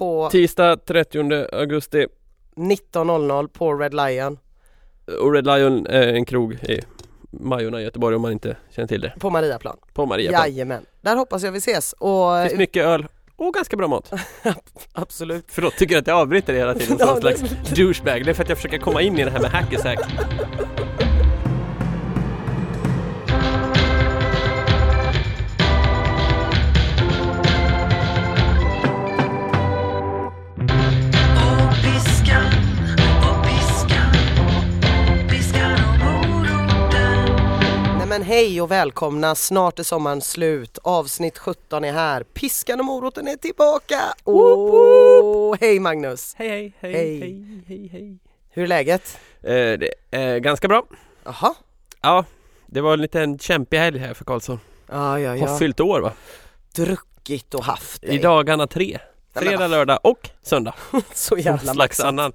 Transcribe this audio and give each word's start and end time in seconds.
på 0.00 0.30
Tisdag 0.30 0.76
30 0.76 1.46
augusti 1.52 2.06
19.00 2.56 3.48
på 3.48 3.74
Red 3.74 3.94
Lion 3.94 4.38
och 5.20 5.32
Red 5.32 5.46
Lion 5.46 5.86
är 5.86 6.08
en 6.08 6.24
krog 6.24 6.52
i 6.54 6.80
Majorna 7.30 7.80
i 7.80 7.84
Göteborg 7.84 8.16
om 8.16 8.22
man 8.22 8.32
inte 8.32 8.56
känner 8.70 8.88
till 8.88 9.00
det. 9.00 9.12
på 9.18 9.30
Mariaplan. 9.30 9.76
På 9.94 10.06
Mariaplan. 10.06 10.42
Jajamän, 10.42 10.86
där 11.00 11.16
hoppas 11.16 11.42
jag 11.42 11.52
vi 11.52 11.58
ses 11.58 11.92
och 11.92 12.34
Det 12.34 12.48
finns 12.48 12.58
mycket 12.58 12.84
öl 12.84 13.06
och 13.36 13.54
ganska 13.54 13.76
bra 13.76 13.88
mat. 13.88 14.12
absolut. 14.92 15.44
Förlåt, 15.48 15.76
tycker 15.76 15.98
att 15.98 16.06
jag 16.06 16.16
avbryter 16.20 16.52
det 16.52 16.58
hela 16.58 16.74
tiden 16.74 16.98
som 16.98 17.08
Ja, 17.08 17.14
en 17.14 17.20
slags 17.20 17.40
douchebag. 17.70 18.24
Det 18.24 18.30
är 18.30 18.34
för 18.34 18.42
att 18.42 18.48
jag 18.48 18.58
försöker 18.58 18.78
komma 18.78 19.02
in 19.02 19.18
i 19.18 19.24
det 19.24 19.30
här 19.30 19.40
med 19.40 19.50
hackersack. 19.50 19.98
Hej 38.30 38.60
och 38.62 38.70
välkomna, 38.70 39.34
snart 39.34 39.78
är 39.78 39.82
sommaren 39.82 40.20
slut. 40.20 40.78
Avsnitt 40.82 41.38
17 41.38 41.84
är 41.84 41.92
här. 41.92 42.22
Piskan 42.22 42.80
och 42.80 42.86
moroten 42.86 43.28
är 43.28 43.36
tillbaka! 43.36 44.00
Åh, 44.24 45.56
hej 45.60 45.80
Magnus! 45.80 46.34
Hej 46.38 46.48
hej, 46.48 46.72
hej, 46.80 46.92
Hej. 46.92 47.20
hej, 47.20 47.64
hej, 47.68 47.88
hej. 47.92 48.18
Hur 48.50 48.62
är 48.62 48.66
läget? 48.66 49.18
Eh, 49.42 49.50
det 49.52 49.90
är 50.10 50.38
ganska 50.38 50.68
bra. 50.68 50.84
Jaha? 51.24 51.54
Ja, 52.00 52.24
det 52.66 52.80
var 52.80 52.92
en 52.92 53.00
liten 53.02 53.38
kämpig 53.38 53.78
helg 53.78 53.98
här 53.98 54.14
för 54.14 54.24
Karlsson. 54.24 54.60
Ja, 54.86 55.20
ja, 55.20 55.30
Har 55.30 55.36
ja. 55.36 55.58
fyllt 55.58 55.80
år 55.80 56.00
va? 56.00 56.12
Druckit 56.74 57.54
och 57.54 57.64
haft 57.64 58.02
dig. 58.02 58.14
I 58.14 58.18
dagarna 58.18 58.66
tre. 58.66 58.98
Fredag, 59.34 59.66
lördag 59.66 59.98
och 60.02 60.28
söndag. 60.42 60.74
Så 61.14 61.36
jävla 61.36 61.58
slags 61.58 61.76
maxat. 61.76 62.06
annan 62.06 62.32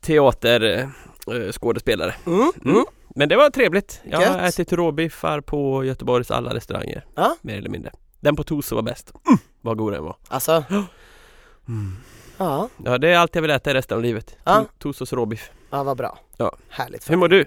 teater 0.00 0.88
eh, 1.32 1.52
skådespelare. 1.52 2.14
Mm, 2.26 2.52
Mm. 2.64 2.84
Men 3.14 3.28
det 3.28 3.36
var 3.36 3.50
trevligt. 3.50 4.00
Jag 4.04 4.18
har 4.20 4.42
Gött. 4.42 4.54
ätit 4.54 4.72
råbiffar 4.72 5.40
på 5.40 5.84
Göteborgs 5.84 6.30
alla 6.30 6.54
restauranger. 6.54 7.04
Ja. 7.14 7.36
Mer 7.42 7.58
eller 7.58 7.70
mindre. 7.70 7.90
Den 8.20 8.36
på 8.36 8.44
Toso 8.44 8.74
var 8.74 8.82
bäst. 8.82 9.12
Mm, 9.28 9.38
vad 9.60 9.76
god 9.76 9.92
den 9.92 10.04
var. 10.04 10.16
Alltså, 10.28 10.64
Mm. 11.68 11.96
ja, 12.36 12.68
Ja, 12.84 12.98
det 12.98 13.08
är 13.08 13.18
allt 13.18 13.34
jag 13.34 13.42
vill 13.42 13.50
äta 13.50 13.70
i 13.70 13.74
resten 13.74 13.96
av 13.96 14.02
livet. 14.02 14.36
Ja. 14.44 14.52
To- 14.52 14.66
Tosos 14.78 15.12
råbiff. 15.12 15.50
ja 15.70 15.82
vad 15.82 15.96
bra. 15.96 16.18
Ja. 16.36 16.52
Härligt. 16.68 17.10
Hur 17.10 17.16
mår 17.16 17.28
du? 17.28 17.40
Eh, 17.40 17.46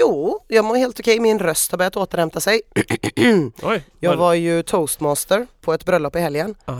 Jo, 0.00 0.40
jag 0.48 0.64
mår 0.64 0.76
helt 0.76 1.00
okej. 1.00 1.20
Min 1.20 1.38
röst 1.38 1.70
har 1.70 1.78
börjat 1.78 1.96
återhämta 1.96 2.40
sig. 2.40 2.60
Oj. 3.62 3.84
Jag 4.00 4.16
var 4.16 4.34
ju 4.34 4.62
toastmaster 4.62 5.46
på 5.60 5.72
ett 5.74 5.84
bröllop 5.84 6.16
i 6.16 6.20
helgen. 6.20 6.54
Ah. 6.64 6.74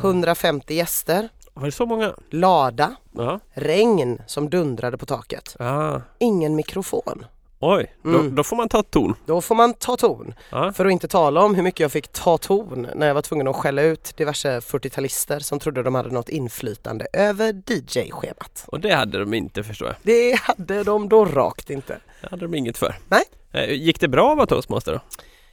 150 0.00 0.74
gäster, 0.74 1.28
Var 1.54 1.64
det 1.64 1.72
så 1.72 1.86
många? 1.86 2.14
lada, 2.30 2.96
Ja. 3.12 3.40
regn 3.54 4.22
som 4.26 4.50
dundrade 4.50 4.98
på 4.98 5.06
taket. 5.06 5.56
Ah. 5.60 6.00
Ingen 6.18 6.56
mikrofon. 6.56 7.24
Oj, 7.60 7.94
då, 8.02 8.08
Mm. 8.10 8.34
då 8.34 8.44
får 8.44 8.56
man 8.56 8.68
ta 8.68 8.82
ton. 8.82 9.14
Då 9.26 9.40
får 9.40 9.54
man 9.54 9.74
ta 9.74 9.96
ton. 9.96 10.34
Ja. 10.50 10.72
För 10.72 10.86
att 10.86 10.92
inte 10.92 11.08
tala 11.08 11.42
om 11.44 11.54
hur 11.54 11.62
mycket 11.62 11.80
jag 11.80 11.92
fick 11.92 12.08
ta 12.08 12.38
ton 12.38 12.86
när 12.94 13.06
jag 13.06 13.14
var 13.14 13.22
tvungen 13.22 13.48
att 13.48 13.56
skälla 13.56 13.82
ut 13.82 14.16
diverse 14.16 14.60
40-talister 14.60 15.38
som 15.38 15.58
trodde 15.58 15.82
de 15.82 15.94
hade 15.94 16.08
något 16.10 16.28
inflytande 16.28 17.06
över 17.12 17.62
DJ-schemat. 17.66 18.64
Och 18.66 18.80
det 18.80 18.94
hade 18.94 19.18
de 19.18 19.34
inte 19.34 19.62
förstår 19.64 19.88
jag. 19.88 19.96
Det 20.02 20.38
hade 20.40 20.84
de 20.84 21.08
då 21.08 21.24
rakt 21.24 21.70
inte. 21.70 21.98
Det 22.20 22.28
hade 22.30 22.44
de 22.44 22.54
inget 22.54 22.78
för. 22.78 22.94
Nej. 23.08 23.22
Eh, 23.52 23.72
Gick 23.74 24.00
det 24.00 24.08
bra 24.08 24.30
att 24.30 24.36
vara 24.36 24.46
toastmaster 24.46 24.92
då? 24.92 25.00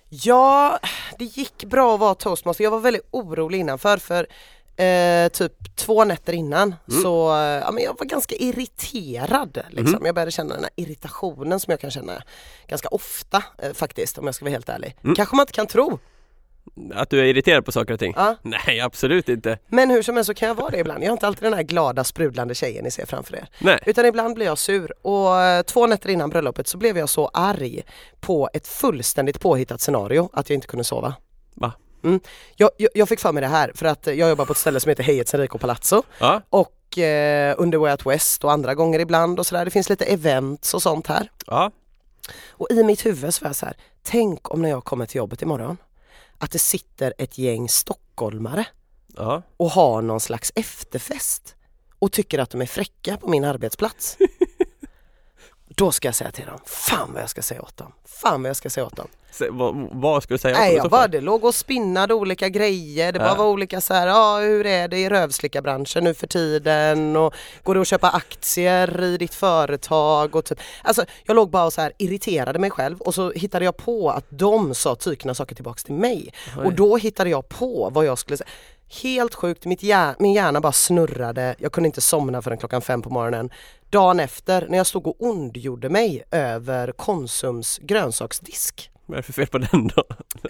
Ja, 0.09 0.79
det 1.19 1.25
gick 1.25 1.63
bra 1.65 1.93
att 1.93 1.99
vara 1.99 2.15
toastmaster. 2.15 2.63
Jag 2.63 2.71
var 2.71 2.79
väldigt 2.79 3.07
orolig 3.11 3.59
innanför 3.59 3.97
för 3.97 4.27
eh, 4.77 5.29
typ 5.29 5.75
två 5.75 6.03
nätter 6.03 6.33
innan 6.33 6.75
så 7.03 7.35
eh, 7.35 7.39
ja, 7.39 7.71
men 7.71 7.83
jag 7.83 7.95
var 7.99 8.05
ganska 8.05 8.35
irriterad. 8.35 9.57
Liksom. 9.69 10.05
Jag 10.05 10.15
började 10.15 10.31
känna 10.31 10.53
den 10.53 10.63
här 10.63 10.73
irritationen 10.75 11.59
som 11.59 11.71
jag 11.71 11.79
kan 11.79 11.91
känna 11.91 12.23
ganska 12.67 12.87
ofta 12.87 13.43
eh, 13.57 13.73
faktiskt 13.73 14.17
om 14.17 14.25
jag 14.25 14.35
ska 14.35 14.45
vara 14.45 14.51
helt 14.51 14.69
ärlig. 14.69 14.95
Kanske 15.15 15.35
man 15.35 15.43
inte 15.43 15.53
kan 15.53 15.67
tro. 15.67 15.99
Att 16.93 17.09
du 17.09 17.19
är 17.19 17.23
irriterad 17.23 17.65
på 17.65 17.71
saker 17.71 17.93
och 17.93 17.99
ting? 17.99 18.13
Ja. 18.15 18.35
Nej, 18.41 18.79
absolut 18.79 19.29
inte. 19.29 19.57
Men 19.67 19.89
hur 19.89 20.01
som 20.01 20.15
helst 20.15 20.27
så 20.27 20.33
kan 20.33 20.47
jag 20.47 20.55
vara 20.55 20.69
det 20.69 20.77
ibland. 20.79 21.03
Jag 21.03 21.07
är 21.07 21.11
inte 21.11 21.27
alltid 21.27 21.43
den 21.43 21.53
här 21.53 21.63
glada 21.63 22.03
sprudlande 22.03 22.55
tjejen 22.55 22.83
ni 22.83 22.91
ser 22.91 23.05
framför 23.05 23.35
er. 23.35 23.47
Nej. 23.59 23.79
Utan 23.85 24.05
ibland 24.05 24.35
blir 24.35 24.45
jag 24.45 24.57
sur 24.57 24.93
och 25.01 25.41
eh, 25.41 25.61
två 25.61 25.87
nätter 25.87 26.09
innan 26.09 26.29
bröllopet 26.29 26.67
så 26.67 26.77
blev 26.77 26.97
jag 26.97 27.09
så 27.09 27.27
arg 27.33 27.83
på 28.19 28.49
ett 28.53 28.67
fullständigt 28.67 29.39
påhittat 29.39 29.81
scenario 29.81 30.29
att 30.33 30.49
jag 30.49 30.55
inte 30.55 30.67
kunde 30.67 30.83
sova. 30.83 31.15
Va? 31.55 31.73
Mm. 32.03 32.19
Jag, 32.55 32.69
jag, 32.77 32.89
jag 32.95 33.09
fick 33.09 33.19
för 33.19 33.31
mig 33.31 33.41
det 33.41 33.47
här 33.47 33.71
för 33.75 33.85
att 33.85 34.07
jag 34.07 34.29
jobbar 34.29 34.45
på 34.45 34.51
ett 34.51 34.57
ställe 34.59 34.79
som 34.79 34.89
heter 34.89 35.03
Hejets 35.03 35.33
Enrico 35.33 35.57
Palazzo 35.57 36.03
Ja. 36.19 36.41
och 36.49 36.97
eh, 36.97 37.55
under 37.57 37.77
Way 37.77 37.91
Out 37.91 38.05
West 38.05 38.43
och 38.43 38.51
andra 38.51 38.75
gånger 38.75 38.99
ibland 38.99 39.39
och 39.39 39.45
sådär. 39.47 39.65
Det 39.65 39.71
finns 39.71 39.89
lite 39.89 40.05
events 40.05 40.73
och 40.73 40.81
sånt 40.81 41.07
här. 41.07 41.31
Ja. 41.47 41.71
Och 42.49 42.67
i 42.71 42.83
mitt 42.83 43.05
huvud 43.05 43.33
så 43.33 43.43
var 43.43 43.49
jag 43.49 43.55
så 43.55 43.65
här, 43.65 43.77
tänk 44.03 44.53
om 44.53 44.61
när 44.61 44.69
jag 44.69 44.83
kommer 44.83 45.05
till 45.05 45.17
jobbet 45.17 45.41
imorgon 45.41 45.77
att 46.37 46.51
det 46.51 46.59
sitter 46.59 47.13
ett 47.17 47.37
gäng 47.37 47.69
stockholmare 47.69 48.65
Ja. 49.17 49.41
och 49.57 49.69
har 49.69 50.01
någon 50.01 50.19
slags 50.19 50.51
efterfest 50.55 51.55
och 51.99 52.11
tycker 52.11 52.39
att 52.39 52.49
de 52.49 52.61
är 52.61 52.65
fräcka 52.65 53.17
på 53.17 53.27
min 53.29 53.43
arbetsplats. 53.43 54.17
Då 55.67 55.91
ska 55.91 56.07
jag 56.07 56.15
säga 56.15 56.31
till 56.31 56.45
dem, 56.45 56.59
fan 56.65 57.13
vad 57.13 57.21
jag 57.21 57.29
ska 57.29 57.41
säga 57.41 57.61
åt 57.61 57.77
dem. 57.77 57.91
Fan 58.05 58.41
vad 58.41 58.49
jag 58.49 58.55
ska 58.55 58.69
säga 58.69 58.85
åt 58.85 58.95
dem. 58.95 59.07
Vad, 59.49 59.89
vad 59.91 60.23
ska 60.23 60.33
du 60.33 60.37
säga? 60.37 60.57
Nej 60.57 60.75
jag 60.75 60.89
bara, 60.89 61.07
det 61.07 61.21
låg 61.21 61.43
och 61.43 61.55
spinnade 61.55 62.13
olika 62.13 62.49
grejer, 62.49 63.11
det 63.11 63.19
bara 63.19 63.35
var 63.35 63.45
olika 63.45 63.81
så 63.81 63.93
här, 63.93 64.07
ja 64.07 64.39
hur 64.39 64.65
är 64.65 64.87
det 64.87 64.97
i 64.97 65.09
rövslickarbranschen 65.09 66.03
nu 66.03 66.13
för 66.13 66.27
tiden 66.27 67.15
och 67.15 67.33
går 67.63 67.75
det 67.75 67.81
att 67.81 67.87
köpa 67.87 68.09
aktier 68.09 69.03
i 69.03 69.17
ditt 69.17 69.33
företag 69.33 70.35
och 70.35 70.45
typ, 70.45 70.59
alltså 70.83 71.05
jag 71.23 71.35
låg 71.35 71.49
bara 71.49 71.65
och 71.65 71.73
så 71.73 71.81
här 71.81 71.91
irriterade 71.97 72.59
mig 72.59 72.69
själv 72.69 73.01
och 73.01 73.15
så 73.15 73.31
hittade 73.31 73.65
jag 73.65 73.77
på 73.77 74.09
att 74.09 74.25
de 74.29 74.75
sa 74.75 74.95
tykna 74.95 75.33
saker 75.33 75.55
tillbaks 75.55 75.83
till 75.83 75.93
mig 75.93 76.33
Oj. 76.57 76.65
och 76.65 76.73
då 76.73 76.97
hittade 76.97 77.29
jag 77.29 77.49
på 77.49 77.89
vad 77.93 78.05
jag 78.05 78.17
skulle 78.17 78.37
säga. 78.37 78.49
Helt 79.03 79.35
sjukt, 79.35 79.65
mitt 79.65 79.83
hjär- 79.83 80.15
min 80.19 80.33
hjärna 80.33 80.61
bara 80.61 80.71
snurrade, 80.71 81.55
jag 81.59 81.71
kunde 81.71 81.87
inte 81.87 82.01
somna 82.01 82.41
förrän 82.41 82.57
klockan 82.57 82.81
fem 82.81 83.01
på 83.01 83.09
morgonen. 83.09 83.49
Dagen 83.89 84.19
efter 84.19 84.67
när 84.69 84.77
jag 84.77 84.87
stod 84.87 85.07
och 85.07 85.15
ondgjorde 85.19 85.89
mig 85.89 86.23
över 86.31 86.91
Konsums 86.91 87.79
grönsaksdisk 87.81 88.89
Vad 89.13 89.17
är 89.17 89.21
det 89.21 89.25
för 89.25 89.33
fel 89.33 89.47
på 89.47 89.57
den 89.57 89.87
då? 89.95 90.03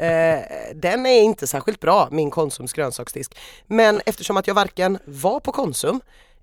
Eh, 0.05 0.39
den 0.75 1.05
är 1.05 1.21
inte 1.21 1.47
särskilt 1.47 1.79
bra, 1.79 2.07
min 2.11 2.31
Konsums 2.31 2.73
grönsaksdisk. 2.73 3.37
Men 3.67 4.01
eftersom 4.05 4.37
att 4.37 4.47
jag 4.47 4.53
varken 4.55 4.99
var 5.05 5.39
på 5.39 5.51
Konsum 5.51 6.01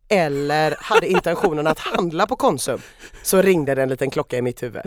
eller 0.08 0.76
hade 0.80 1.09
intentionen 1.09 1.66
att 1.66 1.78
handla 1.78 2.26
på 2.26 2.36
Konsum 2.36 2.80
så 3.22 3.42
ringde 3.42 3.75
det 3.75 3.82
en 3.82 3.88
liten 3.88 4.10
klocka 4.10 4.36
i 4.36 4.42
mitt 4.42 4.62
huvud. 4.62 4.82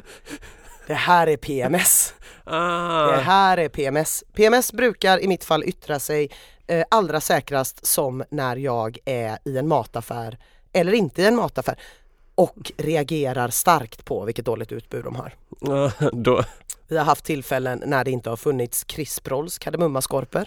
Det 0.87 0.93
här 0.93 1.27
är 1.27 1.37
PMS. 1.37 2.13
Det 2.45 2.51
Ah. 2.51 3.15
här 3.15 3.57
är 3.57 3.69
PMS. 3.69 4.23
PMS 4.33 4.73
brukar 4.73 5.23
i 5.23 5.27
mitt 5.27 5.43
fall 5.43 5.63
yttra 5.63 5.99
sig 5.99 6.29
eh, 6.67 6.83
allra 6.91 7.21
säkrast 7.21 7.85
som 7.85 8.23
när 8.29 8.55
jag 8.55 8.97
är 9.05 9.37
i 9.45 9.57
en 9.57 9.67
mataffär 9.67 10.37
eller 10.73 10.93
inte 10.93 11.21
i 11.21 11.25
en 11.25 11.35
mataffär 11.35 11.79
och 12.35 12.71
reagerar 12.77 13.49
starkt 13.49 14.05
på 14.05 14.25
vilket 14.25 14.45
dåligt 14.45 14.71
utbud 14.71 15.03
de 15.03 15.15
har. 15.15 15.33
Ja, 15.61 15.91
då, 16.13 16.43
Vi 16.93 16.97
har 16.97 17.05
haft 17.05 17.25
tillfällen 17.25 17.83
när 17.85 18.03
det 18.03 18.11
inte 18.11 18.29
har 18.29 18.37
funnits 18.37 18.83
Crisprolls 18.83 19.57
kardemummaskorpor. 19.59 20.45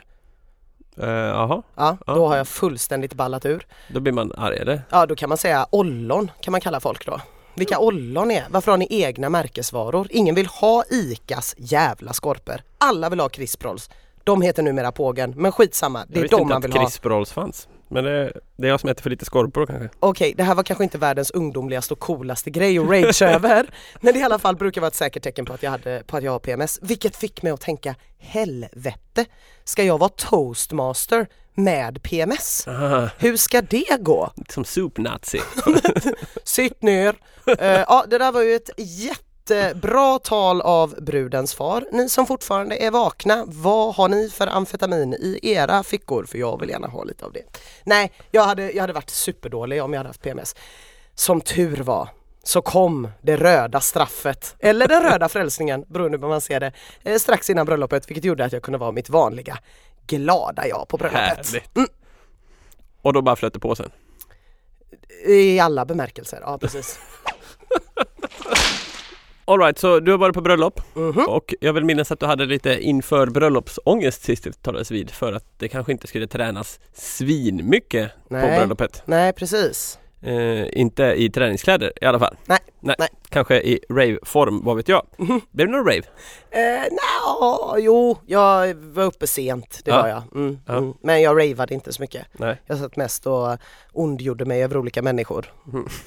eh, 0.98 1.08
jaha, 1.08 1.62
Ja, 1.76 1.96
Ja. 2.06 2.14
då 2.14 2.26
har 2.28 2.36
jag 2.36 2.48
fullständigt 2.48 3.14
ballat 3.14 3.46
ur. 3.46 3.66
då 3.88 4.00
blir 4.00 4.12
man 4.12 4.32
arg 4.36 4.56
eller? 4.58 4.82
Ja, 4.90 5.06
då 5.06 5.16
kan 5.16 5.28
man 5.28 5.38
säga 5.38 5.66
ollon 5.70 6.30
kan 6.40 6.52
man 6.52 6.60
kalla 6.60 6.80
folk 6.80 7.06
då. 7.06 7.20
Vilka 7.54 7.78
ollon 7.78 8.30
är? 8.30 8.44
Varför 8.50 8.70
har 8.70 8.78
ni 8.78 8.86
egna 8.90 9.28
märkesvaror? 9.28 10.06
Ingen 10.10 10.34
vill 10.34 10.46
ha 10.46 10.84
ICAs 10.90 11.54
jävla 11.58 12.12
skorpor. 12.12 12.60
Alla 12.78 13.08
vill 13.10 13.20
ha 13.20 13.28
Crisprolls. 13.28 13.90
De 14.24 14.42
heter 14.42 14.62
numera 14.62 14.92
Pågen, 14.92 15.34
men 15.36 15.52
skitsamma. 15.52 15.98
Det 15.98 16.04
jag 16.08 16.18
är 16.18 16.22
visste 16.22 16.36
de 16.36 16.40
inte 16.42 16.48
man 16.54 16.58
att 16.58 16.64
vill 16.64 16.72
ha. 16.72 16.84
Crisp 16.86 17.06
Rolls 17.06 17.32
fanns. 17.32 17.68
Men 17.88 18.04
det, 18.04 18.32
det 18.56 18.66
är 18.66 18.70
jag 18.70 18.80
som 18.80 18.88
äter 18.90 19.02
för 19.02 19.10
lite 19.10 19.24
skorpor 19.24 19.66
kanske. 19.66 19.88
Okej, 20.00 20.34
det 20.36 20.42
här 20.42 20.54
var 20.54 20.62
kanske 20.62 20.84
inte 20.84 20.98
världens 20.98 21.30
ungdomligaste 21.30 21.94
och 21.94 22.00
coolaste 22.00 22.50
grej 22.50 22.78
att 22.78 22.88
rage 22.88 23.22
över. 23.34 23.66
Men 24.00 24.14
det 24.14 24.20
i 24.20 24.22
alla 24.22 24.38
fall 24.38 24.56
brukar 24.56 24.80
vara 24.80 24.88
ett 24.88 24.94
säkert 24.94 25.22
tecken 25.22 25.44
på 25.44 25.52
att 25.52 25.62
jag, 25.62 25.70
hade, 25.70 26.02
på 26.06 26.16
att 26.16 26.22
jag 26.22 26.32
har 26.32 26.38
PMS. 26.38 26.78
Vilket 26.82 27.16
fick 27.16 27.42
mig 27.42 27.52
att 27.52 27.60
tänka, 27.60 27.94
helvete, 28.18 29.24
ska 29.64 29.82
jag 29.82 29.98
vara 29.98 30.10
toastmaster 30.16 31.26
med 31.54 32.02
PMS? 32.02 32.68
Ah, 32.68 33.08
Hur 33.18 33.36
ska 33.36 33.62
det 33.62 33.96
gå? 34.00 34.32
som 34.48 34.64
soup-nazi. 34.64 35.40
Sitt 36.44 36.82
ner! 36.82 37.14
Eh, 37.58 37.70
ja, 37.88 38.04
det 38.08 38.18
där 38.18 38.32
var 38.32 38.42
ju 38.42 38.54
ett 38.54 38.70
jättebra 39.50 40.18
tal 40.18 40.60
av 40.60 40.94
brudens 41.00 41.54
far. 41.54 41.84
Ni 41.92 42.08
som 42.08 42.26
fortfarande 42.26 42.76
är 42.76 42.90
vakna, 42.90 43.44
vad 43.46 43.94
har 43.94 44.08
ni 44.08 44.30
för 44.30 44.46
amfetamin 44.46 45.14
i 45.14 45.38
era 45.42 45.82
fickor? 45.82 46.24
För 46.24 46.38
jag 46.38 46.60
vill 46.60 46.68
gärna 46.68 46.88
ha 46.88 47.04
lite 47.04 47.24
av 47.24 47.32
det. 47.32 47.42
Nej, 47.84 48.12
jag 48.30 48.42
hade, 48.42 48.72
jag 48.72 48.82
hade 48.82 48.92
varit 48.92 49.10
superdålig 49.10 49.82
om 49.82 49.92
jag 49.92 49.98
hade 49.98 50.08
haft 50.08 50.22
PMS. 50.22 50.54
Som 51.14 51.40
tur 51.40 51.76
var 51.76 52.08
så 52.42 52.62
kom 52.62 53.08
det 53.22 53.36
röda 53.36 53.80
straffet, 53.80 54.56
eller 54.58 54.88
den 54.88 55.02
röda 55.02 55.28
frälsningen 55.28 55.84
beroende 55.88 56.18
på 56.18 56.26
hur 56.26 56.32
man 56.32 56.40
ser 56.40 56.60
det, 56.60 56.72
eh, 57.02 57.18
strax 57.18 57.50
innan 57.50 57.66
bröllopet 57.66 58.10
vilket 58.10 58.24
gjorde 58.24 58.44
att 58.44 58.52
jag 58.52 58.62
kunde 58.62 58.78
vara 58.78 58.92
mitt 58.92 59.08
vanliga 59.08 59.58
glada 60.06 60.68
jag 60.68 60.88
på 60.88 60.96
bröllopet. 60.96 61.52
Härligt. 61.52 61.90
och 63.02 63.12
då 63.12 63.22
bara 63.22 63.36
flöt 63.36 63.52
det 63.52 63.58
på 63.58 63.74
sen. 63.76 63.90
I 65.26 65.60
alla 65.60 65.84
bemärkelser, 65.84 66.38
ja 66.42 66.58
precis. 66.58 66.98
Alright, 69.48 69.78
så 69.78 70.00
du 70.00 70.10
har 70.10 70.18
varit 70.18 70.34
på 70.34 70.40
bröllop 70.40 70.80
Mhm. 70.94 71.24
och 71.28 71.54
jag 71.60 71.72
vill 71.72 71.84
minnas 71.84 72.12
att 72.12 72.20
du 72.20 72.26
hade 72.26 72.46
lite 72.46 72.80
inför 72.82 73.26
bröllopsångest 73.26 74.22
sist 74.22 74.46
vi 74.46 74.52
talades 74.52 74.90
vid 74.90 75.10
för 75.10 75.32
att 75.32 75.44
det 75.58 75.68
kanske 75.68 75.92
inte 75.92 76.06
skulle 76.06 76.26
tränas 76.26 76.80
svinmycket 76.92 78.10
på 78.28 78.34
bröllopet. 78.34 79.02
Nej 79.06 79.32
precis. 79.32 79.98
Eh, 80.22 80.78
inte 80.80 81.04
i 81.04 81.30
träningskläder 81.30 81.92
i 82.00 82.04
alla 82.04 82.18
fall. 82.18 82.36
Nej, 82.46 82.58
Nej. 82.80 82.96
nej. 82.98 83.08
Kanske 83.28 83.60
i 83.60 83.80
rave-form, 83.90 84.64
vad 84.64 84.76
vet 84.76 84.88
jag. 84.88 85.06
Mhm. 85.18 85.40
Blev 85.50 85.66
det 85.66 85.72
någon 85.72 85.86
rave? 85.86 86.02
Eh, 86.50 86.82
nja, 86.92 87.78
jo, 87.78 88.18
jag 88.26 88.74
var 88.74 89.04
uppe 89.04 89.26
sent, 89.26 89.80
det 89.84 89.90
Ja. 89.90 90.02
var 90.02 90.08
jag. 90.08 90.22
Mm, 90.34 90.58
Ja. 90.66 90.76
mm. 90.76 90.92
Men 91.02 91.22
jag 91.22 91.30
ravade 91.50 91.74
inte 91.74 91.92
så 91.92 92.02
mycket. 92.02 92.26
Nej. 92.32 92.62
Jag 92.66 92.78
satt 92.78 92.96
mest 92.96 93.26
och 93.26 93.58
ondgjorde 93.92 94.44
mig 94.44 94.62
över 94.64 94.76
olika 94.76 95.02
människor. 95.02 95.52
Mhm. 95.66 95.88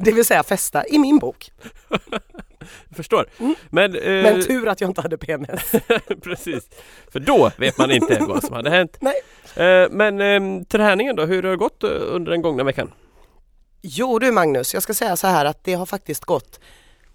Det 0.00 0.12
vill 0.12 0.24
säga 0.24 0.42
festa 0.42 0.86
i 0.86 0.98
min 0.98 1.18
bok. 1.18 1.52
Förstår. 2.96 3.26
Mm. 3.38 3.54
Men, 3.70 3.94
eh, 3.94 4.02
Men 4.22 4.42
tur 4.42 4.68
att 4.68 4.80
jag 4.80 4.90
inte 4.90 5.00
hade 5.00 5.18
PMS. 5.18 5.72
precis. 6.22 6.68
För 7.12 7.20
då 7.20 7.50
vet 7.56 7.78
man 7.78 7.90
inte 7.90 8.18
vad 8.28 8.44
som 8.44 8.54
hade 8.54 8.70
hänt. 8.70 8.98
Nej. 9.00 9.14
Eh, 9.56 9.88
men 9.90 10.20
eh, 10.20 10.62
träningen 10.64 11.16
då, 11.16 11.24
hur 11.24 11.42
har 11.42 11.50
det 11.50 11.56
gått 11.56 11.84
eh, 11.84 11.90
under 11.90 12.30
den 12.32 12.42
gångna 12.42 12.64
veckan? 12.64 12.92
Jo 13.82 14.18
du 14.18 14.32
Magnus, 14.32 14.74
jag 14.74 14.82
ska 14.82 14.94
säga 14.94 15.16
så 15.16 15.26
här 15.26 15.44
att 15.44 15.64
det 15.64 15.74
har 15.74 15.86
faktiskt 15.86 16.24
gått 16.24 16.60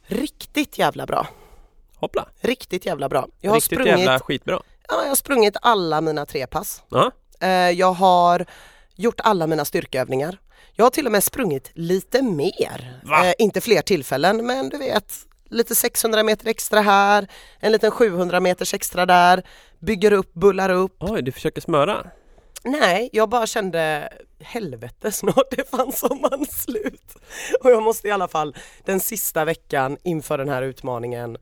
riktigt 0.08 0.78
jävla 0.78 1.06
bra. 1.06 1.28
Hoppla! 1.96 2.28
Riktigt 2.42 2.86
jävla 2.86 3.10
bra. 3.10 3.28
Jag 3.40 3.52
har, 3.52 3.56
Riktigt 3.56 3.80
sprungit, 3.80 4.00
jävla 4.00 4.20
skitbra. 4.20 4.60
ja, 4.90 5.02
jag 5.02 5.08
har 5.10 5.16
sprungit 5.16 5.58
alla 5.62 6.02
mina 6.02 6.26
tre 6.26 6.48
pass. 6.48 6.84
Ja. 6.90 7.12
Eh, 7.40 7.50
jag 7.50 7.94
har 7.94 8.46
gjort 8.96 9.20
alla 9.24 9.48
mina 9.48 9.66
styrkeövningar. 9.66 10.38
Jag 10.76 10.86
har 10.86 10.90
till 10.90 11.06
och 11.06 11.12
med 11.12 11.24
sprungit 11.24 11.72
lite 11.74 12.22
mer. 12.22 13.02
Eh, 13.24 13.34
inte 13.38 13.62
fler 13.62 13.82
tillfällen 13.82 14.46
men 14.46 14.70
du 14.70 14.78
vet 14.78 15.14
lite 15.54 15.76
600 15.76 16.24
meter 16.24 16.48
extra 16.48 16.82
här, 16.82 17.28
en 17.60 17.72
liten 17.72 17.92
700 17.92 18.40
meters 18.40 18.74
extra 18.74 19.06
där, 19.06 19.44
bygger 19.80 20.12
upp, 20.14 20.34
bullar 20.34 20.70
upp. 20.70 20.96
Oj, 21.00 21.22
du 21.22 21.32
försöker 21.32 21.62
smöra. 21.62 22.08
Nej, 22.64 23.10
jag 23.14 23.30
bara 23.30 23.48
kände 23.48 24.10
helvete 24.40 25.12
snart 25.12 25.54
är 25.58 25.64
fan 25.78 25.92
sommaren 25.92 26.46
slut. 26.46 27.16
Och 27.64 27.72
jag 27.72 27.84
måste 27.84 28.08
i 28.08 28.12
alla 28.12 28.28
fall 28.28 28.56
den 28.86 29.00
sista 29.00 29.46
veckan 29.46 29.98
inför 30.04 30.38
den 30.38 30.50
här 30.50 30.62
utmaningen 30.62 31.38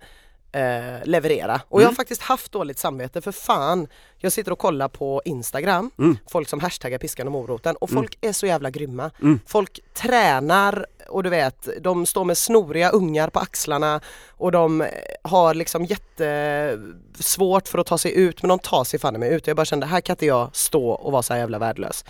eh, 0.52 1.04
leverera. 1.06 1.62
Och 1.68 1.82
jag 1.82 1.86
har 1.86 1.92
Mm. 1.92 1.96
faktiskt 1.96 2.22
haft 2.22 2.52
dåligt 2.52 2.80
samvete 2.80 3.22
för 3.22 3.32
fan. 3.32 3.88
Jag 4.18 4.32
sitter 4.32 4.52
och 4.52 4.60
kollar 4.60 4.88
på 4.88 5.22
Instagram, 5.26 5.92
Mm. 6.00 6.18
folk 6.32 6.50
som 6.50 6.60
hashtaggar 6.60 6.98
piskan 6.98 7.28
och 7.28 7.32
moroten 7.34 7.76
och 7.76 7.90
folk 7.90 8.18
är 8.22 8.34
så 8.34 8.46
jävla 8.48 8.70
grymma. 8.70 9.12
Mm. 9.22 9.40
Folk 9.48 9.80
tränar 9.94 10.86
och 11.12 11.24
du 11.24 11.30
vet, 11.30 11.70
de 11.82 12.06
står 12.06 12.26
med 12.26 12.38
snoriga 12.38 12.90
ungar 12.90 13.30
på 13.30 13.40
axlarna 13.40 14.02
och 14.30 14.52
de 14.52 14.82
eh, 14.82 14.88
har 15.24 15.54
liksom 15.54 15.86
jättesvårt 15.86 17.68
för 17.68 17.78
att 17.78 17.88
ta 17.88 17.98
sig 17.98 18.18
ut 18.18 18.42
men 18.42 18.50
de 18.50 18.60
tar 18.60 18.84
sig 18.84 19.00
fan 19.00 19.20
mig 19.20 19.34
ut. 19.34 19.48
Jag 19.48 19.56
bara 19.56 19.66
kände 19.66 19.86
här 19.86 20.02
kan 20.02 20.14
inte 20.14 20.26
jag 20.26 20.50
stå 20.56 20.90
och 20.90 21.12
vara 21.12 21.24
så 21.24 21.34
här 21.34 21.40
jävla 21.40 21.60
värdelös. 21.60 22.06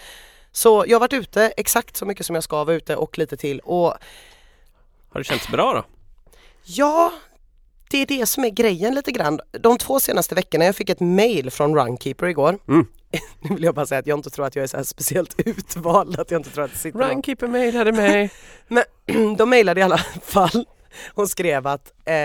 Så 0.51 0.86
jag 0.88 0.95
har 0.95 1.00
varit 1.00 1.13
ute 1.13 1.53
exakt 1.57 1.98
så 1.98 2.06
mycket 2.06 2.25
som 2.25 2.36
jag 2.36 2.44
ska 2.44 2.63
vara 2.63 2.75
ute 2.75 2.95
och 2.95 3.18
lite 3.18 3.38
till 3.38 3.59
och 3.59 3.94
Har 5.09 5.19
det 5.19 5.24
känts 5.24 5.47
bra 5.47 5.74
då? 5.74 5.83
Ja, 6.63 7.12
det 7.92 7.98
är 7.98 8.06
det 8.06 8.26
som 8.26 8.44
är 8.44 8.50
grejen 8.50 8.96
lite 8.96 9.12
grann. 9.12 9.40
De 9.52 9.78
två 9.78 10.00
senaste 10.00 10.36
veckorna, 10.36 10.66
jag 10.66 10.76
fick 10.76 10.90
ett 10.90 11.00
mail 11.00 11.52
från 11.52 11.76
Runkeeper 11.76 12.28
igår. 12.28 12.60
Mm. 12.68 12.86
Nu 13.40 13.56
vill 13.56 13.64
jag 13.64 13.76
bara 13.76 13.86
säga 13.86 14.00
att 14.00 14.08
jag 14.08 14.20
inte 14.20 14.30
tror 14.30 14.46
att 14.46 14.56
jag 14.56 14.64
är 14.64 14.68
så 14.68 14.84
speciellt 14.84 15.36
utvald, 15.46 16.20
att 16.20 16.32
jag 16.32 16.40
inte 16.40 16.50
tror 16.50 16.64
att 16.64 16.72
det 16.72 16.78
sitter 16.78 17.00
någon. 17.00 17.10
Runkeeper 17.10 17.48
mejlade 17.48 17.92
mig. 17.92 18.32
De 19.38 19.50
mejlade 19.50 19.80
i 19.80 19.84
alla 19.84 19.98
fall 20.24 20.66
och 21.14 21.30
skrev 21.30 21.68
att 21.68 21.94
eh, 22.06 22.16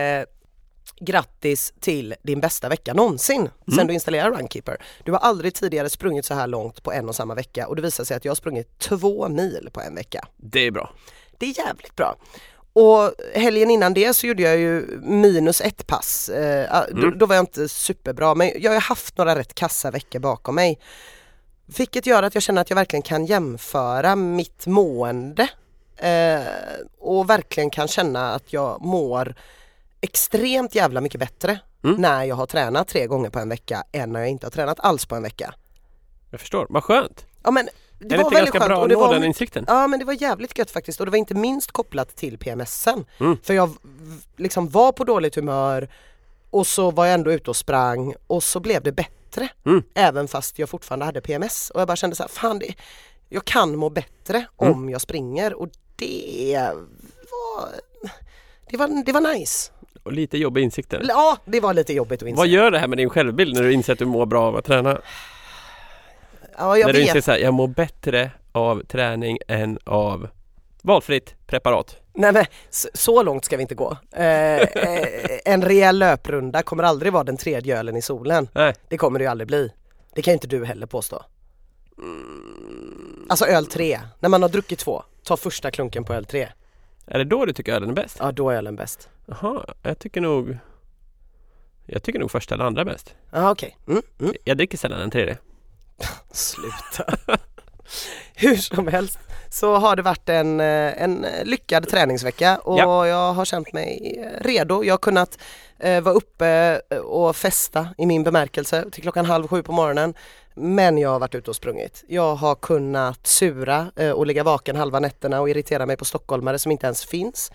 grattis 1.01 1.75
till 1.81 2.15
din 2.23 2.41
bästa 2.41 2.69
vecka 2.69 2.95
någonsin 2.95 3.49
sen 3.65 3.75
Mm. 3.75 3.87
du 3.87 3.95
installerade 3.95 4.37
Runkeeper. 4.37 4.77
Du 5.05 5.13
har 5.13 5.19
aldrig 5.19 5.55
tidigare 5.55 5.91
sprungit 5.91 6.25
så 6.25 6.35
här 6.35 6.47
långt 6.47 6.83
på 6.83 6.93
en 6.93 7.09
och 7.09 7.15
samma 7.15 7.35
vecka 7.35 7.69
och 7.69 7.77
det 7.77 7.83
visar 7.83 8.05
sig 8.05 8.17
att 8.17 8.25
jag 8.25 8.31
har 8.31 8.37
sprungit 8.37 8.79
två 8.79 9.29
mil 9.29 9.69
på 9.73 9.81
en 9.81 9.95
vecka. 9.95 10.29
Det 10.37 10.61
är 10.61 10.71
bra. 10.71 10.91
Det 11.39 11.47
är 11.47 11.59
jävligt 11.59 11.97
bra. 11.97 12.17
Och 12.78 13.12
helgen 13.34 13.70
innan 13.70 13.94
det 13.94 14.14
så 14.14 14.26
gjorde 14.26 14.43
jag 14.43 14.56
ju 14.58 15.00
minus 15.02 15.61
ett 15.61 15.87
pass. 15.87 16.28
Eh, 16.28 16.67
ah, 16.78 16.84
då, 16.90 16.99
Mm. 17.06 17.19
då 17.19 17.26
var 17.26 17.34
jag 17.34 17.43
inte 17.43 17.69
superbra 17.69 18.34
men 18.34 18.52
jag 18.58 18.73
har 18.73 18.81
haft 18.81 19.19
några 19.19 19.37
rätt 19.38 19.55
kassa 19.55 19.90
veckor 19.90 20.19
bakom 20.19 20.55
mig. 20.55 20.78
Vilket 21.67 22.06
gör 22.06 22.23
att 22.23 22.34
jag 22.34 22.43
känner 22.43 22.61
att 22.61 22.70
jag 22.70 22.75
verkligen 22.75 23.02
kan 23.02 23.26
jämföra 23.26 24.17
mitt 24.17 24.67
mående 24.67 25.49
eh, 25.96 26.40
och 26.99 27.31
verkligen 27.31 27.70
kan 27.70 27.88
känna 27.88 28.32
att 28.34 28.52
jag 28.52 28.81
mår 28.82 29.34
extremt 30.00 30.75
jävla 30.75 31.00
mycket 31.00 31.20
bättre 31.20 31.58
Mm. 31.84 32.00
när 32.00 32.25
jag 32.25 32.37
har 32.37 32.46
tränat 32.46 32.88
tre 32.88 33.06
gånger 33.06 33.31
på 33.31 33.38
en 33.38 33.49
vecka 33.49 33.84
än 33.93 34.12
när 34.12 34.20
jag 34.20 34.29
inte 34.29 34.46
har 34.46 34.50
tränat 34.50 34.81
alls 34.81 35.06
på 35.06 35.14
en 35.14 35.22
vecka. 35.22 35.55
Jag 36.31 36.40
förstår. 36.40 36.67
Vad 36.70 36.84
skönt. 36.84 37.26
Ja 37.43 37.50
men 37.50 37.69
det 37.98 38.16
var 38.16 38.31
väldigt 38.31 38.32
ganska 38.32 38.58
skönt 38.58 38.69
bra 38.69 38.78
och 38.78 38.88
det 38.88 38.96
var 38.96 39.14
den 39.14 39.25
insikten? 39.25 39.64
Ja 39.69 39.87
men 39.87 39.98
det 39.98 40.04
var 40.04 40.22
jävligt 40.22 40.58
gött 40.58 40.70
faktiskt 40.70 41.00
och 41.00 41.06
det 41.06 41.10
var 41.10 41.19
inte 41.19 41.34
minst 41.34 41.72
kopplat 41.72 42.16
till 42.16 42.38
PMSen. 42.38 43.04
Mm. 43.20 43.37
För 43.43 43.54
jag 43.54 43.70
liksom 44.37 44.69
var 44.69 44.93
på 44.93 45.04
dåligt 45.04 45.34
humör 45.34 45.88
och 46.50 46.66
så 46.66 46.90
var 46.90 47.06
jag 47.06 47.14
ändå 47.14 47.32
ute 47.32 47.50
och 47.50 47.56
sprang 47.56 48.14
och 48.26 48.43
så 48.43 48.60
blev 48.60 48.82
det 48.82 48.93
bättre. 48.93 49.48
Mm. 49.66 49.82
Även 49.94 50.28
fast 50.28 50.58
jag 50.58 50.69
fortfarande 50.69 51.04
hade 51.04 51.20
PMS 51.20 51.70
och 51.70 51.81
jag 51.81 51.88
bara 51.88 51.96
kände 51.96 52.16
så 52.16 52.22
här, 52.22 52.31
fan 52.31 52.58
det, 52.58 52.75
jag 53.28 53.44
kan 53.44 53.76
må 53.76 53.90
bättre 53.90 54.46
Mm. 54.60 54.72
om 54.75 54.90
jag 54.90 55.00
springer 55.00 55.54
och 55.54 55.69
det 55.96 56.70
var, 57.31 57.69
det 58.70 58.76
var, 58.76 59.04
det 59.06 59.12
var 59.12 59.34
nice. 59.34 59.72
Och 60.02 60.12
lite 60.12 60.38
jobbiga 60.38 60.64
insikter. 60.64 61.04
Ja, 61.08 61.37
det 61.44 61.60
var 61.60 61.75
lite 61.75 61.93
jobbigt 61.93 62.22
att 62.22 62.28
inse. 62.28 62.38
Vad 62.38 62.48
gör 62.48 62.70
det 62.70 62.78
här 62.78 62.88
med 62.88 62.98
din 62.98 63.10
självbild 63.10 63.54
när 63.54 63.62
du 63.62 63.72
inser 63.72 63.93
att 63.93 63.98
du 63.98 64.04
mår 64.04 64.26
bra 64.26 64.43
av 64.43 64.56
att 64.56 64.64
träna? 64.64 65.00
Ja, 66.58 66.79
jag 66.79 66.87
när 66.87 66.93
du 66.93 66.99
vet. 66.99 67.08
inser 67.08 67.20
så 67.20 67.31
här, 67.31 67.38
jag 67.38 67.55
mår 67.55 67.69
bättre 67.69 68.31
av 68.53 68.82
träning 68.85 69.38
än 69.49 69.79
av 69.85 70.29
valfritt 70.82 71.35
preparat. 71.47 71.97
Nej 72.14 72.32
men 72.32 72.44
så, 72.94 73.23
långt 73.23 73.44
ska 73.44 73.56
vi 73.56 73.62
inte 73.62 73.75
gå. 73.75 73.97
Eh, 74.12 74.25
eh, 74.25 75.38
en 75.44 75.62
rejäl 75.62 75.99
löprunda 75.99 76.62
kommer 76.62 76.82
aldrig 76.82 77.12
vara 77.12 77.25
den 77.25 77.37
tredje 77.37 77.79
ölen 77.79 77.97
i 77.97 78.03
solen. 78.03 78.49
Nej. 78.53 78.75
Det 78.88 78.99
kommer 78.99 79.19
det 79.19 79.23
ju 79.23 79.31
aldrig 79.31 79.49
bli. 79.49 79.73
Det 80.14 80.23
kan 80.23 80.32
ju 80.32 80.35
inte 80.35 80.47
du 80.47 80.64
heller 80.64 80.87
påstå. 80.87 81.23
Alltså 83.29 83.47
öl 83.47 83.67
3, 83.67 84.00
när 84.20 84.29
man 84.29 84.43
har 84.43 84.49
druckit 84.49 84.79
två, 84.79 85.03
ta 85.25 85.37
första 85.37 85.70
klunken 85.70 86.05
på 86.05 86.15
öl 86.15 86.25
3. 86.25 86.48
Är 87.06 87.19
det 87.19 87.25
då 87.25 87.44
du 87.44 87.53
tycker 87.53 87.72
ölen 87.72 87.91
är 87.91 87.94
bäst? 87.94 88.17
Ja 88.20 88.32
då 88.32 88.51
är 88.51 88.56
ölen 88.56 88.77
bäst. 88.77 89.08
Jaha, 89.27 89.75
jag 89.82 89.98
tycker 89.98 90.20
nog 90.20 90.58
Jag 91.86 92.03
tycker 92.03 92.19
nog 92.19 92.31
första 92.31 92.55
eller 92.55 92.65
andra 92.65 92.81
är 92.81 92.84
bäst. 92.84 93.15
Ja 93.32 93.51
okej. 93.51 93.77
Mm, 93.89 94.03
mm. 94.20 94.34
Jag 94.44 94.56
dricker 94.56 94.79
sällan 94.79 95.01
en 95.01 95.10
tredje. 95.10 95.39
Sluta. 96.32 97.17
Hur 98.34 98.56
som 98.56 98.88
helst 98.88 99.19
så 99.50 99.76
har 99.76 99.96
det 99.96 100.03
varit 100.03 100.29
en, 100.29 100.60
eh, 100.60 101.03
en 101.03 101.26
lyckad 101.44 101.88
träningsvecka 101.88 102.58
och 102.58 102.79
Ja. 102.79 103.06
jag 103.06 103.32
har 103.32 103.44
känt 103.44 103.72
mig 103.72 104.19
redo. 104.41 104.84
Jag 104.84 104.93
har 104.93 104.98
kunnat 104.98 105.38
eh, 105.79 106.00
vara 106.00 106.15
uppe 106.15 106.81
eh, 106.91 106.98
och 106.98 107.36
festa 107.36 107.88
i 107.98 108.06
min 108.06 108.24
bemärkelse 108.24 108.91
till 108.93 109.03
klockan 109.03 109.26
halv 109.26 109.48
sju 109.48 109.62
på 109.62 109.72
morgonen. 109.72 110.15
Men 110.55 110.98
jag 110.98 111.10
har 111.10 111.19
varit 111.19 111.34
ute 111.34 111.50
och 111.50 111.56
sprungit. 111.56 112.05
Jag 112.08 112.34
har 112.34 112.55
kunnat 112.55 113.26
sura 113.26 113.93
eh, 113.96 114.10
och 114.10 114.26
ligga 114.26 114.44
vaken 114.44 114.76
halva 114.76 115.00
nätterna 115.00 115.41
och 115.41 115.50
irritera 115.50 115.86
mig 115.86 115.96
på 115.96 116.05
stockholmare 116.05 116.58
som 116.58 116.72
inte 116.72 116.86
ens 116.86 117.05
finns. 117.05 117.53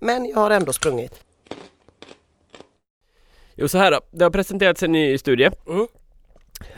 Men 0.00 0.26
jag 0.26 0.36
har 0.36 0.50
ändå 0.50 0.72
sprungit. 0.72 1.20
Jo 3.54 3.68
så 3.68 3.78
här 3.78 3.90
då, 3.90 4.00
det 4.10 4.24
har 4.24 4.30
presenterats 4.30 4.82
en 4.82 4.92
ny 4.92 5.18
studie 5.18 5.50
Mm. 5.68 5.86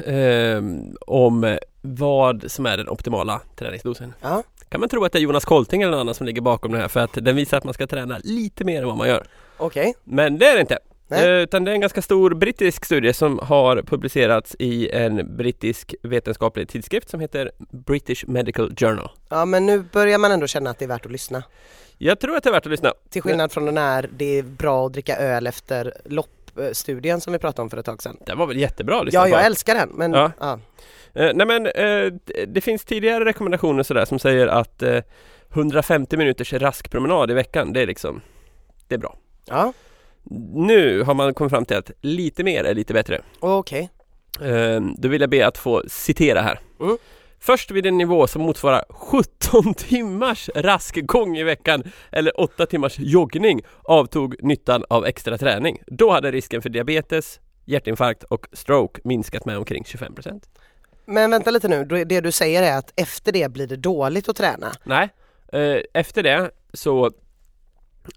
Ehm, 0.07 0.97
om 1.01 1.59
vad 1.81 2.51
som 2.51 2.67
är 2.67 2.77
den 2.77 2.89
optimala 2.89 3.41
träningsdosen. 3.57 4.15
Ja. 4.21 4.43
Kan 4.69 4.81
man 4.81 4.89
tro 4.89 5.05
att 5.05 5.13
det 5.13 5.19
är 5.19 5.21
Jonas 5.21 5.45
Kolting 5.45 5.83
eller 5.83 5.91
någon 5.91 6.01
annan 6.01 6.15
som 6.15 6.27
ligger 6.27 6.41
bakom 6.41 6.73
det 6.73 6.79
här 6.79 6.89
för 6.89 7.01
att 7.01 7.13
den 7.13 7.37
visar 7.37 7.59
att 7.59 7.65
man 7.65 7.75
ska 7.75 7.87
träna 7.87 8.19
lite 8.25 8.65
mer 8.65 8.83
än 8.83 8.89
vad 8.89 8.97
man 8.97 9.09
gör. 9.09 9.27
Okej. 9.57 9.95
Men 10.05 10.39
det 10.39 10.47
är 10.47 10.55
det 10.55 10.61
inte. 10.61 10.79
Nej. 11.09 11.29
Eh, 11.29 11.43
Utan 11.43 11.65
det 11.65 11.71
är 11.71 11.75
en 11.75 11.81
ganska 11.81 12.03
stor 12.03 12.35
brittisk 12.35 12.85
studie 12.85 13.13
som 13.13 13.39
har 13.39 13.83
publicerats 13.83 14.57
i 14.59 14.91
en 14.91 15.37
brittisk 15.37 15.95
vetenskaplig 16.03 16.69
tidskrift 16.69 17.11
som 17.11 17.21
heter 17.21 17.51
British 17.71 18.25
Medical 18.27 18.75
Journal. 18.77 19.11
Ja 19.29 19.45
men 19.45 19.67
nu 19.67 19.85
börjar 19.93 20.19
man 20.19 20.33
ändå 20.33 20.47
känna 20.47 20.71
att 20.71 20.79
det 20.79 20.85
är 20.85 20.89
värt 20.89 21.07
att 21.07 21.13
lyssna. 21.13 21.43
Jag 21.99 22.21
tror 22.21 22.37
att 22.37 22.43
det 22.43 22.51
är 22.51 22.53
värt 22.53 22.67
att 22.67 22.71
lyssna. 22.71 22.93
Till 23.11 23.23
skillnad 23.23 23.53
från 23.53 23.65
den 23.65 23.77
här 23.77 24.11
det 24.17 24.39
är 24.39 24.43
bra 24.43 24.87
att 24.87 24.93
dricka 24.93 25.17
öl 25.17 25.47
efter 25.47 25.95
loppstudien 26.57 27.21
som 27.21 27.33
vi 27.33 27.39
pratade 27.39 27.63
om 27.63 27.71
för 27.71 27.77
ett 27.77 27.87
tag 27.87 28.03
sedan. 28.03 28.17
Det 28.27 28.35
var 28.35 28.47
väl 28.47 28.57
jättebra 28.59 29.03
lyssna 29.03 29.21
Ja, 29.21 29.29
jag 29.29 29.47
älskar 29.47 29.75
den 29.75 29.89
men 29.89 30.13
Ja. 30.13 30.33
ja. 30.41 30.59
Eh, 31.15 31.31
nej 31.35 31.47
men 31.47 31.67
eh, 31.67 32.13
det 32.49 32.61
finns 32.61 32.85
tidigare 32.85 33.25
rekommendationer 33.25 33.83
sådär 33.83 34.05
som 34.05 34.19
säger 34.19 34.47
att 34.47 34.83
eh, 34.83 34.99
150 35.55 36.17
minuters 36.17 36.53
rask 36.53 36.91
promenad 36.91 37.31
i 37.31 37.35
veckan, 37.35 37.73
det 37.73 37.81
är 37.81 37.87
liksom 37.87 38.21
Det 38.89 38.95
är 38.95 38.99
bra. 38.99 39.17
Ja, 39.47 39.73
Nu 40.55 41.03
har 41.03 41.15
man 41.15 41.35
kommit 41.35 41.51
fram 41.51 41.65
till 41.65 41.77
att 41.77 41.91
lite 42.01 42.45
mer 42.45 42.65
är 42.65 42.75
lite 42.75 42.95
bättre. 42.95 43.21
okej. 43.41 43.91
Eh, 44.41 44.81
då 44.99 45.09
vill 45.09 45.21
jag 45.21 45.31
be 45.31 45.47
att 45.47 45.59
få 45.59 45.83
citera 45.89 46.41
här. 46.41 46.61
Mm. 46.81 46.97
Först 47.45 47.71
vid 47.71 47.87
en 47.87 47.99
nivå 47.99 48.27
som 48.27 48.43
motsvarar 48.43 48.85
17 48.89 49.75
timmars 49.77 50.51
rask 50.55 51.07
gång 51.07 51.37
i 51.37 51.43
veckan 51.43 51.83
eller 52.13 52.41
8 52.41 52.67
timmars 52.67 52.99
joggning 52.99 53.63
avtog 53.83 54.37
nyttan 54.43 54.85
av 54.89 55.07
extra 55.07 55.39
träning. 55.39 55.83
Då 55.87 56.11
hade 56.11 56.31
risken 56.31 56.63
för 56.63 56.69
diabetes, 56.69 57.41
hjärtinfarkt 57.65 58.25
och 58.25 58.47
stroke 58.53 59.01
minskat 59.05 59.45
med 59.45 59.59
omkring 59.59 59.83
25%. 59.83 60.43
Men 61.05 61.31
vänta 61.31 61.51
lite 61.51 61.69
nu, 61.69 62.05
det 62.05 62.21
du 62.21 62.33
säger 62.33 62.63
är 62.63 62.79
att 62.79 62.93
efter 62.97 63.33
det 63.33 63.53
blir 63.53 63.67
det 63.67 63.77
dåligt 63.77 64.29
att 64.29 64.37
träna. 64.37 64.73
Nej, 64.85 65.09
eh, 65.53 65.83
efter 65.95 66.23
det 66.23 66.51
så, 66.73 67.11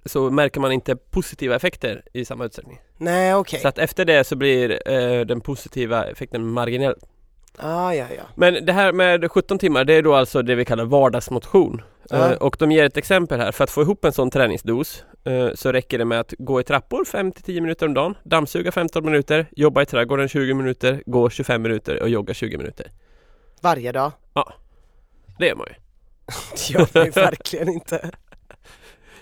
så 0.05 0.31
märker 0.31 0.59
man 0.59 0.71
inte 0.71 0.95
positiva 0.95 1.55
effekter 1.55 2.03
i 2.13 2.25
samma 2.25 2.45
utsträckning. 2.45 2.79
Nej 2.97 3.35
okej. 3.35 3.59
Så 3.59 3.67
att 3.67 3.77
efter 3.77 4.05
det 4.05 4.23
så 4.23 4.35
blir 4.35 4.89
eh, 4.91 5.25
den 5.25 5.41
positiva 5.41 6.05
effekten 6.05 6.45
marginell. 6.45 6.95
Ah, 7.57 7.93
ja, 7.93 8.05
ja. 8.17 8.23
Men 8.35 8.65
det 8.65 8.73
här 8.73 8.93
med 8.93 9.31
17 9.31 9.59
timmar 9.59 9.83
det 9.83 9.93
är 9.93 10.01
då 10.01 10.13
alltså 10.15 10.41
det 10.41 10.55
vi 10.55 10.65
kallar 10.65 10.85
vardagsmotion. 10.85 11.81
Ja. 12.09 12.31
Eh, 12.31 12.37
och 12.37 12.55
de 12.59 12.71
ger 12.71 12.83
ett 12.85 12.97
exempel 12.97 13.39
här. 13.39 13.51
För 13.51 13.63
att 13.63 13.69
få 13.69 13.81
ihop 13.81 14.05
en 14.05 14.13
sån 14.13 14.29
träningsdos 14.31 15.03
eh, 15.23 15.49
så 15.55 15.71
räcker 15.71 15.97
det 15.97 16.05
med 16.05 16.19
att 16.19 16.33
gå 16.37 16.59
i 16.61 16.63
trappor 16.63 17.03
5-10 17.03 17.61
minuter 17.61 17.85
om 17.85 17.93
dagen, 17.93 18.15
dammsuga 18.23 18.71
15 18.71 19.05
minuter, 19.05 19.45
jobba 19.51 19.81
i 19.81 19.85
trädgården 19.85 20.27
20 20.27 20.53
minuter, 20.53 21.03
gå 21.05 21.29
25 21.29 21.61
minuter 21.61 22.01
och 22.01 22.09
jogga 22.09 22.33
20 22.33 22.57
minuter. 22.57 22.91
Varje 23.61 23.91
dag. 23.91 24.11
Det 25.39 25.49
är 25.49 25.55
man 25.55 25.67
ju. 25.69 25.73
Det 26.51 26.69
gör 26.73 26.87
man 26.93 27.05
ju 27.05 27.11
verkligen 27.21 27.69
inte. 27.69 28.11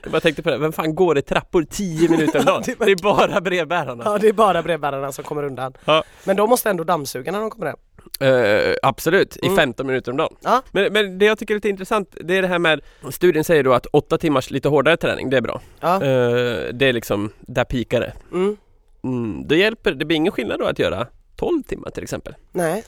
Jag 0.04 0.12
bara 0.12 0.22
tänkte 0.22 0.44
på 0.44 0.50
det, 0.50 0.58
vem 0.58 0.72
fan 0.74 0.96
går 0.96 1.18
i 1.18 1.22
trappor 1.22 1.66
10 1.70 2.10
minuter 2.10 2.40
om 2.40 2.46
dagen? 2.46 2.63
Det 2.66 2.82
är 2.82 2.86
Det 2.86 2.92
är 2.92 3.04
bara 3.04 3.42
brevbärarna. 3.42 4.04
Ja 4.06 4.18
det 4.18 4.28
är 4.28 4.34
bara 4.34 4.63
brevbärarna 4.63 5.12
som 5.12 5.24
kommer 5.24 5.44
undan. 5.44 5.74
Ja. 5.86 6.04
Men 6.24 6.36
de 6.36 6.50
måste 6.50 6.70
ändå 6.70 6.84
dammsuga 6.84 7.32
när 7.32 7.40
de 7.40 7.50
kommer 7.50 7.66
hem. 7.66 7.78
Eh, 8.20 8.74
absolut, 8.84 9.38
i 9.38 9.46
Mm. 9.46 9.56
15 9.58 9.88
minuter 9.88 10.12
om 10.12 10.18
dagen. 10.18 10.36
Ja. 10.42 10.62
Men, 10.72 10.94
men 10.94 11.18
det 11.20 11.26
jag 11.26 11.38
tycker 11.38 11.54
är 11.54 11.58
lite 11.58 11.70
intressant, 11.70 12.16
det 12.22 12.38
är 12.38 12.42
det 12.42 12.48
här 12.48 12.60
med 12.60 12.82
Studien 13.12 13.44
säger 13.44 13.64
då 13.64 13.74
att 13.74 13.86
8 13.92 14.18
timmars 14.18 14.52
lite 14.52 14.70
hårdare 14.70 14.98
träning, 14.98 15.30
det 15.30 15.38
är 15.38 15.42
bra. 15.42 15.62
Ja. 15.80 15.96
Eh, 15.96 16.00
det 16.74 16.86
är 16.86 16.94
liksom, 16.94 17.32
där 17.40 17.64
pikar 17.64 18.00
det. 18.00 18.14
Mm. 18.32 18.58
Mm, 19.04 19.48
det 19.48 19.58
hjälper, 19.58 19.92
det 19.92 20.06
blir 20.06 20.18
ingen 20.18 20.32
skillnad 20.32 20.60
då 20.60 20.66
att 20.66 20.80
göra 20.80 21.08
12 21.36 21.64
timmar 21.64 21.90
till 21.90 22.04
exempel. 22.04 22.36
Nej, 22.52 22.84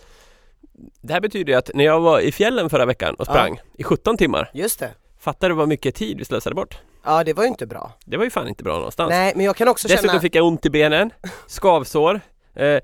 Det 1.02 1.14
här 1.14 1.22
betyder 1.22 1.54
ju 1.54 1.60
att 1.60 1.72
när 1.74 1.84
jag 1.86 2.00
var 2.00 2.20
i 2.20 2.32
fjällen 2.32 2.70
förra 2.70 2.86
veckan 2.86 3.14
och 3.16 3.28
Ja. 3.28 3.34
sprang 3.34 3.60
i 3.78 3.84
17 3.84 4.18
timmar, 4.18 4.52
just 4.54 4.80
det. 4.80 4.90
fattar 5.20 5.50
du 5.50 5.56
vad 5.56 5.68
mycket 5.68 5.96
tid 5.96 6.18
vi 6.18 6.26
slösade 6.26 6.56
bort? 6.56 6.78
Ja 7.06 7.24
det 7.24 7.34
var 7.34 7.44
ju 7.44 7.50
inte 7.50 7.66
bra. 7.66 7.92
Det 8.06 8.18
var 8.18 8.24
ju 8.24 8.30
fan 8.30 8.48
inte 8.48 8.64
bra 8.64 8.76
någonstans. 8.76 9.10
Nej 9.10 9.34
men 9.36 9.46
jag 9.46 9.56
kan 9.56 9.68
också 9.68 9.88
Dessutom 9.88 10.10
känna... 10.10 10.22
fick 10.22 10.36
jag 10.36 10.46
ont 10.46 10.66
i 10.66 10.70
benen, 10.70 11.10
skavsår, 11.48 12.22
eh, 12.56 12.80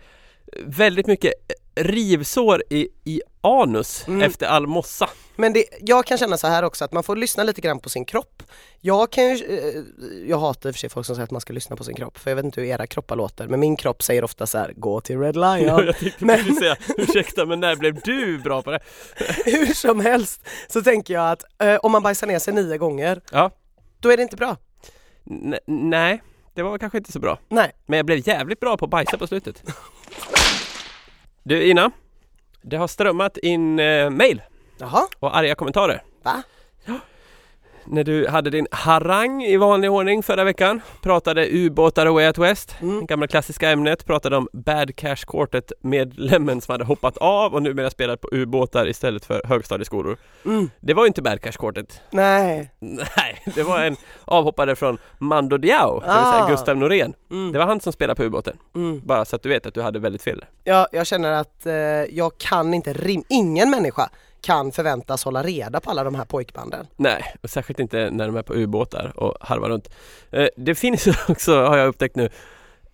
väldigt 0.65 1.07
mycket 1.07 1.33
rivsår 1.75 2.63
i, 2.69 2.87
i 3.03 3.21
anus 3.41 4.07
Mm. 4.07 4.21
efter 4.21 4.45
all 4.47 4.67
mossa. 4.67 5.09
Men 5.35 5.53
det, 5.53 5.65
jag 5.81 6.05
kan 6.05 6.17
känna 6.17 6.37
så 6.37 6.47
här 6.47 6.63
också 6.63 6.85
att 6.85 6.91
man 6.93 7.03
får 7.03 7.15
lyssna 7.15 7.43
lite 7.43 7.61
grann 7.61 7.79
på 7.79 7.89
sin 7.89 8.05
kropp. 8.05 8.43
Jag 8.81 9.11
kan 9.11 9.23
ju, 9.37 9.45
eh, 9.59 10.29
jag 10.29 10.37
hatar 10.39 10.69
i 10.69 10.71
och 10.71 10.75
för 10.75 10.79
sig 10.79 10.89
folk 10.89 11.05
som 11.05 11.15
säger 11.15 11.23
att 11.23 11.31
man 11.31 11.41
ska 11.41 11.53
lyssna 11.53 11.75
på 11.75 11.83
sin 11.83 11.95
kropp 11.95 12.17
för 12.17 12.31
jag 12.31 12.35
vet 12.35 12.45
inte 12.45 12.61
hur 12.61 12.67
era 12.67 12.87
kroppar 12.87 13.15
låter 13.15 13.47
men 13.47 13.59
min 13.59 13.75
kropp 13.75 14.03
säger 14.03 14.23
ofta 14.23 14.47
så 14.47 14.57
här: 14.57 14.73
gå 14.77 15.01
till 15.01 15.19
Red 15.19 15.35
Ja. 15.37 15.55
Lion. 15.55 15.85
jag 15.85 15.97
tänkte 15.97 16.25
men- 16.25 16.43
du 16.45 16.55
säga, 16.55 16.75
ursäkta 16.97 17.45
men 17.45 17.59
när 17.59 17.75
blev 17.75 17.99
du 18.03 18.37
bra 18.37 18.61
på 18.61 18.71
det? 18.71 18.79
hur 19.45 19.73
som 19.73 19.99
helst 19.99 20.41
så 20.67 20.81
tänker 20.81 21.13
jag 21.13 21.31
att 21.31 21.43
eh, 21.63 21.75
om 21.75 21.91
man 21.91 22.03
bajsar 22.03 22.27
ner 22.27 22.39
sig 22.39 22.53
nio 22.53 22.77
gånger 22.77 23.21
Ja, 23.31 23.51
då 23.99 24.11
är 24.11 24.17
det 24.17 24.23
inte 24.23 24.35
bra. 24.35 24.57
N- 25.29 25.55
nej, 25.67 26.21
det 26.53 26.63
var 26.63 26.77
kanske 26.77 26.97
inte 26.97 27.11
så 27.11 27.19
bra. 27.19 27.39
Nej. 27.49 27.71
Men 27.85 27.97
jag 27.97 28.05
blev 28.05 28.27
jävligt 28.27 28.59
bra 28.59 28.77
på 28.77 28.85
att 28.85 28.91
bajsa 28.91 29.17
på 29.17 29.27
slutet. 29.27 29.63
Du 31.43 31.63
Ina, 31.63 31.91
det 32.61 32.77
har 32.77 32.87
strömmat 32.87 33.37
in 33.37 33.79
eh, 33.79 34.09
mail 34.09 34.41
Jaha, 34.77 35.07
och 35.19 35.37
arga 35.37 35.55
kommentarer. 35.55 36.03
va? 36.23 36.43
När 37.85 38.03
du 38.03 38.27
hade 38.27 38.49
din 38.49 38.67
harang 38.71 39.43
i 39.43 39.57
vanlig 39.57 39.91
ordning 39.91 40.23
förra 40.23 40.43
veckan 40.43 40.81
pratade 41.01 41.47
ubåtar 41.51 42.05
och 42.05 42.13
Way 42.13 42.27
Out 42.27 42.37
West, 42.37 42.75
Mm. 42.81 42.99
det 42.99 43.05
gamla 43.05 43.27
klassiska 43.27 43.69
ämnet, 43.69 44.05
pratade 44.05 44.37
om 44.37 44.47
Bad 44.53 44.95
Cash 44.95 45.15
Quartet 45.27 45.71
medlemmen 45.81 46.61
som 46.61 46.71
hade 46.71 46.85
hoppat 46.85 47.17
av 47.17 47.53
och 47.53 47.61
numera 47.63 47.89
spelar 47.89 48.15
på 48.15 48.29
ubåtar 48.31 48.87
istället 48.87 49.25
för 49.25 49.41
högstadieskolor. 49.45 50.17
Mm. 50.45 50.69
Det 50.79 50.93
var 50.93 51.03
ju 51.03 51.07
inte 51.07 51.21
Bad 51.21 51.41
Cash 51.41 51.51
Quartet. 51.51 52.01
Nej. 52.09 52.71
Nej, 52.79 53.41
det 53.55 53.63
var 53.63 53.79
en 53.83 53.95
avhoppare 54.25 54.75
från 54.75 54.97
Mando 55.17 55.57
Diao, 55.57 55.99
det 55.99 56.05
vill 56.05 56.13
säga 56.13 56.43
Ah. 56.43 56.49
Gustav 56.49 56.77
Norén. 56.77 57.13
Mm. 57.31 57.51
Det 57.51 57.59
var 57.59 57.65
han 57.65 57.79
som 57.79 57.93
spelade 57.93 58.15
på 58.17 58.23
ubåten. 58.23 58.57
Mm. 58.75 59.01
Bara 59.05 59.25
så 59.25 59.35
att 59.35 59.43
du 59.43 59.49
vet 59.49 59.65
att 59.65 59.73
du 59.73 59.81
hade 59.81 59.99
väldigt 59.99 60.21
fel. 60.23 60.45
Jag, 60.63 60.87
jag 60.91 61.07
känner 61.07 61.31
att 61.31 61.65
eh, 61.65 61.73
jag 62.09 62.37
kan 62.37 62.73
inte 62.73 62.93
rim, 62.93 63.23
ingen 63.29 63.69
människa 63.69 64.09
kan 64.41 64.71
förväntas 64.71 65.23
hålla 65.23 65.43
reda 65.43 65.79
på 65.79 65.89
alla 65.89 66.03
de 66.03 66.15
här 66.15 66.25
pojkbanden. 66.25 66.87
Nej, 66.95 67.35
och 67.43 67.49
särskilt 67.49 67.79
inte 67.79 68.09
när 68.11 68.25
de 68.27 68.35
är 68.35 68.41
på 68.43 68.53
ubåtar 68.53 69.13
och 69.15 69.35
harvar 69.41 69.69
runt. 69.69 69.89
Eh, 70.31 70.47
det 70.57 70.75
finns 70.75 71.07
också, 71.27 71.63
har 71.65 71.77
jag 71.77 71.87
upptäckt 71.87 72.15
nu, 72.15 72.29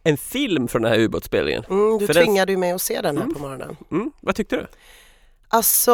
en 0.04 0.18
film 0.18 0.68
från 0.68 0.82
den 0.82 0.92
här 0.92 1.00
ubåtsspelningen. 1.00 1.64
Mm, 1.70 1.98
du 1.98 2.08
För 2.08 2.14
den- 2.14 2.24
tvingade 2.26 2.52
ju 2.52 2.58
mig 2.58 2.72
att 2.72 2.82
se 2.82 3.02
den 3.02 3.18
här 3.18 3.24
Mm. 3.24 3.34
på 3.36 3.40
morgonen. 3.42 3.78
Mm, 3.92 4.12
vad 4.22 4.36
tyckte 4.36 4.56
du? 4.56 4.68
Alltså, 5.48 5.92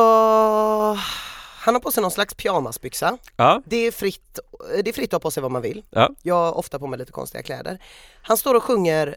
han 1.59 1.73
har 1.75 1.79
på 1.79 1.91
sig 1.91 2.01
någon 2.01 2.11
slags 2.11 2.33
pyjamasbyxa. 2.33 3.17
Ja, 3.35 3.61
Det 3.65 3.77
är 3.87 3.91
fritt, 3.91 4.39
det 4.83 4.89
är 4.89 4.93
fritt 4.93 5.07
att 5.07 5.11
ha 5.11 5.19
på 5.19 5.31
sig 5.31 5.43
vad 5.43 5.51
man 5.51 5.61
vill. 5.61 5.83
Ja. 5.89 6.09
Jag 6.21 6.35
har 6.35 6.57
ofta 6.57 6.79
på 6.79 6.87
mig 6.87 6.99
lite 6.99 7.11
konstiga 7.11 7.43
kläder. 7.43 7.79
Han 8.21 8.37
står 8.37 8.55
och 8.55 8.63
sjunger 8.63 9.15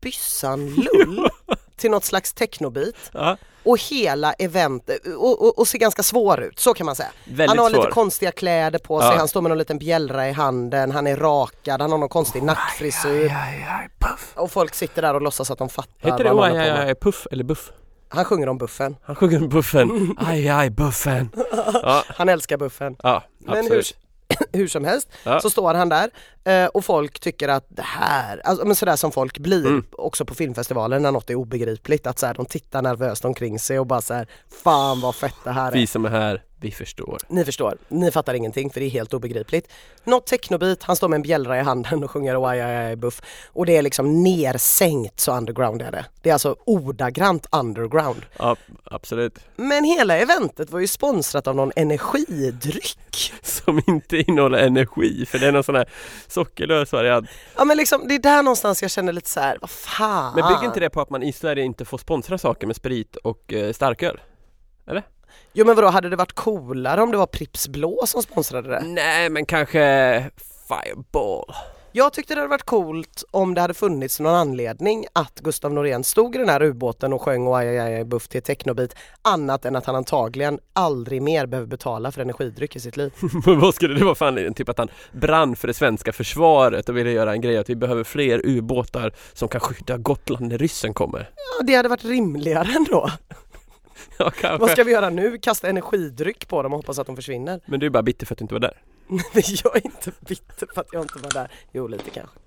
Byssan 0.00 0.74
Lull 0.74 1.28
till 1.78 1.90
något 1.90 2.04
slags 2.04 2.32
technobit 2.32 2.96
ja 3.12 3.36
och 3.62 3.78
hela 3.82 4.32
event 4.32 4.90
och, 5.16 5.42
och, 5.42 5.58
och 5.58 5.68
ser 5.68 5.78
ganska 5.78 6.02
svår 6.02 6.40
ut, 6.40 6.58
så 6.58 6.74
kan 6.74 6.86
man 6.86 6.96
säga. 6.96 7.08
väldigt 7.24 7.48
han 7.48 7.58
har 7.58 7.70
svår. 7.70 7.78
lite 7.78 7.90
konstiga 7.92 8.32
kläder 8.32 8.78
på 8.78 9.00
sig, 9.00 9.10
Ja. 9.10 9.16
han 9.16 9.28
står 9.28 9.40
med 9.42 9.48
någon 9.48 9.58
liten 9.58 9.78
bjällra 9.78 10.28
i 10.28 10.32
handen, 10.32 10.90
han 10.90 11.06
är 11.06 11.16
rakad, 11.16 11.80
han 11.80 11.90
har 11.90 11.98
någon 11.98 12.08
konstig 12.08 12.42
nackfrisyr 12.42 13.32
och 14.34 14.50
folk 14.50 14.74
sitter 14.74 15.02
där 15.02 15.14
och 15.14 15.22
låtsas 15.22 15.50
att 15.50 15.58
de 15.58 15.68
fattar 15.68 16.10
Heter 16.10 16.24
det 16.24 16.32
vad 16.32 16.48
han 16.48 16.56
aj, 16.56 16.70
aj, 16.70 16.94
puff 16.94 17.26
eller 17.30 17.44
buff? 17.44 17.72
Han 18.08 18.24
sjunger 18.24 18.48
om 18.48 18.58
buffen, 18.58 18.96
Han 19.02 19.16
sjunger 19.16 19.42
om 19.42 19.48
buffen. 19.48 20.16
Aj, 20.18 20.48
aj, 20.48 20.70
buffen. 20.70 21.30
Ja, 21.82 22.04
han 22.08 22.28
älskar 22.28 22.56
buffen. 22.56 22.96
ja 23.02 23.22
Men 23.38 23.54
hur, 23.56 23.62
absolut. 23.62 23.96
hur 24.52 24.68
som 24.68 24.84
helst 24.84 25.08
Ja. 25.24 25.40
så 25.40 25.50
står 25.50 25.74
han 25.74 25.88
där 25.88 26.10
eh, 26.44 26.66
och 26.66 26.84
folk 26.84 27.20
tycker 27.20 27.48
att 27.48 27.64
det 27.68 27.82
här, 27.82 28.40
alltså, 28.44 28.64
men 28.66 28.76
sådär 28.76 28.96
som 28.96 29.12
folk 29.12 29.38
blir 29.38 29.66
Mm. 29.66 29.84
också 29.92 30.24
på 30.24 30.34
filmfestivalen 30.34 31.02
när 31.02 31.12
något 31.12 31.30
är 31.30 31.34
obegripligt, 31.34 32.06
att 32.06 32.18
så 32.18 32.26
här, 32.26 32.34
de 32.34 32.46
tittar 32.46 32.82
nervöst 32.82 33.24
omkring 33.24 33.58
sig 33.58 33.78
och 33.78 33.86
bara 33.86 34.00
så 34.00 34.14
här, 34.14 34.26
fan 34.64 35.00
vad 35.00 35.14
fett 35.14 35.34
det 35.44 35.50
här 35.50 35.68
är. 35.68 35.72
Vi 35.72 35.86
som 35.86 36.04
är 36.04 36.10
här, 36.10 36.42
vi 36.60 36.70
förstår. 36.70 37.18
Ni 37.28 37.44
förstår, 37.44 37.78
ni 37.88 38.10
fattar 38.10 38.34
ingenting 38.34 38.70
för 38.70 38.80
det 38.80 38.86
är 38.86 38.90
helt 38.90 39.14
obegripligt. 39.14 39.68
Något 40.04 40.26
technobit, 40.26 40.82
han 40.82 40.96
står 40.96 41.08
med 41.08 41.16
en 41.16 41.22
bjällra 41.22 41.58
i 41.58 41.62
handen 41.62 42.04
och 42.04 42.10
sjunger 42.10 42.50
aj, 42.50 42.60
aj, 42.60 42.96
buff. 42.96 43.20
Och 43.46 43.66
det 43.66 43.76
är 43.76 43.82
liksom 43.82 44.22
nersänkt 44.22 45.20
så 45.20 45.36
underground 45.36 45.82
är 45.82 45.92
det. 45.92 46.06
Det 46.22 46.28
är 46.28 46.32
alltså 46.32 46.56
ordagrant 46.66 47.46
underground. 47.52 48.26
Ja, 48.38 48.56
absolut. 48.84 49.38
Men 49.56 49.84
hela 49.84 50.18
eventet 50.18 50.70
var 50.70 50.80
ju 50.80 50.86
sponsrat 50.86 51.46
av 51.46 51.56
någon 51.56 51.72
energidryck. 51.76 52.98
Som 53.42 53.82
inte 53.86 54.16
innehåller 54.16 54.58
energi, 54.58 55.26
för 55.26 55.38
det 55.38 55.46
är 55.46 55.52
någon 55.52 55.64
sån 55.64 55.74
här 55.74 55.88
sockerlös 56.28 56.92
variant. 56.92 57.28
Ja 57.56 57.64
men 57.64 57.76
liksom 57.76 58.08
det 58.08 58.14
är 58.14 58.18
där 58.18 58.42
någonstans 58.42 58.82
jag 58.82 58.90
känner 58.90 59.12
lite 59.12 59.28
så 59.28 59.40
här, 59.40 59.58
vad 59.60 59.70
fan. 59.70 60.34
Men 60.34 60.48
bygger 60.48 60.64
inte 60.64 60.80
det 60.80 60.90
på 60.90 61.00
att 61.00 61.10
man 61.10 61.22
i 61.22 61.32
Sverige 61.32 61.64
inte 61.64 61.84
får 61.84 61.98
sponsra 61.98 62.38
saker 62.38 62.66
med 62.66 62.76
sprit 62.76 63.16
och 63.16 63.52
eh, 63.52 63.72
starköl? 63.72 64.20
Jo 65.52 65.66
men 65.66 65.76
vadå, 65.76 65.88
hade 65.88 66.08
det 66.08 66.16
varit 66.16 66.32
coolare 66.32 67.02
om 67.02 67.10
det 67.10 67.16
var 67.16 67.26
Pripps 67.26 67.68
Blå 67.68 68.06
som 68.06 68.22
sponsrade 68.22 68.68
det? 68.68 68.80
Nej, 68.80 69.30
men 69.30 69.46
kanske 69.46 70.30
Fireball. 70.68 71.54
Jag 71.92 72.12
tyckte 72.12 72.34
det 72.34 72.40
hade 72.40 72.50
varit 72.50 72.62
coolt 72.62 73.24
om 73.30 73.54
det 73.54 73.60
hade 73.60 73.74
funnits 73.74 74.20
någon 74.20 74.34
anledning 74.34 75.06
att 75.12 75.40
Gustav 75.40 75.72
Norén 75.72 76.04
stod 76.04 76.34
i 76.34 76.38
den 76.38 76.48
här 76.48 76.62
ubåten 76.62 77.12
och 77.12 77.22
sjöng 77.22 77.46
och 77.46 77.58
aj, 77.58 77.78
aj, 77.78 77.94
aj, 77.94 78.04
buff 78.04 78.28
till 78.28 78.42
technobit 78.42 78.94
annat 79.22 79.64
än 79.64 79.76
att 79.76 79.86
han 79.86 79.96
antagligen 79.96 80.58
aldrig 80.72 81.22
mer 81.22 81.46
behöver 81.46 81.66
betala 81.66 82.12
för 82.12 82.22
energidryck 82.22 82.76
i 82.76 82.80
sitt 82.80 82.96
liv. 82.96 83.12
Vad 83.46 83.74
skulle 83.74 83.94
det 83.94 84.04
vara 84.04 84.14
för 84.14 84.26
anledning? 84.26 84.54
Typ 84.54 84.68
att 84.68 84.78
han 84.78 84.88
brann 85.12 85.56
för 85.56 85.68
det 85.68 85.74
svenska 85.74 86.12
försvaret 86.12 86.88
och 86.88 86.96
ville 86.96 87.10
göra 87.10 87.32
en 87.32 87.40
grej 87.40 87.58
att 87.58 87.70
vi 87.70 87.76
behöver 87.76 88.04
fler 88.04 88.40
ubåtar 88.44 89.12
som 89.32 89.48
kan 89.48 89.60
skydda 89.60 89.96
Gotland 89.96 90.48
när 90.48 90.58
ryssen 90.58 90.94
kommer. 90.94 91.30
Ja, 91.36 91.66
det 91.66 91.74
hade 91.74 91.88
varit 91.88 92.04
rimligare 92.04 92.68
ändå. 92.76 93.10
Ja, 94.18 94.24
Vad 94.24 94.34
kanske. 94.34 94.68
ska 94.68 94.84
vi 94.84 94.92
göra 94.92 95.10
nu? 95.10 95.38
Kasta 95.38 95.68
energidryck 95.68 96.48
på 96.48 96.62
dem 96.62 96.72
och 96.72 96.78
hoppas 96.78 96.98
att 96.98 97.06
de 97.06 97.16
försvinner? 97.16 97.60
Men 97.66 97.80
du 97.80 97.86
är 97.86 97.90
bara 97.90 98.02
bitter 98.02 98.26
för 98.26 98.34
att 98.34 98.38
du 98.38 98.42
inte 98.44 98.54
var 98.54 98.60
där. 98.60 98.82
Men 99.08 99.42
jag 99.64 99.76
är 99.76 99.86
inte 99.86 100.12
bitter 100.20 100.66
för 100.74 100.80
att 100.80 100.88
jag 100.92 101.02
inte 101.02 101.18
var 101.18 101.30
där. 101.30 101.50
Jo, 101.72 101.86
lite 101.86 102.10
kanske. 102.10 102.38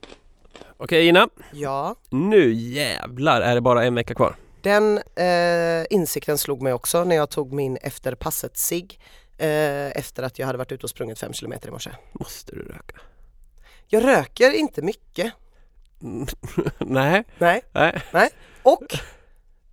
Okej 0.78 1.08
Ina, 1.08 1.30
Ja, 1.52 1.96
nu 2.10 2.54
jävlar 2.54 3.42
är 3.42 3.56
det 3.56 3.62
bara 3.62 3.84
en 3.86 3.96
vecka 3.96 4.14
kvar. 4.16 4.36
den 4.62 4.98
eh, 5.16 5.86
insikten 5.90 6.38
slog 6.38 6.62
mig 6.62 6.74
också 6.74 7.04
när 7.04 7.16
jag 7.16 7.30
tog 7.30 7.54
min 7.54 7.78
efter 7.78 8.16
passet 8.16 8.58
sig 8.58 8.88
eh, 9.38 9.98
efter 9.98 10.24
att 10.24 10.40
jag 10.40 10.46
hade 10.48 10.58
varit 10.58 10.72
ute 10.72 10.84
och 10.84 10.90
sprungit 10.90 11.20
fem 11.20 11.34
kilometer 11.34 11.68
i 11.68 11.72
morse. 11.72 11.90
Måste 12.12 12.56
du 12.56 12.62
röka? 12.62 13.00
Jag 13.88 14.04
röker 14.06 14.52
inte 14.52 14.82
mycket. 14.82 15.34
Mm. 16.04 16.28
Nej, 16.80 17.24
Nej. 17.38 17.62
nej, 18.12 18.30
Och 18.64 18.84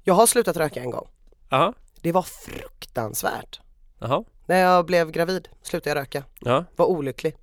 jag 0.05 0.15
har 0.15 0.27
slutat 0.27 0.57
röka 0.57 0.81
en 0.81 0.91
gång. 0.91 1.09
Ja. 1.49 1.75
Det 2.01 2.13
var 2.13 2.23
fruktansvärt. 2.23 3.61
Jaha, 3.99 4.25
När 4.47 4.61
jag 4.61 4.87
blev 4.87 5.11
gravid 5.11 5.49
slutade 5.63 5.91
jag 5.91 6.03
röka. 6.03 6.25
ja. 6.41 6.65
Var 6.77 6.87
olycklig. 6.87 7.37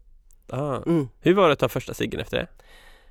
Mm. 0.86 1.10
Hur 1.20 1.34
var 1.34 1.48
det 1.48 1.54
att 1.54 1.60
ta 1.60 1.70
första 1.70 1.94
ciggen 1.94 2.20
efter 2.20 2.38
det? 2.38 2.48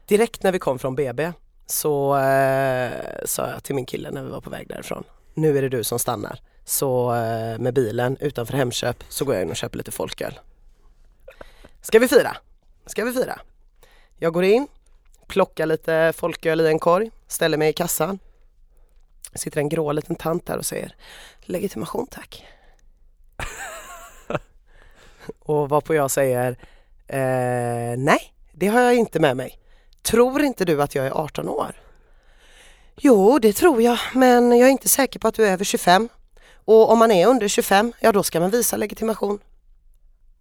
Direkt 0.06 0.42
när 0.42 0.52
vi 0.52 0.58
kom 0.58 0.78
från 0.78 0.94
BB 0.94 1.32
så 1.66 2.16
eh, 2.16 2.92
sa 3.24 3.50
jag 3.50 3.62
till 3.62 3.74
min 3.74 3.86
kille 3.86 4.10
när 4.10 4.22
vi 4.22 4.30
var 4.30 4.40
på 4.40 4.50
väg 4.50 4.68
därifrån. 4.68 5.04
Nu 5.34 5.58
är 5.58 5.62
det 5.62 5.68
du 5.68 5.84
som 5.84 5.98
stannar. 5.98 6.38
Så 6.64 7.14
eh, 7.14 7.58
med 7.58 7.74
bilen 7.74 8.16
utanför 8.20 8.54
Hemköp 8.56 9.04
så 9.08 9.24
går 9.24 9.34
jag 9.34 9.42
in 9.42 9.50
och 9.50 9.56
köper 9.56 9.78
lite 9.78 9.90
folköl. 9.92 10.38
Ska 11.80 11.98
vi 11.98 12.08
fira? 12.08 12.36
Ska 12.86 13.04
vi 13.04 13.12
fira? 13.12 13.38
Jag 14.18 14.32
går 14.32 14.44
in, 14.44 14.66
plockar 15.26 15.66
lite 15.66 16.12
folköl 16.16 16.60
i 16.60 16.66
en 16.68 16.78
korg, 16.78 17.10
ställer 17.26 17.58
mig 17.58 17.68
i 17.70 17.72
kassan. 17.72 18.18
Sitter 19.34 19.60
en 19.60 19.68
grå 19.68 19.92
liten 19.92 20.16
tant 20.16 20.46
där 20.46 20.58
och 20.58 20.66
säger 20.66 20.94
legitimation 21.40 22.06
tack. 22.06 22.46
och 25.38 25.68
varpå 25.68 25.94
jag 25.94 26.10
säger 26.10 26.56
eh, 27.06 27.96
nej, 27.98 28.32
det 28.52 28.66
har 28.66 28.80
jag 28.80 28.94
inte 28.94 29.20
med 29.20 29.36
mig. 29.36 29.58
Tror 30.02 30.42
inte 30.42 30.64
du 30.64 30.82
att 30.82 30.94
jag 30.94 31.06
är 31.06 31.10
18 31.10 31.48
år? 31.48 31.72
Jo, 32.96 33.38
det 33.38 33.52
tror 33.52 33.82
jag, 33.82 33.98
men 34.14 34.58
jag 34.58 34.68
är 34.68 34.72
inte 34.72 34.88
säker 34.88 35.18
på 35.18 35.28
att 35.28 35.34
du 35.34 35.46
är 35.46 35.52
över 35.52 35.64
25. 35.64 36.08
Och 36.54 36.90
om 36.90 36.98
man 36.98 37.10
är 37.10 37.26
under 37.26 37.48
25, 37.48 37.92
ja 38.00 38.12
då 38.12 38.22
ska 38.22 38.40
man 38.40 38.50
visa 38.50 38.76
legitimation. 38.76 39.38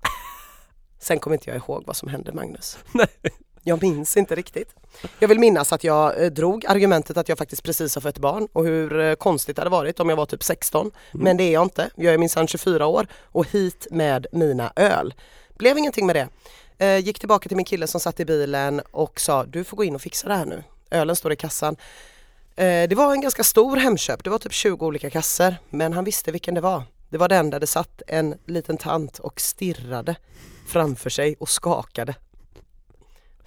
Sen 0.99 1.19
kommer 1.19 1.35
inte 1.35 1.49
jag 1.49 1.57
ihåg 1.57 1.83
vad 1.87 1.95
som 1.95 2.09
hände 2.09 2.33
Magnus. 2.33 2.77
Nej. 2.91 3.07
Jag 3.65 3.81
minns 3.81 4.17
inte 4.17 4.35
riktigt. 4.35 4.75
Jag 5.19 5.27
vill 5.27 5.39
minnas 5.39 5.73
att 5.73 5.83
jag 5.83 6.23
eh, 6.23 6.31
drog 6.31 6.65
argumentet 6.65 7.17
att 7.17 7.29
jag 7.29 7.37
faktiskt 7.37 7.63
precis 7.63 7.95
har 7.95 8.01
fött 8.01 8.17
barn 8.17 8.47
och 8.53 8.63
hur 8.63 8.99
eh, 8.99 9.15
konstigt 9.15 9.55
det 9.55 9.59
hade 9.59 9.69
varit 9.69 9.99
om 9.99 10.09
jag 10.09 10.15
var 10.15 10.25
typ 10.25 10.43
16. 10.43 10.91
Men 11.11 11.37
det 11.37 11.43
är 11.43 11.51
jag 11.51 11.63
inte. 11.63 11.89
Jag 11.95 12.13
är 12.13 12.17
minsann 12.17 12.47
24 12.47 12.87
år 12.87 13.07
och 13.21 13.47
hit 13.47 13.87
med 13.91 14.27
mina 14.31 14.73
öl. 14.75 15.13
Blev 15.57 15.77
ingenting 15.77 16.05
med 16.05 16.15
det. 16.15 16.27
Eh, 16.85 16.97
gick 16.97 17.19
tillbaka 17.19 17.47
till 17.47 17.57
min 17.57 17.65
kille 17.65 17.87
som 17.87 17.99
satt 17.99 18.19
i 18.19 18.25
bilen 18.25 18.81
och 18.91 19.19
sa 19.19 19.45
du 19.45 19.63
får 19.63 19.77
gå 19.77 19.83
in 19.83 19.95
och 19.95 20.01
fixa 20.01 20.27
det 20.27 20.35
här 20.35 20.45
nu. 20.45 20.63
Ölen 20.91 21.15
står 21.15 21.31
i 21.33 21.35
kassan. 21.35 21.75
Det 22.55 22.95
var 22.95 23.13
en 23.13 23.21
ganska 23.21 23.43
stor 23.43 23.77
Hemköp, 23.77 24.23
det 24.23 24.29
var 24.29 24.37
typ 24.37 24.53
20 24.53 24.85
olika 24.85 25.09
kassor 25.09 25.55
men 25.69 25.93
han 25.93 26.03
visste 26.03 26.31
vilken 26.31 26.55
det 26.55 26.61
var. 26.61 26.83
Det 27.09 27.17
var 27.17 27.29
den 27.29 27.49
där 27.49 27.59
det 27.59 27.67
satt 27.67 28.01
en 28.07 28.35
liten 28.45 28.77
tant 28.77 29.19
och 29.19 29.41
stirrade 29.41 30.15
framför 30.67 31.09
sig 31.09 31.35
och 31.39 31.49
skakade. 31.49 32.15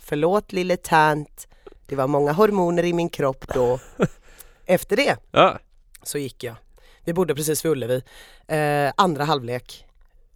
Förlåt 0.09 0.53
lille 0.53 0.77
tant, 0.77 1.49
det 1.87 1.97
var 1.97 2.07
många 2.07 2.33
hormoner 2.33 2.85
i 2.85 2.93
min 2.93 3.09
kropp 3.09 3.45
då. 3.55 3.79
Efter 4.67 4.97
det 4.97 5.17
Ja, 5.31 5.59
så 6.03 6.19
gick 6.19 6.45
jag. 6.45 6.57
Vi 7.05 7.13
bodde 7.13 7.35
precis 7.35 7.65
vid 7.65 7.73
Ullevi. 7.73 8.03
Eh, 8.47 8.93
andra 8.97 9.25
halvlek. 9.25 9.87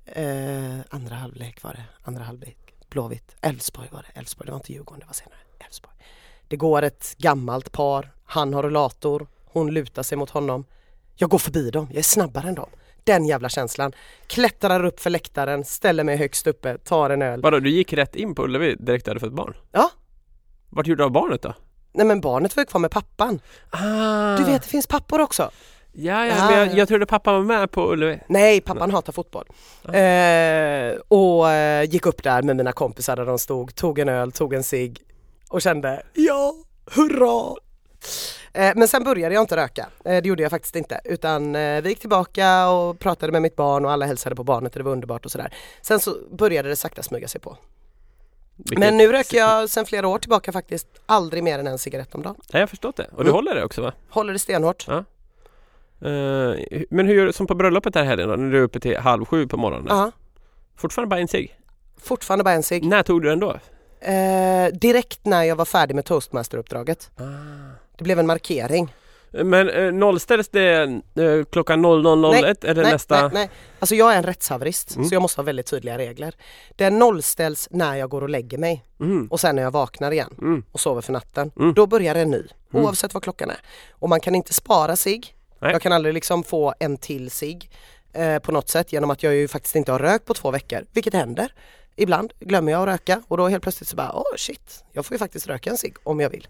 Eh, 0.04 0.78
andra 0.88 1.14
halvlek 1.14 1.62
var 1.62 1.72
det. 1.72 1.84
Andra 2.02 2.24
halvlek. 2.24 2.56
Blåvitt. 2.88 3.36
Elfsborg 3.40 3.88
var 3.92 4.02
det. 4.02 4.18
Elfsborg, 4.20 4.46
det 4.46 4.52
var 4.52 4.58
inte 4.58 4.72
Djurgården, 4.72 5.00
det 5.00 5.06
var 5.06 5.14
senare. 5.14 5.38
Elfsborg. 5.66 5.94
Det 6.48 6.56
går 6.56 6.82
ett 6.82 7.14
gammalt 7.18 7.72
par. 7.72 8.12
Han 8.24 8.54
har 8.54 8.62
rollator. 8.62 9.26
Hon 9.44 9.70
lutar 9.70 10.02
sig 10.02 10.18
mot 10.18 10.30
honom. 10.30 10.64
Jag 11.16 11.30
går 11.30 11.38
förbi 11.38 11.70
dem. 11.70 11.86
Jag 11.90 11.98
är 11.98 12.02
snabbare 12.02 12.48
än 12.48 12.54
dem. 12.54 12.70
Den 13.04 13.26
jävla 13.26 13.48
känslan. 13.48 13.92
Klättrar 14.26 14.84
upp 14.84 15.00
för 15.00 15.10
läktaren, 15.10 15.64
ställer 15.64 16.04
mig 16.04 16.16
högst 16.16 16.46
uppe, 16.46 16.78
tar 16.78 17.10
en 17.10 17.22
öl. 17.22 17.40
vadå 17.42 17.58
du 17.60 17.70
gick 17.70 17.92
rätt 17.92 18.16
in 18.16 18.34
på 18.34 18.44
Ullevi 18.44 18.74
direkt 18.74 19.06
när 19.06 19.14
du 19.14 19.20
fått 19.20 19.32
barn? 19.32 19.56
Ja, 19.72 19.90
Vart 20.70 20.86
gjorde 20.86 21.00
du 21.02 21.04
av 21.04 21.10
barnet 21.12 21.42
då? 21.42 21.54
nej 21.92 22.06
men 22.06 22.20
barnet 22.20 22.56
var 22.56 22.60
ju 22.62 22.66
kvar 22.66 22.80
med 22.80 22.90
pappan. 22.90 23.40
Ah. 23.70 24.36
Du 24.36 24.44
vet, 24.44 24.62
det 24.62 24.68
finns 24.68 24.86
pappor 24.86 25.20
också. 25.20 25.50
Ja, 25.92 26.26
ja, 26.26 26.34
Ah. 26.38 26.50
men 26.50 26.58
jag, 26.58 26.78
jag 26.78 26.88
trodde 26.88 27.06
pappa 27.06 27.32
var 27.32 27.40
med 27.42 27.70
på 27.70 27.92
Ullevi. 27.92 28.18
Nej, 28.28 28.60
pappan 28.60 28.90
hatar 28.90 29.12
fotboll. 29.12 29.46
Eh, 29.84 31.00
och 31.08 31.50
eh, 31.50 31.84
gick 31.90 32.06
upp 32.06 32.22
där 32.22 32.42
med 32.42 32.56
mina 32.56 32.72
kompisar 32.72 33.16
där 33.16 33.26
de 33.26 33.38
stod, 33.38 33.74
tog 33.74 33.98
en 33.98 34.08
öl, 34.08 34.32
tog 34.32 34.54
en 34.54 34.64
cigg 34.64 34.98
och 35.48 35.62
kände 35.62 36.02
ja, 36.14 36.54
hurra! 36.94 37.54
Eh, 38.52 38.72
men 38.76 38.88
sen 38.88 39.04
började 39.04 39.34
jag 39.34 39.42
inte 39.42 39.56
röka, 39.56 39.86
eh, 40.04 40.22
det 40.22 40.26
gjorde 40.28 40.42
jag 40.42 40.50
faktiskt 40.50 40.76
inte 40.76 41.00
utan 41.04 41.56
eh, 41.56 41.82
vi 41.82 41.88
gick 41.88 42.00
tillbaka 42.00 42.68
och 42.70 42.98
pratade 42.98 43.32
med 43.32 43.42
mitt 43.42 43.56
barn 43.56 43.84
och 43.84 43.90
alla 43.92 44.06
hälsade 44.06 44.36
på 44.36 44.44
barnet 44.44 44.72
och 44.72 44.78
det 44.78 44.84
var 44.84 44.92
underbart 44.92 45.24
och 45.24 45.30
sådär. 45.32 45.54
Sen 45.82 46.00
så 46.00 46.16
började 46.30 46.68
det 46.68 46.76
sakta 46.76 47.02
smyga 47.02 47.28
sig 47.28 47.40
på. 47.40 47.56
Vilket- 48.56 48.78
Men 48.78 48.96
nu 48.96 49.12
röker 49.12 49.36
jag 49.36 49.70
sen 49.70 49.84
flera 49.86 50.08
år 50.08 50.18
tillbaka 50.18 50.52
faktiskt 50.52 50.86
aldrig 51.06 51.42
mer 51.42 51.58
än 51.58 51.66
en 51.66 51.78
cigarett 51.78 52.14
om 52.14 52.22
dagen. 52.22 52.34
Ja, 52.38 52.44
jag 52.52 52.60
har 52.60 52.66
förstått 52.66 52.96
det. 52.96 53.04
Och 53.12 53.16
du 53.24 53.30
Mm. 53.30 53.32
håller 53.34 53.54
det 53.54 53.64
också 53.64 53.82
va? 53.82 53.92
Håller 54.10 54.32
det 54.32 54.38
stenhårt. 54.38 54.88
Eh, 54.88 54.96
men 56.90 57.06
hur 57.06 57.14
gör 57.14 57.26
du 57.26 57.32
som 57.32 57.46
på 57.46 57.54
bröllopet 57.54 57.94
här 57.94 58.04
helgen 58.04 58.28
då? 58.28 58.36
När 58.36 58.52
du 58.52 58.58
är 58.58 58.62
uppe 58.62 58.80
till 58.80 58.96
halv 58.98 59.24
sju 59.24 59.46
på 59.46 59.56
morgonen? 59.56 59.86
Ja, 59.88 60.12
Fortfarande 60.76 61.08
bara 61.10 61.20
en 61.20 61.28
cigg? 61.28 61.56
fortfarande 62.02 62.44
bara 62.44 62.54
en 62.54 62.62
cigg. 62.62 62.84
När 62.84 63.02
tog 63.02 63.22
du 63.22 63.28
den 63.28 63.40
då? 63.40 63.50
Eh, 64.00 64.66
direkt 64.72 65.24
när 65.26 65.42
jag 65.42 65.56
var 65.56 65.64
färdig 65.64 65.94
med 65.94 66.04
toastmasteruppdraget. 66.04 67.10
Ah. 67.16 67.22
Det 68.00 68.04
blev 68.04 68.18
en 68.18 68.26
markering. 68.26 68.94
Men 69.32 69.68
eh, 69.70 69.92
nollställs 69.92 70.48
det 70.48 70.82
eh, 71.14 71.44
klockan 71.52 71.84
00.01 71.86 72.66
eller 72.66 72.82
nej, 72.82 72.92
nästa? 72.92 73.20
nej, 73.22 73.30
nej. 73.32 73.50
Alltså 73.78 73.94
jag 73.94 74.12
är 74.12 74.16
en 74.16 74.22
rättshaverist 74.22 74.96
Mm. 74.96 75.08
så 75.08 75.14
jag 75.14 75.22
måste 75.22 75.40
ha 75.40 75.44
väldigt 75.44 75.66
tydliga 75.66 75.98
regler. 75.98 76.34
Den 76.76 76.98
nollställs 76.98 77.68
när 77.70 77.96
jag 77.96 78.10
går 78.10 78.22
och 78.22 78.28
lägger 78.28 78.58
mig 78.58 78.84
Mm. 79.00 79.26
och 79.26 79.40
sen 79.40 79.56
när 79.56 79.62
jag 79.62 79.70
vaknar 79.70 80.10
igen 80.12 80.34
Mm. 80.38 80.62
och 80.72 80.80
sover 80.80 81.00
för 81.02 81.12
natten. 81.12 81.52
Mm. 81.58 81.74
Då 81.74 81.86
börjar 81.86 82.14
en 82.14 82.30
ny 82.30 82.36
Mm. 82.72 82.84
oavsett 82.84 83.14
vad 83.14 83.22
klockan 83.22 83.50
är. 83.50 83.60
Och 83.90 84.08
man 84.08 84.20
kan 84.20 84.34
inte 84.34 84.54
spara 84.54 84.96
sig. 84.96 85.20
Nej. 85.58 85.72
Jag 85.72 85.82
kan 85.82 85.92
aldrig 85.92 86.14
liksom 86.14 86.44
få 86.44 86.74
en 86.80 86.96
till 86.96 87.30
sig 87.30 87.60
eh, 88.12 88.38
på 88.38 88.52
något 88.52 88.68
sätt 88.68 88.92
genom 88.92 89.10
att 89.10 89.22
jag 89.22 89.34
ju 89.34 89.48
faktiskt 89.48 89.76
inte 89.76 89.92
har 89.92 89.98
rökt 89.98 90.24
på 90.24 90.34
två 90.34 90.50
veckor, 90.50 90.84
vilket 90.92 91.14
händer. 91.14 91.54
Ibland 91.96 92.32
glömmer 92.40 92.72
jag 92.72 92.82
att 92.82 92.88
röka 92.88 93.22
och 93.28 93.36
då 93.36 93.48
helt 93.48 93.62
plötsligt 93.62 93.88
så 93.88 93.96
bara, 93.96 94.12
åh 94.14 94.22
shit, 94.36 94.84
jag 94.92 95.06
får 95.06 95.14
ju 95.14 95.18
faktiskt 95.18 95.46
röka 95.46 95.70
en 95.70 95.76
cigg 95.76 95.96
om 96.02 96.20
jag 96.20 96.30
vill. 96.30 96.48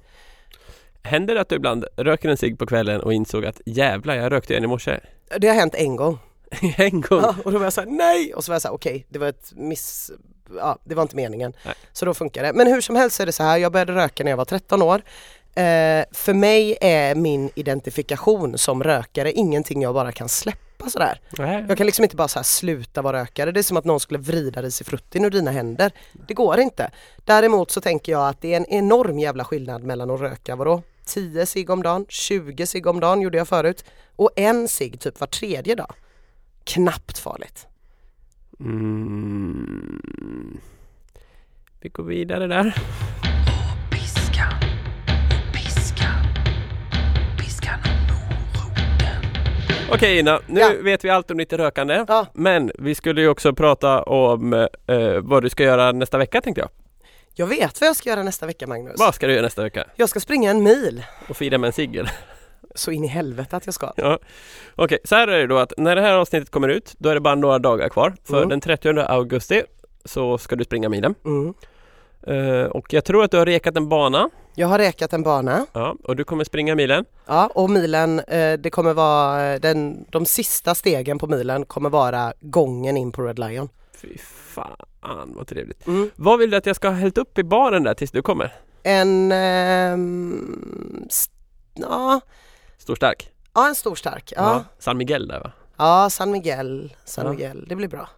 Händer 1.02 1.34
det 1.34 1.40
att 1.40 1.48
du 1.48 1.56
ibland 1.56 1.84
röker 1.96 2.28
en 2.28 2.36
cigg 2.36 2.58
på 2.58 2.66
kvällen 2.66 3.00
och 3.00 3.12
insåg 3.12 3.44
att 3.44 3.60
jävlar 3.66 4.14
jag 4.14 4.32
rökte 4.32 4.56
en 4.56 4.64
i 4.64 4.66
morse? 4.66 5.00
Det 5.38 5.48
har 5.48 5.54
hänt 5.54 5.74
en 5.74 5.96
gång. 5.96 6.18
en 6.76 7.00
gång? 7.00 7.20
Ja, 7.20 7.34
och 7.44 7.52
då 7.52 7.58
var 7.58 7.66
jag 7.66 7.72
såhär 7.72 7.88
nej! 7.88 8.34
Och 8.34 8.44
så 8.44 8.50
var 8.50 8.54
jag 8.54 8.62
såhär 8.62 8.74
okej, 8.74 9.06
det 9.08 9.18
var 9.18 9.28
ett 9.28 9.52
miss... 9.56 10.10
Ja, 10.56 10.78
det 10.84 10.94
var 10.94 11.02
inte 11.02 11.16
meningen. 11.16 11.52
Nej. 11.64 11.74
Så 11.92 12.04
då 12.04 12.14
funkar 12.14 12.42
det. 12.42 12.52
Men 12.52 12.66
hur 12.66 12.80
som 12.80 12.96
helst 12.96 13.20
är 13.20 13.26
det 13.26 13.32
så 13.32 13.42
här, 13.42 13.58
jag 13.58 13.72
började 13.72 13.92
röka 13.92 14.24
när 14.24 14.30
jag 14.30 14.36
var 14.36 14.44
13 14.44 14.82
år. 14.82 15.02
Eh, 15.54 16.04
för 16.12 16.34
mig 16.34 16.76
är 16.80 17.14
min 17.14 17.50
identifikation 17.54 18.58
som 18.58 18.82
rökare 18.82 19.32
ingenting 19.32 19.82
jag 19.82 19.94
bara 19.94 20.12
kan 20.12 20.28
släppa 20.28 20.90
sådär. 20.90 21.20
Nej. 21.38 21.64
Jag 21.68 21.76
kan 21.76 21.86
liksom 21.86 22.02
inte 22.02 22.16
bara 22.16 22.28
så 22.28 22.38
här 22.38 22.44
sluta 22.44 23.02
vara 23.02 23.20
rökare. 23.20 23.52
Det 23.52 23.60
är 23.60 23.62
som 23.62 23.76
att 23.76 23.84
någon 23.84 24.00
skulle 24.00 24.18
vrida 24.18 24.62
risifruttin 24.62 25.24
ur 25.24 25.30
dina 25.30 25.50
händer. 25.50 25.92
Det 26.26 26.34
går 26.34 26.60
inte. 26.60 26.90
Däremot 27.24 27.70
så 27.70 27.80
tänker 27.80 28.12
jag 28.12 28.28
att 28.28 28.40
det 28.40 28.52
är 28.52 28.56
en 28.56 28.66
enorm 28.66 29.18
jävla 29.18 29.44
skillnad 29.44 29.82
mellan 29.82 30.10
att 30.10 30.20
röka 30.20 30.56
vadå? 30.56 30.82
10 31.10 31.46
cigg 31.46 31.70
om 31.70 31.82
dagen, 31.82 32.06
20 32.08 32.66
cigg 32.66 32.86
om 32.86 33.00
dagen 33.00 33.20
gjorde 33.20 33.38
jag 33.38 33.48
förut 33.48 33.84
och 34.16 34.30
en 34.36 34.68
cigg 34.68 35.00
typ 35.00 35.20
var 35.20 35.26
tredje 35.26 35.74
dag. 35.74 35.92
Knappt 36.64 37.18
farligt. 37.18 37.66
Mm. 38.60 40.60
Vi 41.80 41.88
går 41.88 42.04
vidare 42.04 42.46
där. 42.46 42.74
Piskan, 43.90 44.52
piskan, 45.54 46.24
piskan 47.38 47.78
och 47.84 48.32
moroten. 48.54 49.22
Okej 49.92 50.18
Ina, 50.18 50.40
nu 50.46 50.60
Ja. 50.60 50.72
vet 50.82 51.04
vi 51.04 51.10
allt 51.10 51.30
om 51.30 51.36
ditt 51.38 51.52
rökande. 51.52 52.04
Ja. 52.08 52.26
Men 52.34 52.70
vi 52.78 52.94
skulle 52.94 53.20
ju 53.20 53.28
också 53.28 53.52
prata 53.54 54.02
om 54.02 54.52
eh, 54.86 55.18
vad 55.22 55.42
du 55.42 55.50
ska 55.50 55.62
göra 55.62 55.92
nästa 55.92 56.18
vecka 56.18 56.40
tänkte 56.40 56.60
jag. 56.60 56.70
Jag 57.34 57.46
vet 57.46 57.80
vad 57.80 57.88
jag 57.88 57.96
ska 57.96 58.08
göra 58.10 58.22
nästa 58.22 58.46
vecka 58.46 58.66
Magnus. 58.66 58.94
Vad 58.98 59.14
ska 59.14 59.26
du 59.26 59.32
göra 59.32 59.42
nästa 59.42 59.62
vecka? 59.62 59.84
Jag 59.96 60.08
ska 60.08 60.20
springa 60.20 60.50
en 60.50 60.62
mil. 60.62 61.04
Och 61.28 61.36
fira 61.36 61.58
med 61.58 61.68
en 61.68 61.72
cigg? 61.72 62.02
Så 62.74 62.90
in 62.90 63.04
i 63.04 63.06
helvete 63.06 63.56
att 63.56 63.66
jag 63.66 63.74
ska. 63.74 63.92
Ja. 63.96 64.18
Okej, 64.74 64.98
så 65.04 65.14
här 65.14 65.28
är 65.28 65.38
det 65.40 65.46
då 65.46 65.58
att 65.58 65.72
när 65.76 65.96
det 65.96 66.02
här 66.02 66.14
avsnittet 66.14 66.50
kommer 66.50 66.68
ut 66.68 66.94
då 66.98 67.08
är 67.08 67.14
det 67.14 67.20
bara 67.20 67.34
några 67.34 67.58
dagar 67.58 67.88
kvar. 67.88 68.14
För 68.24 68.36
Mm. 68.36 68.48
den 68.48 68.60
30 68.60 68.98
augusti 69.00 69.62
så 70.04 70.38
ska 70.38 70.56
du 70.56 70.64
springa 70.64 70.88
milen. 70.88 71.14
Mm. 71.24 71.54
Eh, 72.26 72.64
och 72.66 72.92
jag 72.92 73.04
tror 73.04 73.24
att 73.24 73.30
du 73.30 73.36
har 73.38 73.46
rekat 73.46 73.76
en 73.76 73.88
bana. 73.88 74.30
Jag 74.54 74.66
har 74.68 74.78
räkat 74.78 75.12
en 75.12 75.22
bana. 75.22 75.66
Ja, 75.72 75.94
och 76.04 76.16
du 76.16 76.24
kommer 76.24 76.44
springa 76.44 76.74
milen. 76.74 77.04
Ja, 77.26 77.50
och 77.54 77.70
milen, 77.70 78.20
eh, 78.20 78.52
det 78.58 78.70
kommer 78.70 78.94
vara, 78.94 79.52
eh, 79.52 79.60
den, 79.60 80.04
de 80.10 80.26
sista 80.26 80.74
stegen 80.74 81.18
på 81.18 81.26
milen 81.26 81.64
kommer 81.64 81.90
vara 81.90 82.32
gången 82.40 82.96
in 82.96 83.12
på 83.12 83.22
Red 83.22 83.38
Lion. 83.38 83.68
Fy 84.00 84.18
fan 84.18 85.32
vad 85.34 85.46
trevligt. 85.46 85.86
Mm. 85.86 86.10
Vad 86.16 86.38
vill 86.38 86.50
du 86.50 86.56
att 86.56 86.66
jag 86.66 86.76
ska 86.76 86.88
ha 86.88 86.94
hällt 86.94 87.18
upp 87.18 87.38
i 87.38 87.42
baren 87.44 87.82
där 87.82 87.94
tills 87.94 88.10
du 88.10 88.22
kommer? 88.22 88.54
En, 88.82 89.32
ehm, 89.32 91.08
ja, 91.74 92.20
Stor 92.78 92.94
stark? 92.96 93.30
ja, 93.54 93.68
en 93.68 93.74
stor 93.74 93.94
stark. 93.94 94.32
Ja, 94.36 94.64
San 94.78 94.96
Miguel 94.98 95.28
där 95.28 95.40
va? 95.40 95.52
ja 95.76 96.10
San 96.10 96.30
Miguel, 96.30 96.94
San 97.04 97.24
Ja. 97.26 97.30
Miguel, 97.32 97.64
det 97.68 97.76
blir 97.76 97.88
bra. 97.88 98.08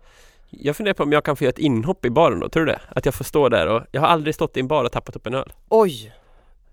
Jag 0.50 0.76
funderar 0.76 0.94
på 0.94 1.02
om 1.02 1.12
jag 1.12 1.24
kan 1.24 1.36
få 1.36 1.44
göra 1.44 1.52
ett 1.52 1.58
inhopp 1.58 2.04
i 2.04 2.10
baren 2.10 2.40
då, 2.40 2.48
tror 2.48 2.64
du 2.66 2.72
det? 2.72 2.80
Att 2.88 3.04
jag 3.04 3.14
får 3.14 3.24
stå 3.24 3.48
där 3.48 3.66
och 3.66 3.82
jag 3.92 4.00
har 4.00 4.08
aldrig 4.08 4.34
stått 4.34 4.56
i 4.56 4.60
en 4.60 4.68
bar 4.68 4.84
och 4.84 4.92
tappat 4.92 5.16
upp 5.16 5.26
en 5.26 5.34
öl. 5.34 5.52
Oj! 5.68 6.12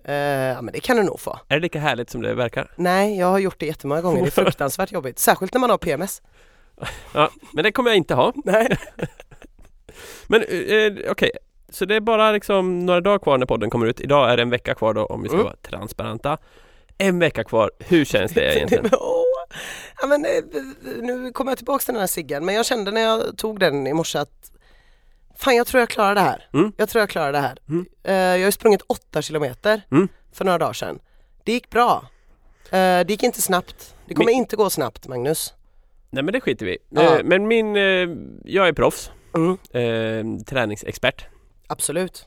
Eh, 0.03 0.15
ja 0.15 0.61
men 0.61 0.73
det 0.73 0.79
kan 0.79 0.97
du 0.97 1.03
nog 1.03 1.19
få. 1.19 1.39
Är 1.47 1.55
det 1.55 1.61
lika 1.61 1.79
härligt 1.79 2.09
som 2.09 2.21
det 2.21 2.33
verkar? 2.33 2.71
Nej, 2.75 3.17
jag 3.19 3.27
har 3.27 3.39
gjort 3.39 3.59
det 3.59 3.65
jättemånga 3.65 4.01
gånger. 4.01 4.21
Det 4.21 4.27
är 4.27 4.31
fruktansvärt 4.43 4.91
jobbigt. 4.91 5.19
Särskilt 5.19 5.53
när 5.53 5.59
man 5.61 5.69
har 5.69 5.77
PMS. 5.77 6.21
Ja, 7.13 7.29
men 7.53 7.63
det 7.63 7.71
kommer 7.71 7.89
jag 7.89 7.97
inte 7.97 8.13
ha. 8.15 8.33
Nej. 8.45 8.77
Men 10.27 10.43
eh, 10.43 11.11
okej, 11.11 11.31
så 11.69 11.85
det 11.85 11.95
är 11.95 11.99
bara 11.99 12.31
liksom 12.31 12.85
några 12.85 13.01
dagar 13.01 13.19
kvar 13.19 13.37
när 13.37 13.45
podden 13.45 13.69
kommer 13.69 13.85
ut. 13.87 14.01
Idag 14.01 14.31
är 14.31 14.37
det 14.37 14.43
en 14.43 14.49
vecka 14.49 14.73
kvar 14.75 14.93
då 14.93 15.05
om 15.05 15.21
vi 15.23 15.27
ska 15.29 15.35
Mm. 15.35 15.45
vara 15.45 15.55
transparenta. 15.55 16.37
En 16.97 17.19
vecka 17.19 17.43
kvar, 17.43 17.71
hur 17.79 18.05
känns 18.05 18.31
det 18.31 18.55
egentligen? 18.55 18.89
Ja, 20.01 20.07
men, 20.07 20.25
eh, 20.25 20.31
nu 21.01 21.31
kommer 21.31 21.51
jag 21.51 21.57
tillbaka 21.57 21.83
till 21.85 21.93
den 21.93 21.99
här 21.99 22.07
ciggen 22.07 22.45
men 22.45 22.55
jag 22.55 22.65
kände 22.65 22.91
när 22.91 23.01
jag 23.01 23.37
tog 23.37 23.59
den 23.59 23.87
i 23.87 23.93
morse 23.93 24.17
att 24.19 24.51
Fan 25.37 25.55
jag 25.55 25.67
tror 25.67 25.79
jag 25.79 25.89
klarar 25.89 26.15
det 26.15 26.21
här. 26.21 26.47
Mm. 26.53 26.71
Jag 26.77 26.89
tror 26.89 26.99
jag 26.99 27.09
klarar 27.09 27.31
det 27.31 27.39
här. 27.39 27.57
Mm. 27.69 27.85
Eh, 28.03 28.13
jag 28.15 28.29
har 28.31 28.37
ju 28.37 28.51
sprungit 28.51 28.81
8 28.87 29.21
kilometer 29.21 29.81
Mm. 29.91 30.07
för 30.33 30.45
några 30.45 30.57
dagar 30.57 30.73
sedan. 30.73 30.99
Det 31.43 31.51
gick 31.51 31.69
bra. 31.69 32.03
Eh, 32.65 32.77
det 32.79 33.05
gick 33.09 33.23
inte 33.23 33.41
snabbt. 33.41 33.95
Det 34.05 34.13
kommer 34.13 34.25
Men- 34.25 34.35
inte 34.35 34.55
gå 34.55 34.69
snabbt 34.69 35.07
Magnus. 35.07 35.53
Nej 36.09 36.23
men 36.23 36.33
det 36.33 36.41
skiter 36.41 36.65
vi. 36.65 36.77
Ja. 36.89 37.17
Eh, 37.17 37.23
Men 37.23 37.47
min, 37.47 37.75
eh, 37.75 37.81
jag 38.45 38.67
är 38.67 38.73
proffs, 38.73 39.11
Mm. 39.35 39.51
eh, 39.51 40.43
träningsexpert. 40.45 41.25
Absolut. 41.67 42.25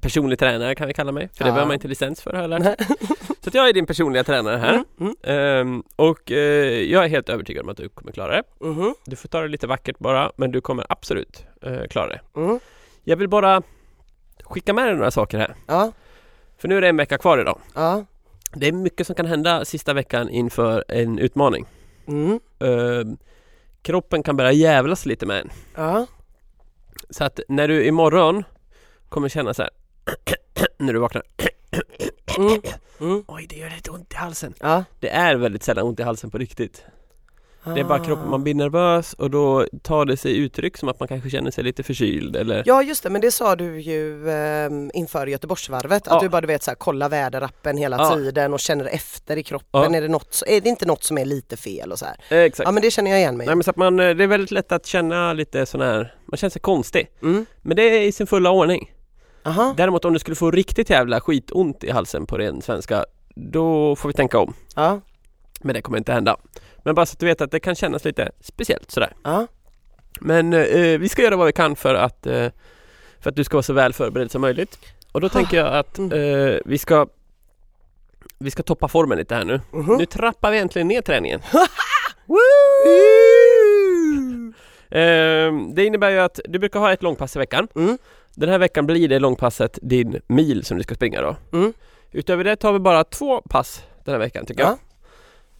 Personlig 0.00 0.38
tränare 0.38 0.74
kan 0.74 0.88
vi 0.88 0.94
kalla 0.94 1.12
mig, 1.12 1.28
för 1.28 1.44
det 1.44 1.48
Ja. 1.48 1.52
behöver 1.54 1.66
man 1.66 1.74
inte 1.74 1.88
licens 1.88 2.22
för 2.22 2.48
mig. 2.48 2.76
Så 3.40 3.50
jag 3.52 3.68
är 3.68 3.72
din 3.72 3.86
personliga 3.86 4.24
tränare 4.24 4.56
här. 4.56 4.72
Mm. 4.74 4.84
Mm. 5.00 5.14
Ehm, 5.22 5.82
och 5.96 6.30
jag 6.30 7.04
är 7.04 7.08
helt 7.08 7.28
övertygad 7.28 7.62
om 7.64 7.68
att 7.68 7.76
du 7.76 7.88
kommer 7.88 8.12
klara 8.12 8.32
det. 8.36 8.42
Mhm. 8.66 8.94
Du 9.04 9.16
får 9.16 9.28
ta 9.28 9.40
det 9.40 9.48
lite 9.48 9.66
vackert 9.66 9.98
bara, 9.98 10.32
men 10.36 10.50
du 10.52 10.60
kommer 10.60 10.86
absolut 10.88 11.44
klara 11.90 12.08
det. 12.08 12.20
Mm. 12.36 12.58
Jag 13.04 13.16
vill 13.16 13.28
bara 13.28 13.62
skicka 14.44 14.72
med 14.72 14.86
dig 14.86 14.94
några 14.94 15.10
saker 15.10 15.38
här. 15.38 15.54
Ja. 15.66 15.92
För 16.58 16.68
nu 16.68 16.76
är 16.76 16.80
det 16.80 16.88
en 16.88 16.96
vecka 16.96 17.18
kvar 17.18 17.38
idag. 17.38 17.58
Ja. 17.74 18.04
Det 18.54 18.68
är 18.68 18.72
mycket 18.72 19.06
som 19.06 19.14
kan 19.16 19.26
hända 19.26 19.64
sista 19.64 19.92
veckan 19.92 20.28
inför 20.30 20.84
en 20.88 21.18
utmaning. 21.18 21.66
Mm. 22.06 22.40
Ehm, 22.58 23.16
kroppen 23.82 24.22
kan 24.22 24.36
börja 24.36 24.52
jävlas 24.52 25.06
lite 25.06 25.26
med 25.26 25.40
en. 25.40 25.50
Ja. 25.74 26.06
Så 27.10 27.24
att 27.24 27.40
när 27.48 27.68
du 27.68 27.84
imorgon 27.86 28.44
kommer 29.08 29.28
känna 29.28 29.54
så 29.54 29.62
här 29.62 29.70
när 30.78 30.92
du 30.92 30.98
vaknar 30.98 31.22
Mm. 32.38 32.60
Mm. 33.00 33.24
Oj, 33.28 33.46
det 33.48 33.56
gör 33.56 33.70
lite 33.70 33.90
ont 33.90 34.12
i 34.12 34.16
halsen. 34.16 34.54
Ja. 34.60 34.84
Det 35.00 35.08
är 35.08 35.36
väldigt 35.36 35.62
sällan 35.62 35.86
ont 35.86 36.00
i 36.00 36.02
halsen 36.02 36.30
på 36.30 36.38
riktigt. 36.38 36.84
Det 37.64 37.80
är 37.80 37.84
bara 37.84 38.00
Ah. 38.00 38.04
kroppen, 38.04 38.30
man 38.30 38.42
blir 38.42 38.54
nervös 38.54 39.12
och 39.12 39.30
då 39.30 39.66
tar 39.82 40.04
det 40.04 40.16
sig 40.16 40.36
uttryck 40.38 40.76
som 40.76 40.88
att 40.88 41.00
man 41.00 41.08
kanske 41.08 41.30
känner 41.30 41.50
sig 41.50 41.64
lite 41.64 41.82
förkyld 41.82 42.36
eller 42.36 42.62
Ja 42.66 42.82
just 42.82 43.02
det, 43.02 43.10
men 43.10 43.20
det 43.20 43.30
sa 43.30 43.56
du 43.56 43.80
ju 43.80 44.30
ehm, 44.30 44.90
inför 44.94 45.26
Göteborgsvarvet, 45.26 46.02
Ja. 46.06 46.14
att 46.16 46.20
du 46.22 46.28
bara 46.28 46.40
du 46.40 46.46
vet 46.46 46.62
så 46.62 46.70
här, 46.70 46.76
kolla 46.76 47.08
väderappen 47.08 47.76
hela 47.76 47.96
Ja. 47.96 48.14
tiden 48.16 48.52
och 48.52 48.60
känner 48.60 48.84
efter 48.84 49.36
i 49.36 49.42
kroppen. 49.42 49.92
Ja. 49.92 49.96
Är, 49.98 50.00
det 50.02 50.08
något, 50.08 50.42
är 50.46 50.60
det 50.60 50.68
inte 50.68 50.86
något 50.86 51.04
som 51.04 51.18
är 51.18 51.24
lite 51.24 51.56
fel 51.56 51.92
och 51.92 51.98
så 51.98 52.04
här? 52.04 52.16
Eh, 52.28 52.38
Exakt. 52.38 52.66
Ja 52.66 52.72
men 52.72 52.82
det 52.82 52.90
känner 52.90 53.10
jag 53.10 53.20
igen 53.20 53.36
mig. 53.36 53.46
Nej 53.46 53.56
men 53.56 53.64
så 53.64 53.70
att 53.70 53.76
man, 53.76 54.00
eh, 54.00 54.10
det 54.14 54.24
är 54.24 54.28
väldigt 54.28 54.50
lätt 54.50 54.72
att 54.72 54.86
känna 54.86 55.32
lite 55.32 55.66
sån 55.66 55.80
här, 55.80 56.14
man 56.26 56.36
känner 56.38 56.50
sig 56.50 56.60
konstig. 56.62 57.08
Mm. 57.22 57.46
Men 57.62 57.76
det 57.76 57.82
är 57.82 58.02
i 58.02 58.12
sin 58.12 58.26
fulla 58.26 58.50
ordning. 58.50 58.90
Aha. 59.46 59.74
Däremot 59.76 60.04
om 60.04 60.12
du 60.12 60.18
skulle 60.18 60.36
få 60.36 60.50
riktigt 60.50 60.90
jävla 60.90 61.20
skitont 61.20 61.84
i 61.84 61.90
halsen 61.90 62.26
på 62.26 62.38
ren 62.38 62.62
svenska, 62.62 63.04
då 63.36 63.96
får 63.96 64.08
vi 64.08 64.12
tänka 64.12 64.38
om. 64.38 64.54
Ja. 64.76 65.00
Men 65.60 65.74
det 65.74 65.82
kommer 65.82 65.98
inte 65.98 66.12
hända. 66.12 66.36
Men 66.84 66.94
bara 66.94 67.06
så 67.06 67.12
att 67.12 67.18
du 67.18 67.26
vet 67.26 67.40
att 67.40 67.50
det 67.50 67.60
kan 67.60 67.74
kännas 67.74 68.04
lite 68.04 68.30
speciellt 68.40 68.90
sådär. 68.90 69.12
Ja. 69.22 69.46
Men 70.20 70.52
eh, 70.52 70.98
vi 70.98 71.08
ska 71.08 71.22
göra 71.22 71.36
vad 71.36 71.46
vi 71.46 71.52
kan 71.52 71.76
för 71.76 71.94
att, 71.94 72.26
eh, 72.26 72.48
för 73.20 73.30
att 73.30 73.36
du 73.36 73.44
ska 73.44 73.56
vara 73.56 73.62
så 73.62 73.72
väl 73.72 73.92
förberedd 73.92 74.30
som 74.30 74.40
möjligt. 74.40 74.78
Och 75.12 75.20
då 75.20 75.28
tänker 75.28 75.56
jag 75.56 75.66
att 75.74 75.98
Mm. 75.98 76.12
eh, 76.12 76.58
vi 76.64 76.78
ska 76.78 77.06
vi 78.38 78.50
ska 78.50 78.62
toppa 78.62 78.88
formen 78.88 79.18
lite 79.18 79.34
här 79.34 79.44
nu. 79.44 79.60
Mhm. 79.72 79.96
Nu 79.96 80.06
trappar 80.06 80.50
vi 80.50 80.58
äntligen 80.58 80.88
ner 80.88 81.00
träningen. 81.02 81.40
Woo! 82.26 82.36
Eh, 84.90 85.52
det 85.74 85.84
innebär 85.84 86.10
ju 86.10 86.18
att 86.18 86.40
du 86.44 86.58
brukar 86.58 86.80
ha 86.80 86.92
ett 86.92 87.02
långpass 87.02 87.36
i 87.36 87.38
veckan. 87.38 87.68
Mm. 87.76 87.98
Den 88.34 88.48
här 88.48 88.58
veckan 88.58 88.86
blir 88.86 89.08
det 89.08 89.18
långpasset 89.18 89.78
din 89.82 90.20
mil 90.26 90.64
som 90.64 90.76
du 90.76 90.82
ska 90.82 90.94
springa 90.94 91.20
då. 91.22 91.36
Mm. 91.52 91.72
Utöver 92.12 92.44
det 92.44 92.56
tar 92.56 92.72
vi 92.72 92.78
bara 92.78 93.04
två 93.04 93.40
pass 93.40 93.82
den 94.04 94.12
här 94.14 94.18
veckan 94.18 94.46
tycker 94.46 94.62
jag. 94.62 94.78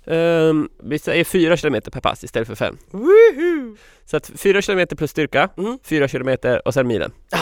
Ehm, 0.07 0.69
vi 0.83 0.99
säger 0.99 1.25
fyra 1.25 1.57
kilometer 1.57 1.91
per 1.91 2.01
pass 2.01 2.25
istället 2.25 2.49
för 2.49 2.55
fem. 2.55 2.79
Woohoo! 2.91 3.77
Så 4.05 4.17
att 4.17 4.31
fyra 4.37 4.63
kilometer 4.63 4.97
plus 4.97 5.11
styrka, 5.11 5.49
Mm. 5.59 5.79
fyra 5.85 6.09
kilometer 6.09 6.69
och 6.69 6.75
sen 6.75 6.87
milen. 6.87 7.13
Ah. 7.33 7.39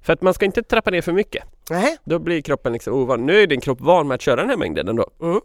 För 0.00 0.12
att 0.12 0.22
man 0.22 0.34
ska 0.34 0.44
inte 0.44 0.62
trappa 0.62 0.90
ner 0.90 1.02
för 1.02 1.12
mycket. 1.12 1.44
Nej. 1.70 1.96
Då 2.04 2.18
blir 2.18 2.42
kroppen 2.42 2.72
liksom 2.72 2.94
ovan. 2.94 3.26
Nu 3.26 3.42
är 3.42 3.46
din 3.46 3.60
kropp 3.60 3.80
van 3.80 4.08
med 4.08 4.14
att 4.14 4.20
köra 4.22 4.36
den 4.40 4.50
här 4.50 4.56
mängden 4.56 4.88
ändå. 4.88 5.10
Mm. 5.22 5.40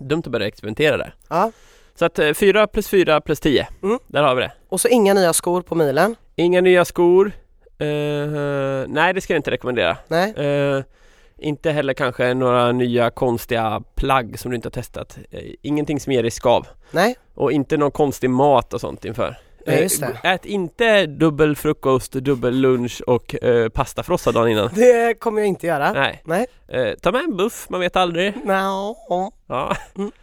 Dumt 0.00 0.22
att 0.26 0.32
börja 0.32 0.46
experimentera 0.46 0.96
där. 0.96 1.14
Ja. 1.28 1.52
Så 1.94 2.04
att 2.04 2.18
eh, 2.18 2.32
fyra 2.32 2.66
plus 2.66 2.88
fyra 2.88 3.20
plus 3.20 3.40
tio. 3.40 3.68
Mm. 3.82 3.98
Där 4.06 4.22
har 4.22 4.34
vi 4.34 4.40
det. 4.42 4.52
Och 4.68 4.80
så 4.80 4.88
inga 4.88 5.14
nya 5.14 5.32
skor 5.32 5.62
på 5.62 5.74
milen. 5.74 6.16
Inga 6.36 6.60
nya 6.60 6.84
skor. 6.84 7.32
Eh, 7.78 7.86
nej, 8.88 9.12
det 9.14 9.20
ska 9.20 9.32
jag 9.32 9.38
inte 9.38 9.50
rekommendera. 9.50 9.96
Nej. 10.08 10.34
Eh, 10.36 10.82
inte 11.38 11.70
heller 11.70 11.94
kanske 11.94 12.34
några 12.34 12.72
nya 12.72 13.10
konstiga 13.10 13.82
plagg 13.94 14.38
som 14.38 14.50
du 14.50 14.54
inte 14.54 14.66
har 14.66 14.70
testat. 14.72 15.18
Eh, 15.30 15.40
ingenting 15.62 16.00
som 16.00 16.12
ger 16.12 16.22
dig 16.22 16.30
skav. 16.30 16.66
Nej. 16.90 17.16
Och 17.34 17.52
inte 17.52 17.76
någon 17.76 17.90
konstig 17.90 18.30
mat 18.30 18.74
och 18.74 18.80
sånt 18.80 19.04
inför. 19.04 19.36
Nej, 19.66 19.76
Eh, 19.76 19.82
just 19.82 20.00
det. 20.00 20.20
Ät 20.22 20.46
inte 20.46 21.06
dubbel 21.06 21.56
frukost, 21.56 22.12
dubbel 22.12 22.54
lunch 22.60 23.02
och 23.06 23.44
eh, 23.44 23.68
pastafrossa 23.68 24.32
dagen 24.32 24.48
innan. 24.48 24.70
Det 24.74 25.14
kommer 25.20 25.40
jag 25.40 25.48
inte 25.48 25.66
göra. 25.66 25.92
Nej. 25.92 26.22
Nej. 26.24 26.46
Eh, 26.68 26.94
ta 27.02 27.12
med 27.12 27.22
en 27.24 27.36
buff, 27.36 27.66
man 27.70 27.80
vet 27.80 27.96
aldrig. 27.96 28.36
No. 28.44 28.96
Ja. 29.48 29.76
Mm. 29.96 30.10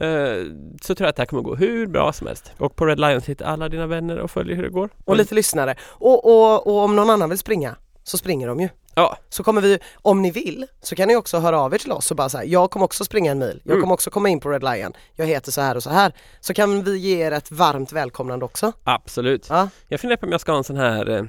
Eh, 0.00 0.44
så 0.82 0.94
tror 0.94 1.04
jag 1.06 1.08
att 1.08 1.16
det 1.16 1.22
här 1.22 1.26
kommer 1.26 1.42
gå 1.42 1.54
hur 1.54 1.86
bra 1.86 2.12
som 2.12 2.26
helst. 2.26 2.52
Och 2.58 2.76
på 2.76 2.86
Red 2.86 3.00
Lions 3.00 3.28
hittar 3.28 3.46
alla 3.46 3.68
dina 3.68 3.86
vänner 3.86 4.18
och 4.18 4.30
följer 4.30 4.56
hur 4.56 4.62
det 4.62 4.68
går. 4.68 4.90
Och 5.04 5.16
lite 5.16 5.34
lyssnare. 5.34 5.74
Och, 5.82 6.24
och, 6.24 6.66
och 6.66 6.84
om 6.84 6.96
någon 6.96 7.10
annan 7.10 7.28
vill 7.28 7.38
springa 7.38 7.76
så 8.02 8.18
springer 8.18 8.48
de 8.48 8.60
ju. 8.60 8.68
Ja, 8.98 9.16
Så 9.28 9.42
kommer 9.44 9.60
vi, 9.60 9.78
om 9.94 10.22
ni 10.22 10.30
vill, 10.30 10.66
så 10.82 10.94
kan 10.96 11.08
ni 11.08 11.16
också 11.16 11.38
höra 11.38 11.60
av 11.60 11.74
er 11.74 11.78
till 11.78 11.92
oss 11.92 12.10
och 12.10 12.16
bara 12.16 12.28
säga 12.28 12.44
jag 12.44 12.70
kommer 12.70 12.84
också 12.84 13.04
springa 13.04 13.30
en 13.30 13.38
mil, 13.38 13.60
jag 13.64 13.70
Mm. 13.70 13.80
kommer 13.82 13.94
också 13.94 14.10
komma 14.10 14.28
in 14.28 14.40
på 14.40 14.48
Red 14.50 14.62
Lion, 14.64 14.92
jag 15.14 15.26
heter 15.26 15.52
så 15.52 15.60
här 15.60 15.76
och 15.76 15.82
så 15.82 15.90
här. 15.90 16.12
Så 16.40 16.54
kan 16.54 16.82
vi 16.84 16.98
ge 16.98 17.26
er 17.26 17.32
ett 17.32 17.50
varmt 17.50 17.92
välkomnande 17.92 18.44
också. 18.44 18.72
absolut. 18.84 19.46
Ja. 19.50 19.68
Jag 19.88 20.00
funderar 20.00 20.16
på 20.20 20.26
om 20.26 20.32
jag 20.32 20.40
ska 20.40 20.52
ha 20.52 20.58
en 20.58 20.64
sån 20.64 20.76
här 20.76 21.10
eh, 21.10 21.24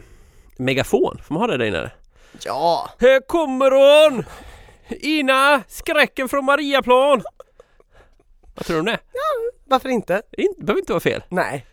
megafon. 0.58 1.20
Får 1.28 1.34
man 1.34 1.42
ha 1.42 1.48
det 1.48 1.58
där 1.58 1.66
inne? 1.66 1.92
Ja. 2.46 2.90
Här 3.00 3.28
kommer 3.28 3.72
hon! 3.72 4.24
Ina, 4.90 5.62
skräcken 5.68 6.30
från 6.30 6.46
Mariaplan! 6.46 7.24
Vad 8.56 8.66
tror 8.66 8.76
du 8.76 8.80
om 8.80 8.86
det? 8.86 9.00
Varför 9.66 9.90
inte? 9.90 10.22
Det 10.32 10.58
behöver 10.58 10.80
inte 10.80 10.94
vara 10.94 11.00
fel. 11.02 11.24
Nej. 11.30 11.66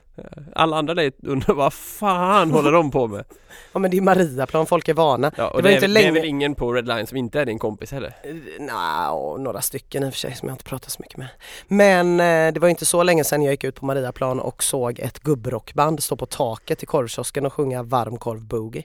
Alla 0.55 0.77
andra 0.77 0.95
där 0.95 1.13
undrar 1.23 1.55
vad 1.55 1.73
fan 1.73 2.51
håller 2.51 2.73
de 2.73 2.91
på 2.91 3.07
med? 3.07 3.25
Ja 3.73 3.79
men 3.79 3.91
det 3.91 3.97
är 3.97 4.01
Mariaplan, 4.01 4.67
folk 4.67 4.89
är 4.89 4.95
vana. 4.95 5.33
Ja, 5.37 5.49
och 5.49 5.63
Det 5.63 5.69
det, 5.69 5.69
var 5.69 5.71
är, 5.71 5.75
inte 5.75 5.87
det 5.87 5.91
är 6.01 6.03
länge- 6.05 6.21
väl 6.21 6.29
ingen 6.29 6.55
på 6.55 6.73
Red 6.73 6.89
Line 6.89 7.07
som 7.07 7.17
inte 7.17 7.41
är 7.41 7.45
din 7.47 7.59
kompis 7.59 7.93
heller? 7.93 8.15
Nja, 8.59 9.11
och 9.11 9.41
några 9.41 9.61
stycken 9.61 10.03
i 10.05 10.09
och 10.09 10.13
för 10.13 10.19
sig 10.19 10.35
som 10.35 10.49
jag 10.49 10.55
inte 10.55 10.65
pratar 10.65 10.91
så 10.91 11.03
mycket 11.03 11.17
med. 11.17 11.29
Men 11.69 12.21
eh, 12.21 12.53
det 12.55 12.61
var 12.61 12.69
inte 12.69 12.87
så 12.87 13.03
länge 13.03 13.25
sedan 13.25 13.43
jag 13.43 13.53
gick 13.53 13.65
ut 13.65 13.75
på 13.75 13.87
Mariaplan 13.87 14.41
och 14.41 14.63
såg 14.63 14.99
ett 15.01 15.19
gubbrockband 15.19 16.03
stå 16.03 16.17
på 16.17 16.27
taket 16.27 16.83
i 16.83 16.87
korvkiosken 16.87 17.47
och 17.47 17.53
sjunga 17.53 17.83
varmkorv 17.83 18.41
boogie. 18.45 18.85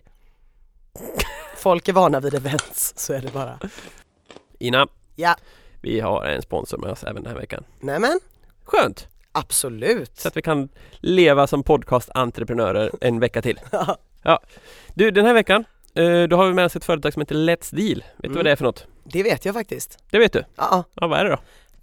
Folk 1.58 1.88
är 1.88 1.94
vana 1.94 2.20
vid 2.20 2.34
events, 2.34 2.94
så 2.96 3.14
är 3.14 3.20
det 3.22 3.34
bara. 3.34 3.60
Ina, 4.60 4.88
Ja, 5.16 5.36
vi 5.82 6.00
har 6.00 6.24
en 6.26 6.42
sponsor 6.42 6.78
med 6.78 6.90
oss 6.92 7.04
även 7.04 7.24
den 7.24 7.32
här 7.34 7.40
veckan. 7.40 7.64
nämen 7.80 8.20
Skönt! 8.64 9.08
Absolut. 9.32 10.18
Så 10.18 10.28
att 10.28 10.38
vi 10.38 10.42
kan 10.42 10.70
leva 11.00 11.48
som 11.48 11.64
podcast-entreprenörer 11.64 12.92
en 13.02 13.20
vecka 13.20 13.42
till. 13.42 13.60
Ja. 14.24 14.40
Du, 14.94 15.12
den 15.12 15.26
här 15.26 15.34
veckan, 15.34 15.66
eh, 15.96 16.24
då 16.24 16.36
har 16.38 16.48
vi 16.48 16.54
med 16.54 16.66
oss 16.66 16.76
ett 16.76 16.86
företag 16.86 17.14
som 17.14 17.22
heter 17.22 17.36
Let's 17.36 17.76
Deal. 17.76 17.96
Vet 17.96 18.04
du 18.18 18.28
Mm. 18.28 18.36
vad 18.36 18.46
det 18.46 18.52
är 18.52 18.56
för 18.56 18.64
något? 18.64 18.88
Det 19.04 19.24
vet 19.24 19.46
jag 19.46 19.56
faktiskt. 19.56 19.98
Det 20.12 20.20
vet 20.20 20.34
du? 20.34 20.44
Ja, 20.56 20.84
Ja, 20.94 21.08
vad 21.08 21.20
är 21.20 21.24
det 21.26 21.30
då? 21.30 21.38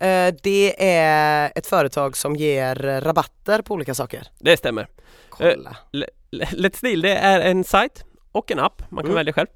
Eh, 0.07 0.35
det 0.43 0.85
är 0.91 1.53
ett 1.55 1.67
företag 1.67 2.17
som 2.17 2.37
ger 2.37 2.85
eh, 2.85 3.01
rabatter 3.01 3.63
på 3.63 3.75
olika 3.75 3.95
saker. 3.95 4.27
Det 4.39 4.57
stämmer. 4.57 4.89
Kolla. 5.29 5.77
Le- 5.93 6.07
Let's 6.31 6.83
Deal, 6.83 7.01
det 7.01 7.17
är 7.17 7.41
en 7.41 7.65
sajt 7.65 8.05
och 8.33 8.51
en 8.51 8.59
app, 8.59 8.83
man 8.89 8.99
kan 9.05 9.07
Mm. 9.11 9.15
välja 9.17 9.33
själv. 9.33 9.49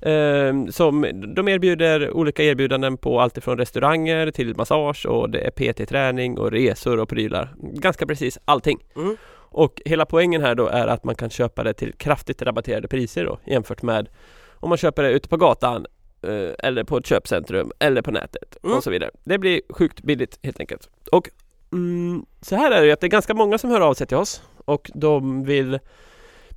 Ehm, 0.00 0.72
som, 0.72 1.06
de 1.36 1.48
erbjuder 1.48 2.10
olika 2.10 2.42
erbjudanden 2.42 2.96
på 2.96 3.20
allt 3.20 3.36
ifrån 3.36 3.58
restauranger 3.58 4.30
till 4.30 4.56
massage 4.56 5.06
och 5.06 5.30
det 5.30 5.40
är 5.40 5.50
PT-träning 5.50 6.38
och 6.38 6.50
resor 6.52 6.98
och 6.98 7.08
prylar. 7.08 7.54
Ganska 7.58 8.06
precis 8.06 8.38
allting. 8.44 8.78
Mm. 8.96 9.16
Och 9.50 9.82
hela 9.84 10.06
poängen 10.06 10.42
här 10.42 10.54
då 10.54 10.66
är 10.66 10.86
att 10.86 11.04
man 11.04 11.14
kan 11.14 11.30
köpa 11.30 11.62
det 11.64 11.72
till 11.72 11.92
kraftigt 11.92 12.42
rabatterade 12.42 12.88
priser 12.88 13.24
då 13.24 13.38
jämfört 13.44 13.82
med 13.82 14.08
om 14.54 14.68
man 14.68 14.78
köper 14.78 15.02
det 15.02 15.10
ute 15.10 15.28
på 15.28 15.36
gatan 15.36 15.86
eh, 16.22 16.50
eller 16.58 16.84
på 16.84 16.96
ett 16.96 17.06
köpcentrum 17.06 17.72
eller 17.78 18.02
på 18.02 18.10
nätet 18.10 18.56
Mm. 18.62 18.76
och 18.76 18.84
så 18.84 18.90
vidare. 18.90 19.10
Det 19.24 19.38
blir 19.38 19.60
sjukt 19.70 20.02
billigt 20.02 20.38
helt 20.42 20.60
enkelt. 20.60 20.88
Och 21.12 21.30
mm, 21.72 22.26
så 22.40 22.56
här 22.56 22.70
är 22.70 22.80
det 22.80 22.86
ju 22.86 22.92
att 22.92 23.00
det 23.00 23.06
är 23.06 23.08
ganska 23.08 23.34
många 23.34 23.58
som 23.58 23.70
hör 23.70 23.80
av 23.80 23.94
sig 23.94 24.06
till 24.06 24.16
oss 24.16 24.42
och 24.64 24.90
de 24.94 25.44
vill 25.44 25.78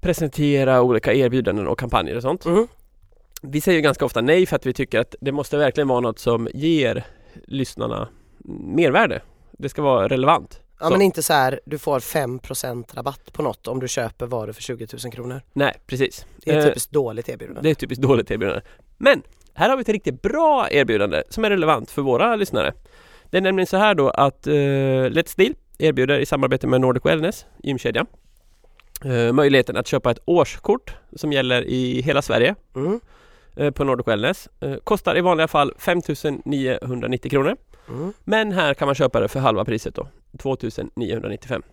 presentera 0.02 0.82
olika 0.82 1.14
erbjudanden 1.14 1.68
och 1.68 1.80
kampanjer 1.80 2.16
och 2.16 2.22
sånt. 2.22 2.46
Mm. 2.46 2.68
Vi 3.42 3.62
säger 3.62 3.76
ju 3.76 3.82
ganska 3.82 4.06
ofta 4.06 4.22
nej 4.22 4.46
för 4.46 4.56
att 4.56 4.66
vi 4.66 4.74
tycker 4.74 5.00
att 5.00 5.16
det 5.22 5.32
måste 5.32 5.58
verkligen 5.58 5.88
vara 5.88 6.00
något 6.00 6.20
som 6.20 6.48
ger 6.54 7.04
lyssnarna 7.48 8.08
mervärde. 8.76 9.22
Det 9.52 9.70
ska 9.70 9.82
vara 9.82 10.08
relevant. 10.08 10.60
Ja 10.80 10.86
Så. 10.86 10.92
men 10.92 11.02
inte 11.02 11.24
så 11.24 11.34
här, 11.34 11.60
du 11.66 11.78
får 11.78 12.00
5% 12.00 12.96
rabatt 12.96 13.34
på 13.34 13.42
något 13.44 13.68
om 13.68 13.80
du 13.80 13.88
köper 13.88 14.26
varor 14.26 14.52
för 14.54 14.62
20 14.62 14.88
000 15.04 15.12
kronor. 15.14 15.42
Nej, 15.54 15.74
precis. 15.88 16.26
Det 16.46 16.52
är 16.52 16.58
ett 16.58 16.64
Eh, 16.64 16.70
typiskt 16.70 16.92
dåligt 16.92 17.30
erbjudande. 17.30 17.62
Det 17.62 17.70
är 17.70 17.72
ett 17.72 17.80
typiskt 17.80 18.02
dåligt 18.02 18.32
erbjudande. 18.32 18.62
Men 18.98 19.22
här 19.54 19.70
har 19.70 19.78
vi 19.78 19.82
ett 19.82 19.90
riktigt 19.90 20.22
bra 20.22 20.68
erbjudande 20.72 21.24
som 21.30 21.46
är 21.46 21.50
relevant 21.50 21.92
för 21.92 22.02
våra 22.02 22.36
lyssnare. 22.36 22.74
Det 23.30 23.38
är 23.38 23.42
nämligen 23.42 23.68
så 23.68 23.78
här 23.78 23.96
då 23.96 24.10
att 24.10 24.48
eh, 24.48 24.52
Let's 24.54 25.38
Deal 25.38 25.54
erbjuder 25.80 26.20
i 26.20 26.26
samarbete 26.26 26.68
med 26.68 26.82
Nordic 26.82 27.06
Wellness, 27.06 27.46
gymkedjan, 27.64 28.06
eh, 29.06 29.34
möjligheten 29.34 29.78
att 29.78 29.88
köpa 29.88 30.12
ett 30.12 30.20
årskort 30.26 30.96
som 31.16 31.34
gäller 31.34 31.62
i 31.64 32.02
hela 32.02 32.22
Sverige 32.22 32.56
Mm. 32.76 33.00
Eh, 33.56 33.72
på 33.72 33.84
Nordic 33.84 34.08
Wellness. 34.08 34.50
Eh, 34.60 34.76
kostar 34.76 35.18
i 35.18 35.22
vanliga 35.22 35.48
fall 35.48 35.74
5 35.78 36.02
990 36.46 37.30
kronor. 37.30 37.58
Mm. 37.90 38.14
Men 38.24 38.52
här 38.52 38.74
kan 38.74 38.86
man 38.86 38.96
köpa 38.96 39.20
det 39.20 39.28
för 39.28 39.40
halva 39.40 39.66
priset 39.66 39.96
då, 39.96 40.08
2 40.38 40.58
995. 40.96 41.64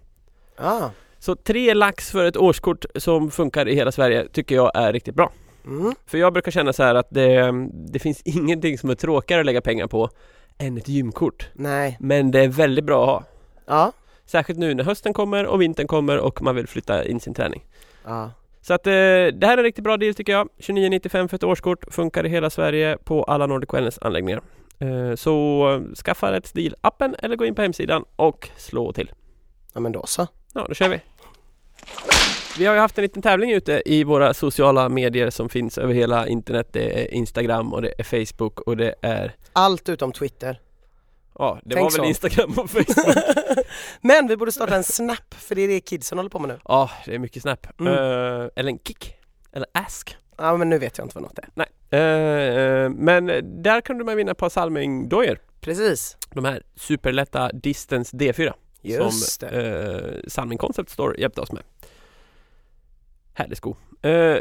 Ah. 0.56 0.90
Så 1.18 1.34
tre 1.34 1.74
lax 1.74 2.10
för 2.10 2.24
ett 2.24 2.36
årskort 2.36 2.84
som 2.94 3.30
funkar 3.30 3.68
i 3.68 3.74
hela 3.74 3.92
Sverige 3.92 4.28
tycker 4.28 4.54
jag 4.54 4.70
är 4.74 4.92
riktigt 4.92 5.14
bra. 5.14 5.32
Mm. 5.66 5.94
För 6.06 6.18
jag 6.18 6.32
brukar 6.32 6.50
känna 6.50 6.72
så 6.72 6.82
här 6.82 6.94
att 6.94 7.06
det, 7.10 7.52
det 7.72 7.98
finns 7.98 8.22
ingenting 8.24 8.78
som 8.78 8.90
är 8.90 8.94
tråkigare 8.94 9.40
att 9.40 9.46
lägga 9.46 9.60
pengar 9.60 9.86
på 9.86 10.10
än 10.58 10.78
ett 10.78 10.88
gymkort. 10.88 11.48
Nej. 11.52 11.96
Men 12.00 12.30
det 12.30 12.40
är 12.40 12.48
väldigt 12.48 12.84
bra 12.84 13.02
att 13.02 13.08
ha. 13.08 13.24
Ja. 13.66 13.92
Särskilt 14.26 14.58
nu 14.58 14.74
när 14.74 14.84
hösten 14.84 15.12
kommer 15.12 15.46
och 15.46 15.62
vintern 15.62 15.86
kommer 15.86 16.18
och 16.18 16.42
man 16.42 16.54
vill 16.54 16.66
flytta 16.66 17.04
in 17.04 17.20
sin 17.20 17.34
träning. 17.34 17.64
ja. 18.04 18.30
Så 18.68 18.74
att 18.74 18.86
eh, 18.86 18.90
det 18.90 19.42
här 19.42 19.52
är 19.52 19.58
en 19.58 19.64
riktigt 19.64 19.84
bra 19.84 19.96
deal 19.96 20.14
tycker 20.14 20.32
jag. 20.32 20.48
29,95 20.58 21.28
för 21.28 21.36
ett 21.36 21.44
årskort, 21.44 21.84
funkar 21.90 22.26
i 22.26 22.28
hela 22.28 22.50
Sverige 22.50 22.98
på 23.04 23.22
alla 23.22 23.46
Nordic 23.46 23.70
Wellness 23.72 23.98
anläggningar. 23.98 24.40
Eh, 24.78 25.14
så 25.14 25.86
skaffa 26.04 26.32
Rätt 26.32 26.46
Stil 26.46 26.74
appen 26.80 27.16
eller 27.18 27.36
gå 27.36 27.44
in 27.44 27.54
på 27.54 27.62
hemsidan 27.62 28.04
och 28.16 28.48
slå 28.56 28.92
till. 28.92 29.10
Ja 29.74 29.80
men 29.80 29.92
då 29.92 30.06
så. 30.06 30.26
Ja, 30.54 30.66
då 30.68 30.74
kör 30.74 30.88
vi! 30.88 31.00
Vi 32.58 32.66
har 32.66 32.74
ju 32.74 32.80
haft 32.80 32.98
en 32.98 33.02
liten 33.02 33.22
tävling 33.22 33.52
ute 33.52 33.82
i 33.86 34.04
våra 34.04 34.34
sociala 34.34 34.88
medier 34.88 35.30
som 35.30 35.48
finns 35.48 35.78
över 35.78 35.94
hela 35.94 36.28
internet. 36.28 36.68
Det 36.72 37.02
är 37.02 37.14
Instagram 37.14 37.72
och 37.72 37.82
det 37.82 37.94
är 37.98 38.04
Facebook 38.04 38.60
och 38.60 38.76
det 38.76 38.94
är 39.02 39.34
Allt 39.52 39.88
utom 39.88 40.12
Twitter. 40.12 40.60
Ja, 41.38 41.60
det 41.64 41.74
Tänk 41.74 41.84
var 41.84 41.90
väl 41.90 42.14
så. 42.14 42.26
Instagram 42.28 42.58
och 42.58 42.70
Facebook. 42.70 43.16
men 44.00 44.26
vi 44.28 44.36
borde 44.36 44.52
starta 44.52 44.76
en 44.76 44.84
Snap 44.84 45.34
för 45.34 45.54
det 45.54 45.62
är 45.62 45.68
det 45.68 45.80
kidsen 45.80 46.18
håller 46.18 46.30
på 46.30 46.38
med 46.38 46.48
nu. 46.48 46.58
Ja, 46.64 46.90
det 47.06 47.14
är 47.14 47.18
mycket 47.18 47.42
Snap. 47.42 47.80
Mm. 47.80 47.92
Eh, 47.92 48.48
eller 48.56 48.68
en 48.70 48.78
Kick. 48.78 49.14
Eller 49.52 49.66
Ask. 49.74 50.16
Ja 50.38 50.56
men 50.56 50.68
nu 50.68 50.78
vet 50.78 50.98
jag 50.98 51.04
inte 51.04 51.14
vad 51.14 51.22
något 51.22 51.38
är. 51.38 51.48
Nej. 51.54 51.66
Eh, 51.90 52.00
eh, 52.64 52.90
men 52.90 53.26
där 53.62 53.80
kunde 53.80 54.04
man 54.04 54.16
vinna 54.16 54.30
ett 54.32 54.38
par 54.38 54.48
Salming-dojor. 54.48 55.38
Precis. 55.60 56.16
De 56.34 56.44
här 56.44 56.62
superlätta 56.76 57.50
Distance 57.52 58.16
D4. 58.16 58.52
Just 58.82 59.40
som 59.40 59.48
det. 59.48 60.16
eh, 60.24 60.28
Salming 60.28 60.58
Concept 60.58 60.90
Store 60.90 61.20
hjälpte 61.20 61.40
oss 61.40 61.52
med. 61.52 61.62
Härlig 63.34 63.56
sko. 63.56 63.76
Eh, 64.02 64.38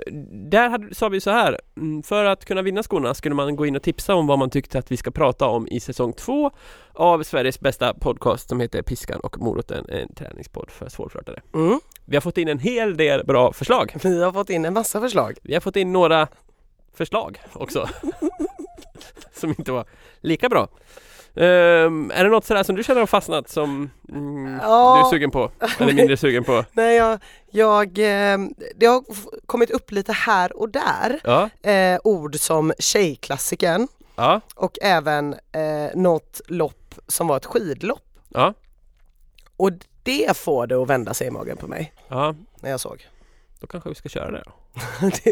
där 0.50 0.70
hade, 0.70 0.96
sa 0.96 1.10
vi 1.10 1.22
så 1.22 1.32
här, 1.32 1.60
mm, 1.78 2.04
för 2.04 2.26
att 2.26 2.46
kunna 2.46 2.62
vinna 2.62 2.84
skorna 2.84 3.14
skulle 3.14 3.36
man 3.36 3.56
gå 3.56 3.66
in 3.66 3.76
och 3.76 3.84
tipsa 3.84 4.16
om 4.16 4.28
vad 4.28 4.40
man 4.40 4.50
tyckte 4.50 4.80
att 4.80 4.92
vi 4.92 4.98
ska 4.98 5.12
prata 5.12 5.46
om 5.46 5.68
i 5.68 5.80
säsong 5.80 6.14
två 6.14 6.52
av 6.94 7.24
Sveriges 7.24 7.60
bästa 7.60 7.94
podcast 7.94 8.50
som 8.50 8.60
heter 8.60 8.82
Piskan 8.82 9.20
och 9.20 9.40
moroten, 9.40 9.86
en 9.90 10.16
träningspodd 10.16 10.72
för 10.72 10.90
svårflörtade. 10.90 11.42
Mm. 11.54 11.80
Vi 12.06 12.16
har 12.16 12.22
fått 12.22 12.38
in 12.38 12.48
en 12.48 12.60
hel 12.60 12.98
del 12.98 13.26
bra 13.26 13.54
förslag. 13.54 13.96
Vi 14.04 14.24
har 14.24 14.32
fått 14.32 14.50
in 14.50 14.66
en 14.66 14.74
massa 14.74 15.02
förslag. 15.02 15.38
Vi 15.42 15.54
har 15.54 15.62
fått 15.62 15.76
in 15.76 15.94
några 15.94 16.28
förslag 16.94 17.42
också 17.54 17.90
som 19.34 19.50
inte 19.50 19.72
var 19.72 19.86
lika 20.22 20.50
bra. 20.50 20.68
Ehm, 21.38 22.12
är 22.16 22.24
det 22.24 22.30
något 22.30 22.46
sådär 22.46 22.64
som 22.64 22.76
du 22.76 22.84
känner 22.84 23.00
har 23.00 23.08
fastnat 23.08 23.50
som 23.50 23.90
mm, 24.10 24.60
Ja. 24.64 24.96
du 24.96 25.08
är 25.08 25.12
sugen 25.12 25.32
på? 25.32 25.52
Eller 25.80 25.94
mindre 25.94 26.18
sugen 26.18 26.44
på? 26.44 26.66
Nej 26.74 26.96
jag, 26.96 27.20
jag 27.52 27.88
eh, 27.88 28.38
det 28.76 28.86
har 28.86 29.04
kommit 29.46 29.72
upp 29.72 29.92
lite 29.92 30.14
här 30.14 30.58
och 30.58 30.70
där 30.70 31.20
Ja, 31.24 31.50
eh, 31.72 32.00
ord 32.04 32.36
som 32.36 32.74
tjejklassiken 32.80 33.88
ja, 34.16 34.42
och 34.56 34.78
även 34.82 35.34
eh, 35.34 35.96
något 35.96 36.42
lopp 36.48 36.96
som 37.08 37.28
var 37.28 37.38
ett 37.38 37.46
skidlopp. 37.46 38.04
ja, 38.30 38.54
Och 39.58 39.72
det 40.04 40.38
får 40.38 40.68
det 40.68 40.76
att 40.76 40.90
vända 40.90 41.14
sig 41.14 41.28
i 41.28 41.32
magen 41.32 41.58
på 41.58 41.68
mig 41.68 41.94
när 42.62 42.70
jag 42.72 42.80
såg. 42.80 43.08
Då 43.60 43.68
kanske 43.68 43.90
vi 43.90 43.96
ska 43.96 44.10
köra 44.10 44.32
det 44.32 44.44
då. 44.46 44.52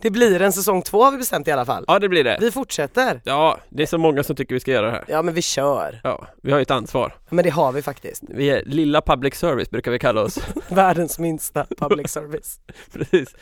det, 0.00 0.10
blir 0.10 0.42
en 0.42 0.52
säsong 0.52 0.82
två 0.82 1.04
har 1.04 1.12
vi 1.12 1.18
bestämt 1.18 1.48
i 1.48 1.50
alla 1.50 1.64
fall. 1.64 1.84
Ja, 1.88 1.98
det 1.98 2.08
blir 2.08 2.24
det. 2.24 2.38
Vi 2.40 2.50
fortsätter. 2.50 3.20
Ja, 3.24 3.58
det 3.68 3.82
är 3.82 3.86
så 3.86 3.98
många 3.98 4.22
som 4.22 4.36
tycker 4.36 4.54
vi 4.54 4.60
ska 4.60 4.70
göra 4.70 4.86
det 4.86 4.92
här. 4.92 5.04
Ja 5.08 5.22
men 5.22 5.34
vi 5.34 5.42
kör. 5.42 6.00
Ja, 6.04 6.26
vi 6.42 6.50
har 6.52 6.58
ju 6.58 6.62
ett 6.62 6.70
ansvar. 6.70 7.14
Men 7.28 7.44
det 7.44 7.50
har 7.50 7.72
vi 7.72 7.82
faktiskt. 7.82 8.22
Vi 8.28 8.50
är 8.50 8.62
lilla 8.66 9.00
public 9.00 9.34
service 9.34 9.70
brukar 9.70 9.90
vi 9.90 9.98
kalla 9.98 10.22
oss. 10.22 10.38
Världens 10.68 11.18
minsta 11.18 11.66
public 11.78 12.10
service. 12.10 12.60
Precis. 12.92 13.34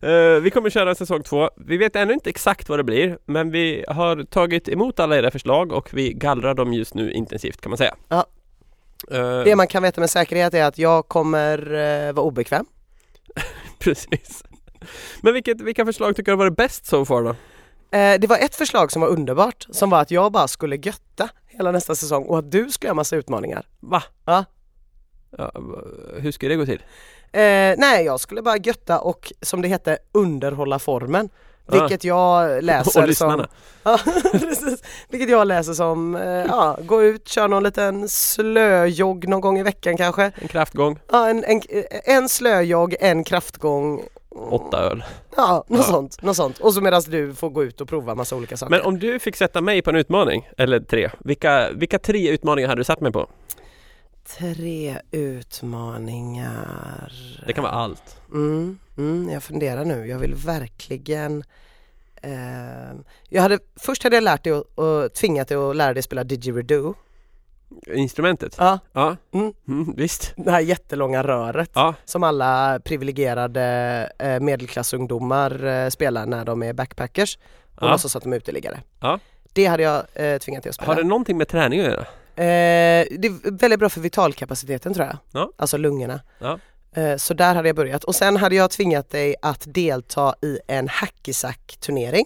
Eh, 0.00 0.40
vi 0.42 0.50
kommer 0.50 0.70
köra 0.70 0.94
säsong 0.94 1.22
två. 1.22 1.50
Vi 1.56 1.76
vet 1.76 1.96
ännu 1.96 2.12
inte 2.12 2.30
exakt 2.30 2.68
vad 2.68 2.78
det 2.78 2.84
blir, 2.84 3.18
men 3.24 3.50
vi 3.50 3.84
har 3.88 4.24
tagit 4.24 4.68
emot 4.68 5.00
alla 5.00 5.16
era 5.16 5.30
förslag 5.30 5.72
och 5.72 5.90
vi 5.92 6.12
gallrar 6.12 6.54
dem 6.54 6.72
just 6.72 6.94
nu 6.94 7.12
intensivt 7.12 7.60
kan 7.60 7.70
man 7.70 7.78
säga. 7.78 7.94
Ja. 8.08 8.26
Eh, 9.10 9.44
Det 9.44 9.56
man 9.56 9.66
kan 9.66 9.82
veta 9.82 10.00
med 10.00 10.10
säkerhet 10.10 10.54
är 10.54 10.64
att 10.64 10.78
jag 10.78 11.08
kommer 11.08 11.58
eh, 11.74 12.12
vara 12.12 12.26
obekväm. 12.26 12.66
Precis. 13.78 14.44
Men 15.20 15.34
vilket, 15.34 15.60
vilka 15.60 15.84
förslag 15.84 16.16
tycker 16.16 16.32
du 16.32 16.36
har 16.36 16.44
varit 16.44 16.56
bäst 16.56 16.86
so 16.86 17.04
far 17.04 17.22
då? 17.22 17.30
Eh, 17.98 18.20
det 18.20 18.26
var 18.26 18.38
ett 18.38 18.54
förslag 18.54 18.92
som 18.92 19.02
var 19.02 19.08
underbart 19.08 19.66
som 19.70 19.90
var 19.90 20.00
att 20.00 20.10
jag 20.10 20.32
bara 20.32 20.48
skulle 20.48 20.76
götta 20.76 21.28
hela 21.46 21.70
nästa 21.72 21.94
säsong 21.94 22.24
och 22.24 22.38
att 22.38 22.50
du 22.50 22.70
skulle 22.70 22.88
göra 22.88 22.94
massa 22.94 23.16
utmaningar. 23.16 23.66
Va? 23.80 24.02
Ja. 24.24 24.44
Ja, 25.38 25.52
hur 26.16 26.32
ska 26.32 26.48
det 26.48 26.56
gå 26.56 26.66
till? 26.66 26.82
Eh, 27.32 27.74
nej, 27.78 28.04
jag 28.04 28.20
skulle 28.20 28.42
bara 28.42 28.56
götta 28.56 29.00
och 29.00 29.32
som 29.40 29.62
det 29.62 29.68
hette 29.68 29.98
underhålla 30.12 30.78
formen. 30.78 31.28
Vilket 31.66 32.04
jag 32.04 32.64
läser 32.64 33.02
och 33.02 33.08
lyssnarna? 33.08 33.46
som... 33.46 33.52
Ja, 33.82 33.98
precis. 34.32 34.82
Vilket 35.08 35.30
jag 35.30 35.46
läser 35.46 35.72
som, 35.72 36.16
eh, 36.16 36.22
ja, 36.22 36.78
gå 36.82 37.02
ut, 37.02 37.28
köra 37.28 37.46
någon 37.46 37.62
liten 37.62 38.08
slöjogg 38.08 39.28
någon 39.28 39.40
gång 39.40 39.58
i 39.58 39.62
veckan 39.62 39.96
kanske. 39.96 40.32
En 40.34 40.48
kraftgång, 40.48 40.98
Ja, 41.12 41.28
en, 41.28 41.44
en, 41.44 41.62
en 42.04 42.28
slöjogg, 42.28 42.96
en 43.00 43.24
kraftgång. 43.24 44.02
Åtta 44.34 44.78
öl. 44.78 45.04
Ja, 45.36 45.64
något 45.68 45.78
Ja. 45.78 45.82
sånt, 45.84 46.22
något 46.22 46.36
sånt. 46.36 46.58
Och 46.58 46.74
så 46.74 46.80
medan 46.80 47.02
du 47.08 47.34
får 47.34 47.50
gå 47.50 47.64
ut 47.64 47.80
och 47.80 47.88
prova 47.88 48.14
massa 48.14 48.36
olika 48.36 48.56
saker. 48.56 48.70
Men 48.70 48.80
om 48.80 48.98
du 48.98 49.18
fick 49.18 49.36
sätta 49.36 49.60
mig 49.60 49.82
på 49.82 49.90
en 49.90 49.96
utmaning, 49.96 50.48
eller 50.58 50.80
tre, 50.80 51.10
vilka, 51.18 51.70
vilka 51.72 51.98
tre 51.98 52.30
utmaningar 52.30 52.68
hade 52.68 52.80
du 52.80 52.84
satt 52.84 53.00
mig 53.00 53.12
på? 53.12 53.28
Tre 54.38 54.96
utmaningar. 55.10 57.12
Det 57.46 57.52
kan 57.52 57.64
vara 57.64 57.72
allt. 57.74 58.16
Mm, 58.32 58.78
mm, 58.98 59.28
jag 59.30 59.42
funderar 59.42 59.84
nu. 59.84 60.06
Jag 60.06 60.18
vill 60.18 60.34
verkligen 60.34 61.44
eh, 62.22 62.92
jag 63.28 63.42
hade, 63.42 63.58
Först 63.76 64.02
hade 64.02 64.16
jag 64.16 64.24
lärt 64.24 64.44
dig 64.44 64.52
och, 64.52 64.78
och 64.78 65.14
tvingat 65.14 65.48
dig 65.48 65.56
att 65.56 65.76
lära 65.76 65.94
dig 65.94 66.02
spela 66.02 66.24
didgeridoo. 66.24 66.94
Instrumentet? 67.94 68.54
Ja, 68.58 68.78
Ja, 68.92 69.16
Mm. 69.34 69.52
Mm, 69.68 69.94
visst. 69.96 70.32
det 70.36 70.50
här 70.50 70.60
jättelånga 70.60 71.22
röret 71.22 71.70
Ja, 71.74 71.94
som 72.04 72.22
alla 72.22 72.80
privilegierade 72.84 73.62
eh, 74.18 74.40
medelklassungdomar 74.40 75.64
eh, 75.64 75.88
spelar 75.88 76.26
när 76.26 76.44
de 76.44 76.62
är 76.62 76.72
backpackers 76.72 77.38
och 77.76 77.82
Ja. 77.86 77.90
låtsas 77.90 78.16
att 78.16 78.22
de 78.22 78.32
är 78.32 78.36
uteliggare. 78.36 78.80
Ja. 79.00 79.18
Det 79.52 79.66
hade 79.66 79.82
jag 79.82 80.02
eh, 80.14 80.38
tvingat 80.38 80.62
dig 80.62 80.68
att 80.70 80.74
spela. 80.74 80.86
har 80.92 80.96
det 81.02 81.08
någonting 81.08 81.36
med 81.38 81.48
träning 81.48 81.80
att 81.80 81.86
göra? 81.86 82.00
Eh, 82.36 83.06
det 83.18 83.28
är 83.28 83.58
väldigt 83.58 83.78
bra 83.78 83.88
för 83.88 84.00
vitalkapaciteten 84.00 84.94
tror 84.94 85.06
jag. 85.06 85.16
Ja. 85.32 85.50
Alltså 85.56 85.76
lungorna. 85.76 86.20
Ja. 86.38 86.58
Eh, 86.96 87.16
så 87.16 87.34
där 87.34 87.54
hade 87.54 87.68
jag 87.68 87.76
börjat 87.76 88.04
och 88.04 88.14
sen 88.14 88.36
hade 88.36 88.54
jag 88.54 88.70
tvingat 88.70 89.10
dig 89.10 89.34
att 89.42 89.62
delta 89.66 90.34
i 90.42 90.58
en 90.68 90.88
hackisack 90.88 91.76
turnering. 91.80 92.24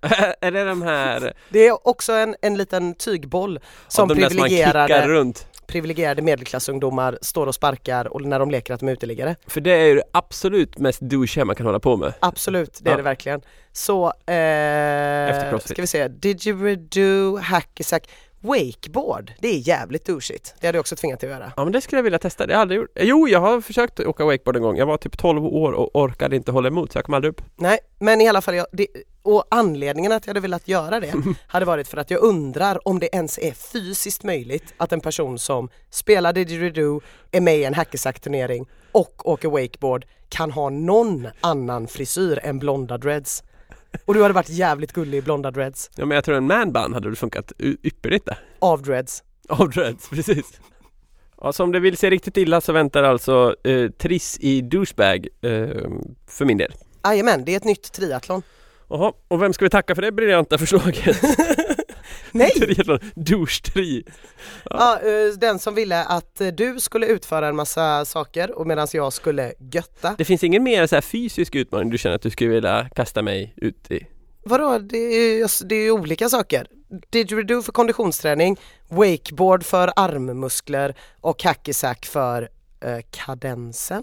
är 0.40 0.50
det 0.50 0.64
de 0.64 0.82
här, 0.82 1.32
Det 1.48 1.66
är 1.66 1.88
också 1.88 2.12
en, 2.12 2.36
en 2.42 2.56
liten 2.56 2.94
tygboll 2.94 3.60
som 3.88 4.08
de 4.08 4.14
där 4.14 4.28
som 4.28 4.36
privilegierade, 4.36 5.06
runt? 5.08 5.46
privilegierade 5.66 6.22
medelklassungdomar 6.22 7.18
står 7.22 7.46
och 7.46 7.54
sparkar 7.54 8.12
och 8.12 8.22
när 8.22 8.38
de 8.38 8.50
leker 8.50 8.74
att 8.74 8.80
de 8.80 8.88
är 8.88 8.92
uteliggare. 8.92 9.36
För 9.46 9.60
det 9.60 9.70
är 9.70 9.86
ju 9.86 9.94
det 9.94 10.02
absolut 10.12 10.78
mest 10.78 11.00
douchiga 11.00 11.44
man 11.44 11.56
kan 11.56 11.66
hålla 11.66 11.80
på 11.80 11.96
med. 11.96 12.12
Absolut, 12.20 12.78
det 12.82 12.88
är 12.90 12.92
Ja. 12.92 12.96
det 12.96 13.02
verkligen. 13.02 13.40
Så, 13.72 14.06
eh, 14.06 15.58
ska 15.64 15.80
vi 15.82 15.86
se, 15.86 16.08
didgeridoo, 16.08 17.36
hackisack, 17.38 18.08
wakeboard, 18.40 19.32
det 19.40 19.48
är 19.48 19.68
jävligt 19.68 20.06
douchigt. 20.06 20.54
Det 20.60 20.66
hade 20.66 20.76
jag 20.76 20.80
också 20.80 20.96
tvingat 20.96 21.20
dig 21.20 21.32
att 21.32 21.38
göra. 21.40 21.52
Ja 21.56 21.64
men 21.64 21.72
det 21.72 21.80
skulle 21.80 21.98
jag 21.98 22.04
vilja 22.04 22.18
testa, 22.18 22.46
det 22.46 22.52
har 22.52 22.56
jag 22.58 22.62
aldrig 22.62 22.80
gjort. 22.80 22.90
Jo, 23.00 23.28
jag 23.28 23.40
har 23.40 23.60
försökt 23.60 24.00
åka 24.00 24.24
wakeboard 24.24 24.56
en 24.56 24.62
gång. 24.62 24.76
Jag 24.76 24.86
var 24.86 24.96
typ 24.96 25.18
12 25.18 25.44
år 25.44 25.72
och 25.72 25.96
orkade 25.96 26.36
inte 26.36 26.52
hålla 26.52 26.68
emot 26.68 26.92
så 26.92 26.98
jag 26.98 27.04
kom 27.04 27.14
aldrig 27.14 27.30
upp. 27.32 27.42
Nej, 27.56 27.78
men 27.98 28.20
i 28.20 28.28
alla 28.28 28.40
fall, 28.40 28.54
jag, 28.54 28.66
det, 28.72 28.86
och 29.22 29.44
anledningen 29.50 30.12
att 30.12 30.26
jag 30.26 30.30
hade 30.30 30.40
velat 30.40 30.68
göra 30.68 31.00
det 31.00 31.14
hade 31.46 31.66
varit 31.66 31.88
för 31.88 31.96
att 31.96 32.10
jag 32.10 32.22
undrar 32.22 32.88
om 32.88 32.98
det 32.98 33.08
ens 33.12 33.38
är 33.38 33.52
fysiskt 33.52 34.24
möjligt 34.24 34.74
att 34.76 34.92
en 34.92 35.00
person 35.00 35.38
som 35.38 35.68
spelar 35.90 36.32
didgeridoo, 36.32 37.00
är 37.30 37.40
med 37.40 37.58
i 37.58 37.64
en 37.64 37.74
hackisack-turnering 37.74 38.66
och 38.92 39.28
åker 39.28 39.48
wakeboard 39.48 40.06
kan 40.28 40.50
ha 40.50 40.70
någon 40.70 41.28
annan 41.40 41.86
frisyr 41.86 42.38
än 42.42 42.58
blonda 42.58 42.98
dreads. 42.98 43.42
Och 44.04 44.14
du 44.14 44.22
hade 44.22 44.34
varit 44.34 44.48
jävligt 44.48 44.92
gullig 44.92 45.18
i 45.18 45.22
blonda 45.22 45.50
dreads. 45.50 45.90
Ja 45.96 46.06
men 46.06 46.14
jag 46.14 46.24
tror 46.24 46.36
en 46.36 46.46
manbun 46.46 46.94
hade 46.94 47.16
funkat 47.16 47.52
ypperligt 47.58 48.26
där. 48.26 48.38
Av 48.58 48.82
dreads. 48.82 49.22
Av 49.48 49.70
dreads, 49.70 50.08
precis. 50.08 50.60
Ja, 51.40 51.52
så 51.52 51.64
om 51.64 51.72
det 51.72 51.80
vill 51.80 51.96
se 51.96 52.10
riktigt 52.10 52.36
illa 52.36 52.60
så 52.60 52.72
väntar 52.72 53.02
alltså 53.02 53.56
eh, 53.64 53.90
Triss 53.90 54.38
i 54.40 54.60
douchebag 54.60 55.28
eh, 55.40 55.50
för 56.26 56.44
min 56.44 56.58
del. 56.58 56.72
Jajamän, 57.04 57.44
det 57.44 57.52
är 57.52 57.56
ett 57.56 57.64
nytt 57.64 57.92
triathlon. 57.92 58.42
Jaha, 58.90 59.12
och 59.28 59.42
vem 59.42 59.52
ska 59.52 59.64
vi 59.64 59.70
tacka 59.70 59.94
för 59.94 60.02
det 60.02 60.12
briljanta 60.12 60.58
förslaget? 60.58 61.16
Nej! 62.32 62.52
Douche-tri. 63.14 64.04
Ja, 64.64 65.00
eh, 65.00 65.38
den 65.38 65.58
som 65.58 65.74
ville 65.74 66.04
att 66.04 66.40
eh, 66.40 66.48
du 66.48 66.80
skulle 66.80 67.06
utföra 67.06 67.48
en 67.48 67.56
massa 67.56 68.04
saker 68.04 68.58
och 68.58 68.66
medan 68.66 68.88
jag 68.92 69.12
skulle 69.12 69.52
götta. 69.58 70.14
Det 70.18 70.24
finns 70.24 70.44
ingen 70.44 70.62
mer 70.62 70.86
så 70.86 70.96
här 70.96 71.00
fysisk 71.00 71.54
utmaning 71.54 71.90
du 71.90 71.98
känner 71.98 72.16
att 72.16 72.22
du 72.22 72.30
skulle 72.30 72.50
vilja 72.50 72.88
kasta 72.94 73.22
mig 73.22 73.54
ut 73.56 73.90
i? 73.90 74.06
Vadå, 74.44 74.78
det 74.78 74.98
är 74.98 75.64
det 75.64 75.74
är 75.74 75.90
olika 75.90 76.28
saker. 76.28 76.66
Didgeridoo 77.10 77.62
för 77.62 77.72
konditionsträning, 77.72 78.56
wakeboard 78.88 79.64
för 79.64 79.92
armmuskler 79.96 80.94
och 81.20 81.44
hackysack 81.44 82.06
för 82.06 82.48
eh, 82.80 82.98
kadensen. 83.10 84.02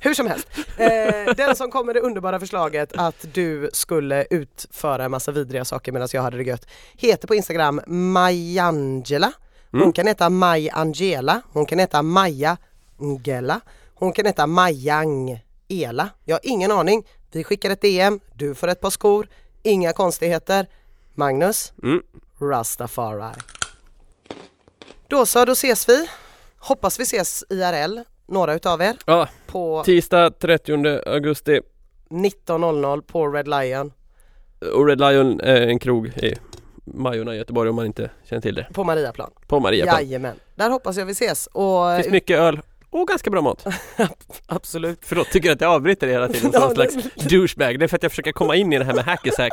Hur 0.00 0.14
som 0.14 0.26
helst, 0.26 0.48
eh, 0.76 1.34
den 1.36 1.56
som 1.56 1.70
kom 1.70 1.86
med 1.86 1.94
det 1.94 2.00
underbara 2.00 2.40
förslaget 2.40 2.92
att 2.96 3.24
du 3.34 3.70
skulle 3.72 4.26
utföra 4.30 5.04
en 5.04 5.10
massa 5.10 5.32
vidriga 5.32 5.64
saker 5.64 5.92
medan 5.92 6.08
jag 6.12 6.22
hade 6.22 6.36
det 6.36 6.42
gött 6.44 6.66
heter 6.96 7.28
på 7.28 7.34
Instagram 7.34 7.80
Majangela. 7.86 9.32
Hon 9.70 9.80
Mm. 9.80 9.92
kan 9.92 10.06
heta 10.06 10.30
Maj 10.30 10.70
Angela, 10.70 11.42
hon 11.52 11.66
kan 11.66 11.78
heta 11.78 12.02
Maja 12.02 12.56
Ngela, 12.98 13.60
hon 13.94 14.12
kan 14.12 14.26
heta 14.26 14.46
Majang 14.46 15.40
Ela. 15.68 16.08
Jag 16.24 16.34
har 16.34 16.40
ingen 16.42 16.70
aning. 16.72 17.06
Vi 17.32 17.44
skickar 17.44 17.70
ett 17.70 17.80
DM, 17.82 18.20
du 18.34 18.54
får 18.54 18.68
ett 18.68 18.80
par 18.80 18.90
skor, 18.90 19.28
inga 19.62 19.92
konstigheter. 19.92 20.66
Magnus, 21.14 21.72
Mm. 21.82 22.02
Rastafari. 22.40 23.32
Då 25.08 25.26
så, 25.26 25.44
då 25.44 25.52
ses 25.52 25.88
vi. 25.88 26.08
Hoppas 26.58 26.98
vi 27.00 27.02
ses 27.02 27.44
IRL, 27.50 28.00
några 28.26 28.54
utav 28.54 28.82
er, 28.82 28.96
Ja, 29.06 29.28
på 29.48 29.82
tisdag 29.84 30.30
30 30.30 31.00
augusti 31.06 31.60
19.00 32.10 33.00
på 33.00 33.28
Red 33.28 33.48
Lion 33.48 33.92
och 34.74 34.86
Red 34.86 35.00
Lion 35.00 35.40
är 35.40 35.60
en 35.60 35.78
krog 35.78 36.06
i 36.06 36.34
Majorna 36.84 37.34
i 37.34 37.38
Göteborg 37.38 37.70
om 37.70 37.76
man 37.76 37.86
inte 37.86 38.10
känner 38.24 38.42
till 38.42 38.54
det. 38.54 38.66
på 38.72 38.84
Mariaplan. 38.84 39.30
På 39.46 39.60
Mariaplan. 39.60 39.96
Jajamän, 39.96 40.36
där 40.54 40.70
hoppas 40.70 40.96
jag 40.96 41.06
vi 41.06 41.12
ses 41.12 41.46
och 41.46 41.88
Det 41.88 42.02
finns 42.02 42.12
mycket 42.12 42.38
öl 42.38 42.60
och 42.90 43.08
ganska 43.08 43.30
bra 43.30 43.40
mat. 43.40 43.66
absolut. 44.46 44.98
Förlåt, 45.02 45.30
tycker 45.30 45.48
du 45.48 45.52
att 45.52 45.60
jag 45.60 45.72
avbryter 45.72 46.06
det 46.06 46.12
hela 46.12 46.28
tiden 46.28 46.52
som 46.52 46.62
en 46.68 46.74
slags 46.74 46.94
douchebag? 47.14 47.78
Det 47.78 47.84
är 47.84 47.88
för 47.88 47.96
att 47.96 48.02
jag 48.02 48.12
försöker 48.12 48.32
komma 48.32 48.56
in 48.56 48.72
i 48.72 48.78
det 48.78 48.84
här 48.84 48.94
med 48.94 49.04
ja, 49.06 49.48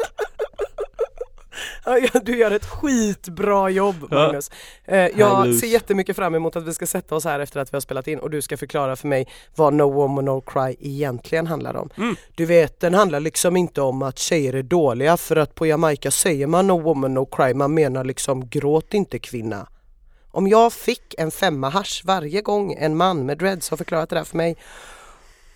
Du 2.23 2.37
gör 2.37 2.51
ett 2.51 2.65
skitbra 2.65 3.69
jobb. 3.69 4.11
Magnus. 4.11 4.51
Eh, 4.85 5.07
jag 5.15 5.55
ser 5.55 5.67
jättemycket 5.67 6.15
fram 6.15 6.35
emot 6.35 6.55
att 6.55 6.67
vi 6.67 6.73
ska 6.73 6.87
sätta 6.87 7.15
oss 7.15 7.25
här 7.25 7.39
efter 7.39 7.59
att 7.59 7.73
vi 7.73 7.75
har 7.75 7.81
spelat 7.81 8.07
in 8.07 8.19
och 8.19 8.29
du 8.29 8.41
ska 8.41 8.57
förklara 8.57 8.95
för 8.95 9.07
mig 9.07 9.27
vad 9.55 9.73
No 9.73 9.83
Woman 9.83 10.25
No 10.25 10.41
Cry 10.41 10.75
egentligen 10.79 11.47
handlar 11.47 11.75
om. 11.75 11.89
Mm. 11.97 12.15
Du 12.35 12.45
vet, 12.45 12.79
den 12.79 12.93
handlar 12.93 13.19
liksom 13.19 13.57
inte 13.57 13.81
om 13.81 14.01
att 14.01 14.19
tjejer 14.19 14.53
är 14.53 14.63
dåliga 14.63 15.17
för 15.17 15.35
att 15.35 15.55
på 15.55 15.65
Jamaica 15.65 16.11
säger 16.11 16.47
man 16.47 16.67
No 16.67 16.81
Woman 16.81 17.13
No 17.13 17.25
Cry, 17.25 17.53
man 17.53 17.73
menar 17.73 18.03
liksom 18.03 18.49
gråt 18.49 18.93
inte 18.93 19.19
kvinna. 19.19 19.67
Om 20.31 20.47
jag 20.47 20.73
fick 20.73 21.15
en 21.17 21.31
femma 21.31 21.69
hasch 21.69 22.01
varje 22.05 22.41
gång 22.41 22.73
en 22.73 22.97
man 22.97 23.25
med 23.25 23.37
dreads 23.37 23.69
har 23.69 23.77
förklarat 23.77 24.09
det 24.09 24.15
där 24.15 24.23
för 24.23 24.37
mig 24.37 24.57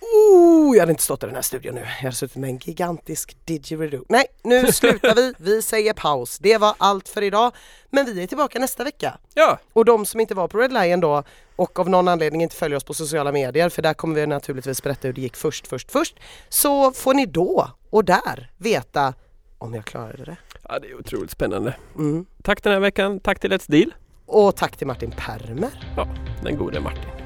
Oh, 0.00 0.76
jag 0.76 0.80
hade 0.82 0.92
inte 0.92 1.02
stått 1.02 1.22
i 1.22 1.26
den 1.26 1.34
här 1.34 1.42
studion 1.42 1.74
nu. 1.74 1.80
Jag 1.80 1.86
hade 1.86 2.12
suttit 2.14 2.36
med 2.36 2.50
en 2.50 2.58
gigantisk 2.58 3.36
didgeridoo. 3.44 4.04
Nej, 4.08 4.26
nu 4.42 4.72
slutar 4.72 5.14
vi. 5.14 5.34
Vi 5.38 5.62
säger 5.62 5.92
paus. 5.92 6.38
Det 6.38 6.58
var 6.58 6.74
allt 6.78 7.08
för 7.08 7.22
idag. 7.22 7.52
Men 7.90 8.06
vi 8.06 8.22
är 8.22 8.26
tillbaka 8.26 8.58
nästa 8.58 8.84
vecka. 8.84 9.18
Ja, 9.34 9.58
Och 9.72 9.84
de 9.84 10.06
som 10.06 10.20
inte 10.20 10.34
var 10.34 10.48
på 10.48 10.58
Red 10.58 10.72
Lion 10.72 11.00
då 11.00 11.22
och 11.56 11.78
av 11.78 11.88
någon 11.88 12.08
anledning 12.08 12.42
inte 12.42 12.56
följer 12.56 12.76
oss 12.76 12.84
på 12.84 12.94
sociala 12.94 13.32
medier, 13.32 13.68
för 13.68 13.82
där 13.82 13.94
kommer 13.94 14.14
vi 14.14 14.26
naturligtvis 14.26 14.82
berätta 14.82 15.08
hur 15.08 15.12
det 15.14 15.20
gick 15.20 15.36
först, 15.36 15.66
först, 15.66 15.92
först. 15.92 16.16
Så 16.48 16.92
får 16.92 17.14
ni 17.14 17.26
då 17.26 17.70
och 17.90 18.04
där 18.04 18.50
veta 18.56 19.14
om 19.58 19.74
jag 19.74 19.84
klarade 19.84 20.24
det. 20.24 20.36
ja 20.68 20.78
det 20.78 20.90
är 20.90 20.98
otroligt 20.98 21.30
spännande. 21.30 21.76
Mm. 21.96 22.26
Tack 22.42 22.62
den 22.62 22.72
här 22.72 22.80
veckan, 22.80 23.20
tack 23.20 23.40
till 23.40 23.52
Let's 23.52 23.70
Deal. 23.70 23.94
Och 24.26 24.56
tack 24.56 24.76
till 24.76 24.86
Martin 24.86 25.14
Permer. 25.16 25.92
Ja, 25.96 26.08
den 26.42 26.56
gode 26.56 26.80
Martin. 26.80 27.19